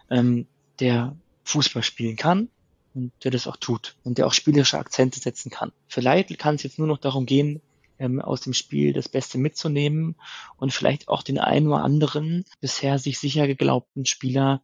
ähm, 0.10 0.47
der 0.79 1.15
Fußball 1.43 1.84
spielen 1.84 2.15
kann 2.15 2.49
und 2.93 3.12
der 3.23 3.31
das 3.31 3.47
auch 3.47 3.58
tut 3.58 3.95
und 4.03 4.17
der 4.17 4.27
auch 4.27 4.34
spielerische 4.34 4.77
Akzente 4.77 5.19
setzen 5.19 5.49
kann. 5.49 5.71
Leitl 5.95 6.36
kann 6.36 6.55
es 6.55 6.63
jetzt 6.63 6.79
nur 6.79 6.88
noch 6.88 6.97
darum 6.97 7.25
gehen, 7.25 7.62
ähm, 7.99 8.21
aus 8.21 8.41
dem 8.41 8.53
Spiel 8.53 8.93
das 8.93 9.10
Beste 9.10 9.38
mitzunehmen 9.38 10.15
und 10.58 10.73
vielleicht 10.73 11.08
auch 11.08 11.23
den 11.23 11.39
einen 11.39 11.67
oder 11.67 11.84
anderen 11.84 12.45
bisher 12.60 12.99
sich 12.99 13.19
sicher 13.19 13.47
geglaubten 13.47 14.05
Spieler 14.05 14.62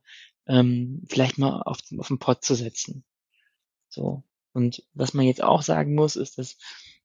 ähm, 0.48 1.04
vielleicht 1.08 1.38
mal 1.38 1.62
auf, 1.62 1.80
auf 1.98 2.08
den 2.08 2.20
Pott 2.20 2.44
zu 2.44 2.56
setzen. 2.56 3.04
So. 3.90 4.24
Und 4.54 4.84
was 4.94 5.14
man 5.14 5.26
jetzt 5.26 5.42
auch 5.42 5.62
sagen 5.62 5.96
muss, 5.96 6.16
ist, 6.18 6.38
dass 6.38 6.58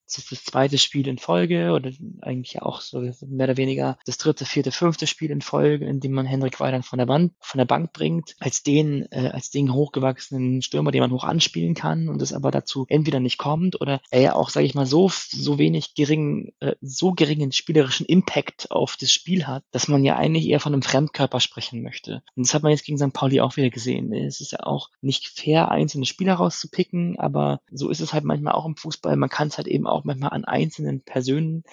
das 0.07 0.17
ist 0.19 0.31
das 0.31 0.43
zweite 0.43 0.77
Spiel 0.77 1.07
in 1.07 1.17
Folge 1.17 1.71
oder 1.71 1.91
eigentlich 2.21 2.61
auch 2.61 2.81
so 2.81 2.99
mehr 2.99 3.47
oder 3.47 3.57
weniger 3.57 3.97
das 4.05 4.17
dritte, 4.17 4.45
vierte, 4.45 4.71
fünfte 4.71 5.07
Spiel 5.07 5.31
in 5.31 5.41
Folge, 5.41 5.85
in 5.85 5.99
dem 5.99 6.13
man 6.13 6.25
Hendrik 6.25 6.59
Weidand 6.59 6.85
von 6.85 6.97
der 6.97 7.07
Wand, 7.07 7.33
von 7.39 7.57
der 7.57 7.65
Bank 7.65 7.93
bringt, 7.93 8.35
als 8.39 8.63
den, 8.63 9.05
äh, 9.11 9.29
als 9.33 9.49
den 9.49 9.73
hochgewachsenen 9.73 10.61
Stürmer, 10.61 10.91
den 10.91 11.01
man 11.01 11.11
hoch 11.11 11.23
anspielen 11.23 11.75
kann 11.75 12.09
und 12.09 12.21
es 12.21 12.33
aber 12.33 12.51
dazu 12.51 12.85
entweder 12.89 13.19
nicht 13.19 13.37
kommt 13.37 13.79
oder 13.81 14.01
er 14.09 14.21
ja 14.21 14.35
auch, 14.35 14.49
sage 14.49 14.65
ich 14.65 14.75
mal, 14.75 14.85
so, 14.85 15.09
so 15.09 15.57
wenig 15.57 15.93
gering, 15.95 16.53
äh, 16.59 16.75
so 16.81 17.11
geringen 17.11 17.51
spielerischen 17.51 18.05
Impact 18.05 18.71
auf 18.71 18.97
das 18.97 19.11
Spiel 19.11 19.47
hat, 19.47 19.63
dass 19.71 19.87
man 19.87 20.03
ja 20.03 20.15
eigentlich 20.15 20.47
eher 20.47 20.59
von 20.59 20.73
einem 20.73 20.81
Fremdkörper 20.81 21.39
sprechen 21.39 21.81
möchte. 21.81 22.23
Und 22.35 22.47
das 22.47 22.53
hat 22.53 22.63
man 22.63 22.71
jetzt 22.71 22.85
gegen 22.85 22.97
St. 22.97 23.13
Pauli 23.13 23.41
auch 23.41 23.57
wieder 23.57 23.69
gesehen. 23.69 24.13
Es 24.13 24.41
ist 24.41 24.51
ja 24.51 24.59
auch 24.63 24.89
nicht 25.01 25.27
fair, 25.27 25.69
einzelne 25.69 26.05
Spieler 26.05 26.35
rauszupicken, 26.35 27.19
aber 27.19 27.59
so 27.71 27.89
ist 27.89 27.99
es 27.99 28.13
halt 28.13 28.23
manchmal 28.23 28.53
auch 28.53 28.65
im 28.65 28.75
Fußball. 28.75 29.15
Man 29.15 29.29
kann 29.29 29.49
es 29.49 29.57
halt 29.57 29.67
eben 29.67 29.87
auch 29.87 29.96
auch 29.97 30.05
manchmal 30.05 30.31
an 30.31 30.45
einzelnen 30.45 31.01
Personen 31.01 31.63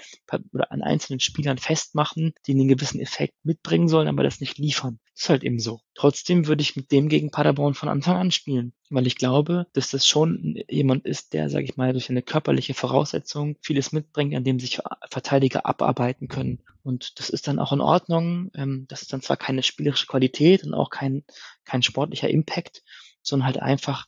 oder 0.52 0.72
an 0.72 0.82
einzelnen 0.82 1.20
Spielern 1.20 1.58
festmachen, 1.58 2.34
die 2.46 2.52
einen 2.52 2.68
gewissen 2.68 3.00
Effekt 3.00 3.34
mitbringen 3.44 3.88
sollen, 3.88 4.08
aber 4.08 4.22
das 4.22 4.40
nicht 4.40 4.58
liefern. 4.58 4.98
Ist 5.16 5.28
halt 5.28 5.44
eben 5.44 5.60
so. 5.60 5.80
Trotzdem 5.94 6.48
würde 6.48 6.62
ich 6.62 6.74
mit 6.74 6.90
dem 6.90 7.08
gegen 7.08 7.30
Paderborn 7.30 7.74
von 7.74 7.88
Anfang 7.88 8.16
an 8.16 8.32
spielen, 8.32 8.72
weil 8.90 9.06
ich 9.06 9.16
glaube, 9.16 9.66
dass 9.72 9.90
das 9.90 10.06
schon 10.06 10.60
jemand 10.68 11.06
ist, 11.06 11.34
der, 11.34 11.48
sage 11.48 11.64
ich 11.64 11.76
mal, 11.76 11.92
durch 11.92 12.10
eine 12.10 12.22
körperliche 12.22 12.74
Voraussetzung 12.74 13.56
vieles 13.60 13.92
mitbringt, 13.92 14.34
an 14.34 14.42
dem 14.42 14.58
sich 14.58 14.80
Verteidiger 15.08 15.66
abarbeiten 15.66 16.26
können. 16.26 16.62
Und 16.82 17.18
das 17.20 17.30
ist 17.30 17.46
dann 17.46 17.60
auch 17.60 17.72
in 17.72 17.80
Ordnung. 17.80 18.50
Ähm, 18.54 18.86
das 18.88 19.02
ist 19.02 19.12
dann 19.12 19.22
zwar 19.22 19.36
keine 19.36 19.62
spielerische 19.62 20.06
Qualität 20.06 20.64
und 20.64 20.74
auch 20.74 20.90
kein, 20.90 21.24
kein 21.64 21.82
sportlicher 21.82 22.28
Impact, 22.28 22.82
sondern 23.22 23.46
halt 23.46 23.58
einfach 23.58 24.06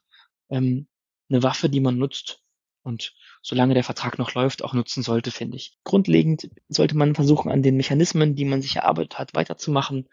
ähm, 0.51 0.89
eine 1.29 1.43
Waffe, 1.43 1.69
die 1.69 1.81
man 1.81 1.99
nutzt, 1.99 2.43
und 2.87 3.15
solange 3.43 3.75
der 3.75 3.83
Vertrag 3.83 4.17
noch 4.17 4.35
läuft, 4.35 4.63
auch 4.63 4.73
nutzen 4.73 5.03
sollte, 5.03 5.33
finde 5.33 5.57
ich. 5.57 5.77
Grundlegend 5.83 6.49
sollte 6.69 6.97
man 6.97 7.17
versuchen, 7.17 7.51
an 7.51 7.65
den 7.65 7.77
Mechanismen, 7.77 8.37
die 8.37 8.45
man 8.45 8.63
sich 8.63 8.77
erarbeitet 8.77 9.19
hat, 9.19 9.35
weiterzumachen 9.35 10.09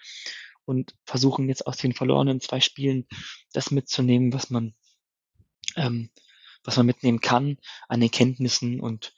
und 0.66 0.96
versuchen 1.06 1.48
jetzt 1.48 1.68
aus 1.68 1.78
den 1.78 1.94
verlorenen 1.94 2.42
zwei 2.42 2.60
Spielen 2.62 3.06
das 3.54 3.70
mitzunehmen, 3.70 4.34
was 4.34 4.50
man, 4.50 4.74
ähm, 5.76 6.10
was 6.64 6.76
man 6.78 6.88
mitnehmen 6.88 7.22
kann 7.22 7.60
an 7.88 8.02
Erkenntnissen 8.02 8.80
und, 8.80 9.14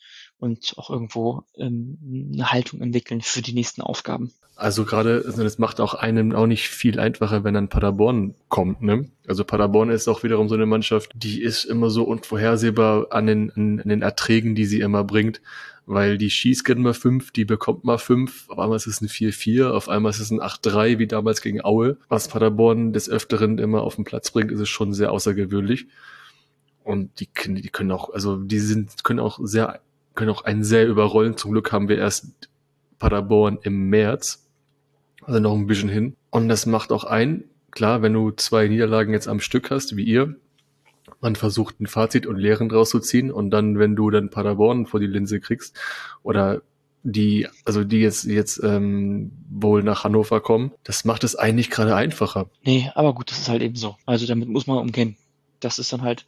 und 0.45 0.73
auch 0.77 0.89
irgendwo 0.89 1.43
ähm, 1.57 2.31
eine 2.33 2.51
Haltung 2.51 2.81
entwickeln 2.81 3.21
für 3.21 3.41
die 3.41 3.53
nächsten 3.53 3.81
Aufgaben. 3.81 4.31
Also 4.55 4.85
gerade, 4.85 5.21
das 5.21 5.57
macht 5.57 5.81
auch 5.81 5.95
einem 5.95 6.33
auch 6.33 6.47
nicht 6.47 6.69
viel 6.69 6.97
einfacher, 6.97 7.43
wenn 7.43 7.55
dann 7.55 7.67
Paderborn 7.67 8.35
kommt, 8.47 8.81
ne? 8.81 9.09
Also 9.27 9.43
Paderborn 9.43 9.89
ist 9.89 10.07
auch 10.07 10.23
wiederum 10.23 10.47
so 10.47 10.55
eine 10.55 10.65
Mannschaft, 10.65 11.11
die 11.13 11.41
ist 11.41 11.65
immer 11.65 11.89
so 11.89 12.03
unvorhersehbar 12.03 13.07
an 13.09 13.27
den, 13.27 13.51
an 13.51 13.89
den 13.89 14.01
Erträgen, 14.01 14.55
die 14.55 14.65
sie 14.65 14.79
immer 14.79 15.03
bringt 15.03 15.41
weil 15.85 16.17
die 16.17 16.29
schießt 16.29 16.65
gerne 16.65 16.81
mal 16.81 16.93
fünf, 16.93 17.31
die 17.31 17.45
bekommt 17.45 17.83
mal 17.83 17.97
fünf, 17.97 18.49
auf 18.49 18.59
einmal 18.59 18.77
ist 18.77 18.87
es 18.87 19.01
ein 19.01 19.07
4-4, 19.07 19.69
auf 19.69 19.87
einmal 19.87 20.09
ist 20.09 20.19
es 20.19 20.31
ein 20.31 20.41
8-3, 20.41 20.97
wie 20.97 21.07
damals 21.07 21.41
gegen 21.41 21.63
Aue. 21.63 21.97
Was 22.09 22.27
Paderborn 22.27 22.93
des 22.93 23.09
Öfteren 23.09 23.59
immer 23.59 23.81
auf 23.83 23.95
den 23.95 24.03
Platz 24.03 24.31
bringt, 24.31 24.51
ist 24.51 24.59
es 24.59 24.69
schon 24.69 24.93
sehr 24.93 25.11
außergewöhnlich. 25.11 25.87
Und 26.83 27.19
die, 27.19 27.29
die 27.47 27.69
können 27.69 27.91
auch, 27.91 28.13
also 28.13 28.37
die 28.37 28.59
sind, 28.59 29.03
können 29.03 29.19
auch 29.19 29.39
sehr, 29.41 29.81
können 30.15 30.31
auch 30.31 30.43
einen 30.43 30.63
sehr 30.63 30.87
überrollen. 30.87 31.37
Zum 31.37 31.51
Glück 31.51 31.71
haben 31.71 31.89
wir 31.89 31.97
erst 31.97 32.49
Paderborn 32.99 33.59
im 33.61 33.89
März, 33.89 34.47
also 35.21 35.39
noch 35.39 35.53
ein 35.53 35.67
bisschen 35.67 35.89
hin. 35.89 36.15
Und 36.29 36.49
das 36.49 36.65
macht 36.65 36.91
auch 36.91 37.03
ein, 37.03 37.45
klar, 37.71 38.01
wenn 38.01 38.13
du 38.13 38.31
zwei 38.31 38.67
Niederlagen 38.67 39.13
jetzt 39.13 39.27
am 39.27 39.39
Stück 39.39 39.69
hast, 39.69 39.95
wie 39.95 40.03
ihr, 40.03 40.35
man 41.21 41.35
versucht 41.35 41.79
ein 41.79 41.87
Fazit 41.87 42.25
und 42.25 42.37
Lehren 42.37 42.71
rauszuziehen 42.71 43.31
und 43.31 43.51
dann, 43.51 43.77
wenn 43.77 43.95
du 43.95 44.09
dann 44.09 44.29
Paderborn 44.29 44.85
vor 44.85 44.99
die 44.99 45.07
Linse 45.07 45.39
kriegst 45.39 45.77
oder 46.23 46.61
die, 47.03 47.47
also 47.65 47.83
die 47.83 47.99
jetzt 47.99 48.25
jetzt 48.25 48.59
ähm, 48.63 49.31
wohl 49.49 49.83
nach 49.83 50.03
Hannover 50.03 50.41
kommen, 50.41 50.71
das 50.83 51.05
macht 51.05 51.23
es 51.23 51.35
eigentlich 51.35 51.69
gerade 51.69 51.95
einfacher. 51.95 52.49
Nee, 52.63 52.89
aber 52.95 53.13
gut, 53.13 53.29
das 53.29 53.39
ist 53.39 53.49
halt 53.49 53.61
eben 53.61 53.75
so. 53.75 53.95
Also 54.05 54.25
damit 54.25 54.49
muss 54.49 54.65
man 54.65 54.79
umgehen. 54.79 55.15
Das 55.59 55.77
ist 55.77 55.93
dann 55.93 56.01
halt, 56.01 56.25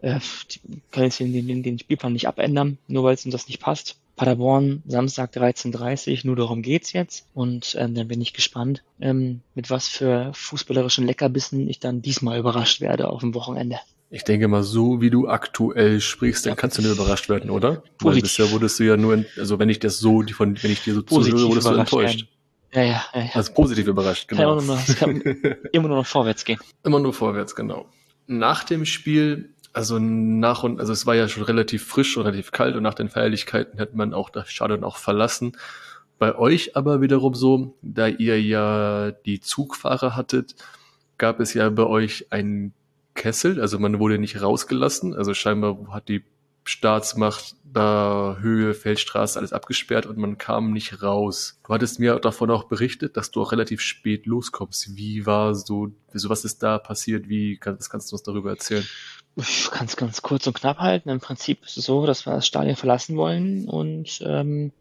äh, 0.00 0.20
die, 0.50 0.60
kann 0.90 1.04
jetzt 1.04 1.20
den, 1.20 1.32
den, 1.32 1.62
den 1.62 1.78
Spielplan 1.78 2.12
nicht 2.12 2.28
abändern, 2.28 2.78
nur 2.88 3.04
weil 3.04 3.14
es 3.14 3.24
uns 3.24 3.32
das 3.32 3.48
nicht 3.48 3.60
passt. 3.60 3.96
Paderborn, 4.16 4.82
Samstag 4.86 5.36
13.30 5.36 6.26
nur 6.26 6.36
darum 6.36 6.62
geht's 6.62 6.92
jetzt. 6.92 7.26
Und 7.34 7.76
ähm, 7.78 7.94
dann 7.94 8.08
bin 8.08 8.20
ich 8.20 8.32
gespannt, 8.32 8.82
ähm, 8.98 9.40
mit 9.54 9.68
was 9.68 9.88
für 9.88 10.30
fußballerischen 10.32 11.06
Leckerbissen 11.06 11.68
ich 11.68 11.80
dann 11.80 12.00
diesmal 12.00 12.38
überrascht 12.38 12.80
werde 12.80 13.08
auf 13.08 13.20
dem 13.20 13.34
Wochenende. 13.34 13.78
Ich 14.08 14.24
denke 14.24 14.48
mal, 14.48 14.62
so 14.62 15.00
wie 15.00 15.10
du 15.10 15.28
aktuell 15.28 16.00
sprichst, 16.00 16.46
dann 16.46 16.52
ja. 16.52 16.56
kannst 16.56 16.78
du 16.78 16.82
nur 16.82 16.92
überrascht 16.92 17.28
werden, 17.28 17.50
oder? 17.50 17.82
Positiv. 17.98 18.04
Weil 18.04 18.20
bisher 18.20 18.50
wurdest 18.52 18.78
du 18.78 18.84
ja 18.84 18.96
nur, 18.96 19.24
also 19.36 19.58
wenn 19.58 19.68
ich 19.68 19.80
das 19.80 19.98
so, 19.98 20.22
von, 20.22 20.62
wenn 20.62 20.70
ich 20.70 20.82
dir 20.82 20.94
so 20.94 21.02
zuhöre, 21.02 21.48
wurdest 21.48 21.66
du 21.66 21.74
enttäuscht. 21.74 22.26
Ja, 22.72 22.82
ja, 22.82 23.04
ja, 23.14 23.20
ja. 23.22 23.30
Also 23.34 23.52
positiv 23.52 23.86
überrascht, 23.86 24.28
genau. 24.28 24.58
Immer, 24.58 24.62
nur, 24.62 24.78
kann 24.96 25.20
immer 25.72 25.88
nur 25.88 25.98
noch 25.98 26.06
vorwärts 26.06 26.44
gehen. 26.44 26.58
Immer 26.84 27.00
nur 27.00 27.12
vorwärts, 27.12 27.54
genau. 27.54 27.86
Nach 28.28 28.64
dem 28.64 28.84
Spiel, 28.84 29.54
also 29.76 29.98
nach 29.98 30.62
und, 30.62 30.80
also 30.80 30.94
es 30.94 31.04
war 31.04 31.14
ja 31.16 31.28
schon 31.28 31.42
relativ 31.42 31.84
frisch, 31.84 32.16
relativ 32.16 32.50
kalt 32.50 32.76
und 32.76 32.82
nach 32.82 32.94
den 32.94 33.10
Feierlichkeiten 33.10 33.78
hätte 33.78 33.94
man 33.94 34.14
auch 34.14 34.30
das 34.30 34.50
Stadion 34.50 34.82
auch 34.84 34.96
verlassen. 34.96 35.52
Bei 36.18 36.34
euch 36.34 36.76
aber 36.76 37.02
wiederum 37.02 37.34
so, 37.34 37.76
da 37.82 38.06
ihr 38.08 38.40
ja 38.40 39.10
die 39.10 39.38
Zugfahrer 39.40 40.16
hattet, 40.16 40.54
gab 41.18 41.40
es 41.40 41.52
ja 41.52 41.68
bei 41.68 41.84
euch 41.84 42.28
ein 42.30 42.72
Kessel, 43.14 43.60
also 43.60 43.78
man 43.78 43.98
wurde 43.98 44.18
nicht 44.18 44.40
rausgelassen, 44.40 45.14
also 45.14 45.34
scheinbar 45.34 45.76
hat 45.90 46.08
die 46.08 46.24
Staatsmacht 46.64 47.56
da 47.62 48.38
Höhe, 48.40 48.72
Feldstraße, 48.72 49.38
alles 49.38 49.52
abgesperrt 49.52 50.06
und 50.06 50.16
man 50.16 50.38
kam 50.38 50.72
nicht 50.72 51.02
raus. 51.02 51.60
Du 51.66 51.74
hattest 51.74 52.00
mir 52.00 52.18
davon 52.18 52.50
auch 52.50 52.64
berichtet, 52.64 53.18
dass 53.18 53.30
du 53.30 53.42
auch 53.42 53.52
relativ 53.52 53.82
spät 53.82 54.24
loskommst. 54.24 54.96
Wie 54.96 55.26
war 55.26 55.54
so, 55.54 55.92
so 56.14 56.30
was 56.30 56.46
ist 56.46 56.62
da 56.62 56.78
passiert? 56.78 57.28
Wie, 57.28 57.60
was 57.62 57.90
kannst 57.90 58.10
du 58.10 58.14
uns 58.14 58.22
darüber 58.22 58.50
erzählen? 58.50 58.86
Ich 59.36 59.70
kann 59.70 59.86
ganz 59.96 60.22
kurz 60.22 60.46
und 60.46 60.54
knapp 60.54 60.78
halten. 60.78 61.10
Im 61.10 61.20
Prinzip 61.20 61.64
ist 61.64 61.76
es 61.76 61.84
so, 61.84 62.06
dass 62.06 62.26
wir 62.26 62.32
das 62.32 62.46
Stadion 62.46 62.76
verlassen 62.76 63.16
wollen 63.16 63.68
und 63.68 64.22
ähm, 64.24 64.72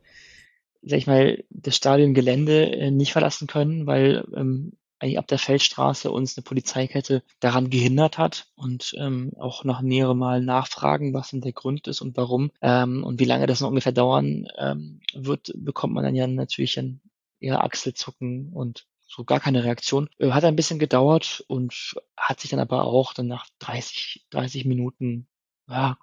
sag 0.81 0.97
ich 0.97 1.07
mal, 1.07 1.43
das 1.49 1.75
Stadiongelände 1.75 2.71
äh, 2.71 2.91
nicht 2.91 3.11
verlassen 3.11 3.47
können, 3.47 3.85
weil 3.85 4.23
ähm, 4.35 4.73
eigentlich 4.99 5.19
ab 5.19 5.27
der 5.27 5.39
Feldstraße 5.39 6.09
uns 6.09 6.37
eine 6.37 6.43
Polizeikette 6.43 7.21
daran 7.41 7.69
gehindert 7.69 8.17
hat 8.17 8.47
und 8.55 8.95
ähm, 8.97 9.33
auch 9.37 9.65
noch 9.65 9.81
nähere 9.81 10.15
Mal 10.15 10.41
nachfragen, 10.41 11.13
was 11.13 11.31
denn 11.31 11.41
der 11.41 11.51
Grund 11.51 11.87
ist 11.87 11.99
und 11.99 12.15
warum 12.15 12.51
ähm, 12.61 13.03
und 13.03 13.19
wie 13.19 13.25
lange 13.25 13.47
das 13.47 13.59
noch 13.59 13.69
ungefähr 13.69 13.91
dauern 13.91 14.47
ähm, 14.57 15.01
wird, 15.13 15.51
bekommt 15.55 15.93
man 15.93 16.05
dann 16.05 16.15
ja 16.15 16.27
natürlich 16.27 16.79
ein 16.79 17.01
eher 17.41 17.63
Achselzucken 17.63 18.53
und 18.53 18.85
so 19.07 19.23
gar 19.23 19.39
keine 19.39 19.63
Reaktion. 19.63 20.09
Äh, 20.17 20.31
hat 20.31 20.43
ein 20.43 20.55
bisschen 20.55 20.79
gedauert 20.79 21.43
und 21.47 21.95
hat 22.17 22.39
sich 22.39 22.49
dann 22.49 22.59
aber 22.59 22.83
auch 22.83 23.13
dann 23.13 23.27
nach 23.27 23.47
30, 23.59 24.25
30 24.29 24.65
Minuten, 24.65 25.27
ja, 25.69 25.97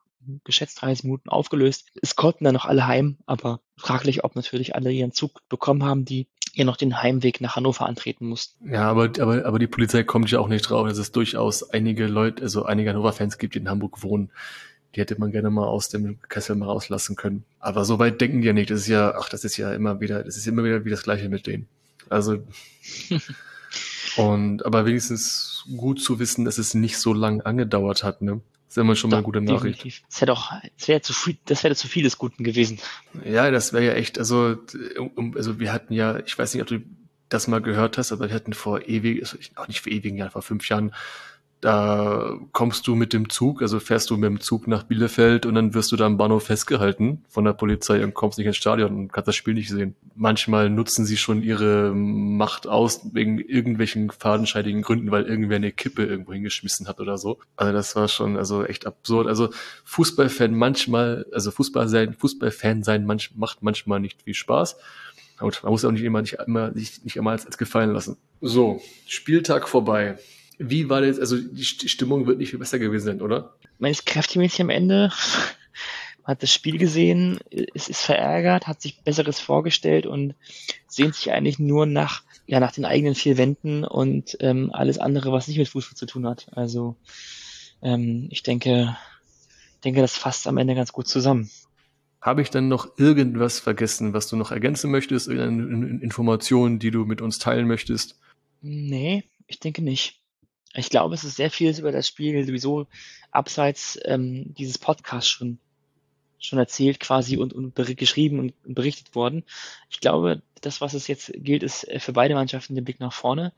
geschätzt 0.45 0.81
30 0.83 1.05
Minuten 1.05 1.29
aufgelöst. 1.29 1.89
Es 2.01 2.17
konnten 2.17 2.45
dann 2.45 2.55
noch 2.55 2.65
alle 2.65 2.87
heim, 2.87 3.19
aber 3.27 3.61
fraglich, 3.77 4.25
ob 4.25 4.37
natürlich 4.37 4.75
alle 4.75 4.93
ihren 4.93 5.13
Zug 5.13 5.41
bekommen 5.49 5.85
haben, 5.85 6.05
die 6.05 6.29
ja 6.55 6.65
noch 6.65 6.77
den 6.77 7.03
Heimweg 7.03 7.41
nach 7.41 7.57
Hannover 7.57 7.87
antreten 7.87 8.27
mussten. 8.27 8.73
Ja, 8.73 8.89
aber, 8.91 9.11
aber, 9.21 9.45
aber 9.45 9.59
die 9.59 9.67
Polizei 9.67 10.05
kommt 10.05 10.31
ja 10.31 10.39
auch 10.39 10.49
nicht 10.49 10.63
drauf, 10.63 10.87
dass 10.87 10.99
es 10.99 11.13
durchaus 11.13 11.71
einige 11.71 12.07
Leute, 12.07 12.43
also 12.43 12.65
einige 12.65 12.91
Hannover-Fans 12.91 13.39
gibt, 13.39 13.55
die 13.55 13.61
in 13.61 13.71
Hamburg 13.71 14.03
wohnen. 14.03 14.31
Die 14.95 15.01
hätte 15.01 15.19
man 15.19 15.33
gerne 15.33 15.49
mal 15.49 15.67
aus 15.67 15.89
dem 15.89 16.21
Kessel 16.29 16.55
mal 16.55 16.67
rauslassen 16.67 17.17
können. 17.17 17.45
Aber 17.59 17.87
so 17.87 17.99
weit 17.99 18.21
denken 18.21 18.43
die 18.43 18.47
ja 18.47 18.53
nicht. 18.53 18.71
Das 18.71 18.81
ist 18.81 18.89
ja, 18.89 19.15
ach, 19.17 19.31
das 19.31 19.45
ist 19.45 19.57
ja 19.57 19.73
immer 19.73 20.01
wieder, 20.01 20.23
das 20.23 20.37
ist 20.37 20.47
immer 20.47 20.65
wieder 20.65 20.85
wie 20.85 20.91
das 20.91 21.03
Gleiche 21.03 21.31
mit 21.31 21.47
denen. 21.47 21.67
Also, 22.13 22.45
und, 24.17 24.65
aber 24.65 24.87
wenigstens 24.87 25.65
gut 25.77 26.01
zu 26.01 26.19
wissen, 26.19 26.45
dass 26.45 26.59
es 26.59 26.75
nicht 26.75 26.99
so 26.99 27.13
lang 27.13 27.41
angedauert 27.41 28.05
hat, 28.05 28.23
ne? 28.23 28.41
Das 28.67 28.77
ist 28.79 28.81
immer 28.81 28.97
schon 28.97 29.11
mal 29.11 29.19
eine 29.19 29.25
gute 29.25 29.41
Nachricht. 29.43 29.81
Definitiv. 29.81 30.03
Das 30.09 30.21
wäre 30.23 30.27
doch, 30.27 30.53
das 30.79 30.89
wäre 30.89 31.01
zu 31.03 31.13
viel, 31.13 31.37
das 31.45 31.63
wäre 31.63 31.77
zu 31.77 31.89
viel 31.89 32.05
des 32.05 32.17
Guten 32.17 32.43
gewesen. 32.43 32.79
Ja, 33.25 33.51
das 33.51 33.75
wäre 33.75 33.85
ja 33.85 33.93
echt, 33.93 34.19
also, 34.19 34.57
also 35.35 35.61
wir 35.61 35.73
hatten 35.73 35.93
ja, 35.93 36.19
ich 36.21 36.39
weiß 36.39 36.55
nicht, 36.55 36.63
ob 36.63 36.69
du 36.69 36.81
das 37.29 37.49
mal 37.49 37.61
gehört 37.61 37.99
hast, 37.99 38.13
aber 38.13 38.29
wir 38.29 38.35
hatten 38.35 38.55
vor 38.55 38.89
ewig, 38.89 39.23
also 39.23 39.37
auch 39.57 39.69
nicht 39.69 39.81
vor 39.81 39.93
ewigen 39.93 40.17
Jahren, 40.17 40.31
vor 40.31 40.43
fünf 40.43 40.69
Jahren 40.69 40.95
da 41.63 42.41
kommst 42.51 42.89
du 42.89 42.97
mit 42.97 43.13
dem 43.13 43.31
Zug, 43.31 43.63
also 43.63 43.79
fährst 43.79 44.11
du 44.11 44.17
mit 44.17 44.29
dem 44.29 44.41
Zug 44.41 44.67
nach 44.67 44.83
Bielefeld 44.83 45.47
und 45.47 45.55
dann 45.55 45.75
wirst 45.75 45.93
du 45.93 45.97
da 45.97 46.07
am 46.07 46.17
Bahnhof 46.17 46.47
festgehalten 46.47 47.25
von 47.29 47.45
der 47.45 47.53
Polizei 47.53 48.03
und 48.03 48.15
kommst 48.15 48.37
nicht 48.37 48.49
ins 48.49 48.57
Stadion 48.57 48.93
und 48.97 49.13
kannst 49.13 49.29
das 49.29 49.37
Spiel 49.37 49.55
nicht 49.55 49.71
sehen. 49.71 49.95
Manchmal 50.17 50.71
nutzen 50.71 51.07
sie 51.07 51.17
schon 51.17 51.41
ihre 51.41 51.95
Macht 51.95 52.67
aus 52.67 53.03
wegen 53.13 53.39
irgendwelchen 53.39 54.11
fadenscheidigen 54.11 54.83
Gründen, 54.83 55.13
weil 55.13 55.23
irgendwer 55.23 55.55
eine 55.55 55.71
Kippe 55.71 56.05
irgendwo 56.05 56.33
hingeschmissen 56.33 56.89
hat 56.89 56.99
oder 56.99 57.17
so. 57.17 57.39
Also 57.55 57.73
das 57.73 57.95
war 57.95 58.09
schon 58.09 58.37
also 58.37 58.65
echt 58.65 58.85
absurd. 58.85 59.29
Also 59.29 59.51
Fußballfan 59.85 60.57
manchmal, 60.57 61.27
also 61.31 61.53
Fußball 61.53 61.87
sein, 61.87 62.15
Fußballfan 62.15 62.83
sein 62.83 63.07
manch, 63.07 63.37
macht 63.37 63.63
manchmal 63.63 64.01
nicht 64.01 64.23
viel 64.23 64.35
Spaß. 64.35 64.77
Und 65.39 65.63
man 65.63 65.71
muss 65.71 65.85
auch 65.85 65.93
nicht 65.93 66.03
immer 66.03 66.23
nicht 66.23 66.39
immer 66.45 66.73
nicht, 66.73 67.05
nicht 67.05 67.15
immer 67.15 67.31
als, 67.31 67.47
als 67.47 67.57
gefallen 67.57 67.93
lassen. 67.93 68.17
So, 68.41 68.83
Spieltag 69.07 69.69
vorbei. 69.69 70.19
Wie 70.59 70.89
war 70.89 71.01
das, 71.01 71.19
also 71.19 71.37
die 71.39 71.65
Stimmung 71.65 72.27
wird 72.27 72.39
nicht 72.39 72.51
viel 72.51 72.59
besser 72.59 72.79
gewesen 72.79 73.05
sein, 73.05 73.23
oder? 73.23 73.57
Man 73.79 73.91
ist 73.91 74.07
kräftemäßig 74.07 74.63
am 74.63 74.71
Ende, 74.71 75.11
man 76.23 76.33
hat 76.33 76.43
das 76.43 76.53
Spiel 76.53 76.79
gesehen, 76.79 77.39
es 77.75 77.89
ist 77.89 78.03
verärgert, 78.03 78.67
hat 78.67 78.81
sich 78.81 79.03
Besseres 79.03 79.41
vorgestellt 79.41 80.07
und 80.07 80.35
sehnt 80.87 81.15
sich 81.15 81.33
eigentlich 81.33 81.59
nur 81.59 81.87
nach, 81.87 82.23
ja, 82.47 82.61
nach 82.61 82.73
den 82.73 82.85
eigenen 82.85 83.15
vier 83.15 83.39
Wänden 83.39 83.85
und 83.85 84.37
ähm, 84.41 84.71
alles 84.73 84.99
andere, 84.99 85.33
was 85.33 85.49
nicht 85.49 85.59
mit 85.59 85.69
Fußball 85.69 85.97
zu 85.97 86.07
tun 86.07 86.27
hat. 86.27 86.47
Also 86.53 86.97
ähm, 87.83 88.29
ich 88.31 88.43
denke, 88.43 88.97
denke, 89.85 90.01
das 90.01 90.17
fasst 90.17 90.47
am 90.47 90.59
Ende 90.59 90.75
ganz 90.75 90.93
gut 90.93 91.09
zusammen. 91.09 91.51
Habe 92.21 92.43
ich 92.43 92.51
dann 92.51 92.69
noch 92.69 92.99
irgendwas 92.99 93.59
vergessen, 93.59 94.13
was 94.13 94.29
du 94.29 94.37
noch 94.37 94.53
ergänzen 94.53 94.93
möchtest? 94.93 95.27
Irgendeine 95.27 96.01
Information, 96.01 96.79
die 96.79 96.93
du 96.93 97.05
mit 97.05 97.21
uns 97.21 97.41
teilen 97.41 97.67
möchtest? 97.67 98.21
Nee, 98.61 99.25
ich 99.49 99.59
denke 99.59 99.83
nicht. 99.83 100.22
Ich 100.75 100.91
glaube, 100.91 101.15
es 101.15 101.25
ist 101.25 101.37
sehr 101.37 101.51
vieles 101.51 101.79
über 101.79 101.93
das 101.93 102.09
Spiel 102.09 102.45
sowieso 102.45 102.87
abseits 103.31 103.99
ähm, 104.05 104.55
dieses 104.55 104.79
Podcasts 104.79 105.29
schon, 105.29 105.59
schon 106.39 106.59
erzählt 106.59 107.01
quasi 107.01 107.37
und, 107.37 107.53
und 107.53 107.75
geschrieben 107.75 108.39
und, 108.39 108.55
berichtet 108.75 109.15
worden. 109.15 109.45
Ich 109.91 110.01
glaube, 110.01 110.43
das, 110.61 110.81
was 110.81 110.95
es 110.95 111.09
jetzt 111.09 111.33
gilt, 111.35 111.63
ist 111.63 111.89
äh, 111.89 112.01
für 112.01 112.13
beide 112.13 112.35
Mannschaften 112.35 112.75
der 112.75 112.83
Blick 112.83 113.01
nach 113.01 113.13
vorne. 113.13 113.53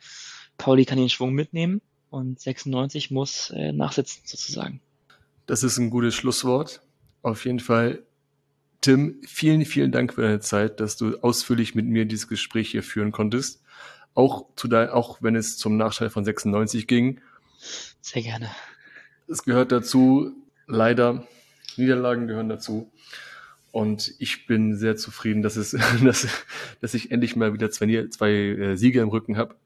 Pauli 0.59 0.85
kann 0.85 0.99
den 0.99 1.11
Schwung 1.11 1.33
mitnehmen 1.33 1.81
und 2.11 2.41
96 2.41 3.11
muss 3.11 3.51
äh, 3.51 3.73
nachsitzen 3.73 4.23
sozusagen. 4.25 4.81
Das 5.47 5.63
ist 5.63 5.79
ein 5.79 5.91
gutes 5.91 6.15
Schlusswort. 6.15 6.81
Auf 7.23 7.45
jeden 7.45 7.61
Fall, 7.61 8.03
Tim, 8.81 9.21
vielen, 9.27 9.65
vielen 9.65 9.93
Dank 9.93 10.15
für 10.15 10.23
deine 10.23 10.41
Zeit, 10.41 10.81
dass 10.81 10.97
du 10.97 11.17
ausführlich 11.19 11.75
mit 11.75 11.87
mir 11.87 12.05
dieses 12.05 12.29
Gespräch 12.29 12.71
hier 12.71 12.83
führen 12.83 13.13
konntest. 13.13 13.64
Auch, 14.15 14.47
zu 14.57 14.69
dein, 14.69 14.91
auch 14.91 15.23
wenn 15.23 15.37
es 15.37 15.57
zum 15.57 15.77
Nachteil 15.77 16.11
von 16.11 16.25
96 16.25 16.87
ging. 16.87 17.21
Sehr 18.01 18.23
gerne. 18.23 18.51
Es 19.29 19.43
gehört 19.43 19.73
dazu, 19.73 20.33
leider, 20.67 21.27
Niederlagen 21.77 22.27
gehören 22.27 22.49
dazu. 22.49 22.91
Und 23.73 24.15
ich 24.21 24.47
bin 24.47 24.77
sehr 24.77 24.97
zufrieden, 24.97 25.43
dass, 25.43 25.57
es, 25.57 25.77
dass, 26.05 26.29
dass 26.81 26.95
ich 26.95 27.11
endlich 27.11 27.35
mal 27.35 27.53
wieder 27.53 27.71
zwei, 27.71 28.07
zwei 28.09 28.31
äh, 28.31 28.77
Siege 28.77 29.01
im 29.01 29.09
Rücken 29.09 29.37
habe. 29.37 29.57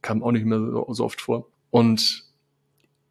Kam 0.00 0.22
auch 0.22 0.32
nicht 0.32 0.46
mehr 0.46 0.58
so, 0.58 0.86
so 0.92 1.04
oft 1.04 1.20
vor. 1.20 1.48
Und 1.70 2.24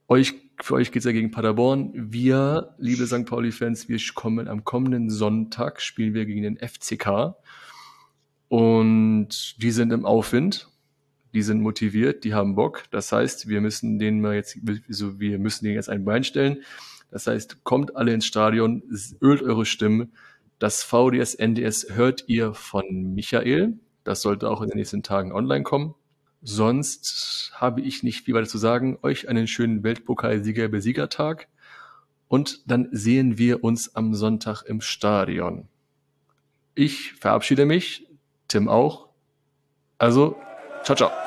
euch 0.08 0.34
für 0.62 0.76
euch 0.76 0.92
geht's 0.92 1.06
ja 1.06 1.12
gegen 1.12 1.32
Paderborn. 1.32 1.92
Wir, 1.94 2.74
liebe 2.78 3.06
St. 3.06 3.26
Pauli-Fans, 3.26 3.90
wir 3.90 4.00
kommen 4.16 4.48
am 4.48 4.64
kommenden 4.64 5.10
Sonntag, 5.10 5.82
spielen 5.82 6.14
wir 6.14 6.26
gegen 6.26 6.42
den 6.42 6.58
FCK. 6.58 7.36
Und 8.50 9.62
die 9.62 9.72
sind 9.72 9.92
im 9.92 10.06
Aufwind. 10.06 10.70
Die 11.34 11.42
sind 11.42 11.62
motiviert, 11.62 12.24
die 12.24 12.34
haben 12.34 12.56
Bock. 12.56 12.84
Das 12.90 13.12
heißt, 13.12 13.48
wir 13.48 13.62
müssen 13.62 14.00
denen 14.00 14.22
mal 14.22 14.36
jetzt, 14.36 14.58
so, 14.88 15.20
wir 15.20 15.38
müssen 15.38 15.66
denen 15.66 15.76
jetzt 15.76 15.90
ein 15.90 16.06
Bein 16.06 16.24
stellen. 16.24 16.64
Das 17.12 17.28
heißt, 17.28 17.64
kommt 17.64 17.96
alle 17.96 18.14
ins 18.14 18.26
Stadion, 18.26 18.82
ölt 19.22 19.42
eure 19.42 19.66
Stimmen. 19.66 20.14
Das 20.60 20.84
VDS 20.84 21.36
NDS 21.36 21.88
hört 21.92 22.24
ihr 22.28 22.54
von 22.54 23.14
Michael. 23.14 23.78
Das 24.04 24.22
sollte 24.22 24.50
auch 24.50 24.62
in 24.62 24.70
den 24.70 24.78
nächsten 24.78 25.04
Tagen 25.04 25.32
online 25.32 25.64
kommen. 25.64 25.94
Sonst 26.42 27.52
habe 27.56 27.82
ich 27.82 28.04
nicht 28.04 28.24
viel 28.26 28.34
weiter 28.34 28.48
zu 28.48 28.58
sagen. 28.58 28.98
Euch 29.02 29.28
einen 29.28 29.48
schönen 29.48 29.84
Weltpokalsieger-Besiegertag. 29.84 31.48
Und 32.28 32.70
dann 32.70 32.90
sehen 32.92 33.38
wir 33.38 33.64
uns 33.64 33.96
am 33.96 34.14
Sonntag 34.16 34.64
im 34.64 34.82
Stadion. 34.82 35.68
Ich 36.74 37.14
verabschiede 37.14 37.66
mich. 37.66 38.07
Tim 38.48 38.70
auch. 38.70 39.08
Also, 39.98 40.36
ciao, 40.84 40.96
ciao. 40.96 41.27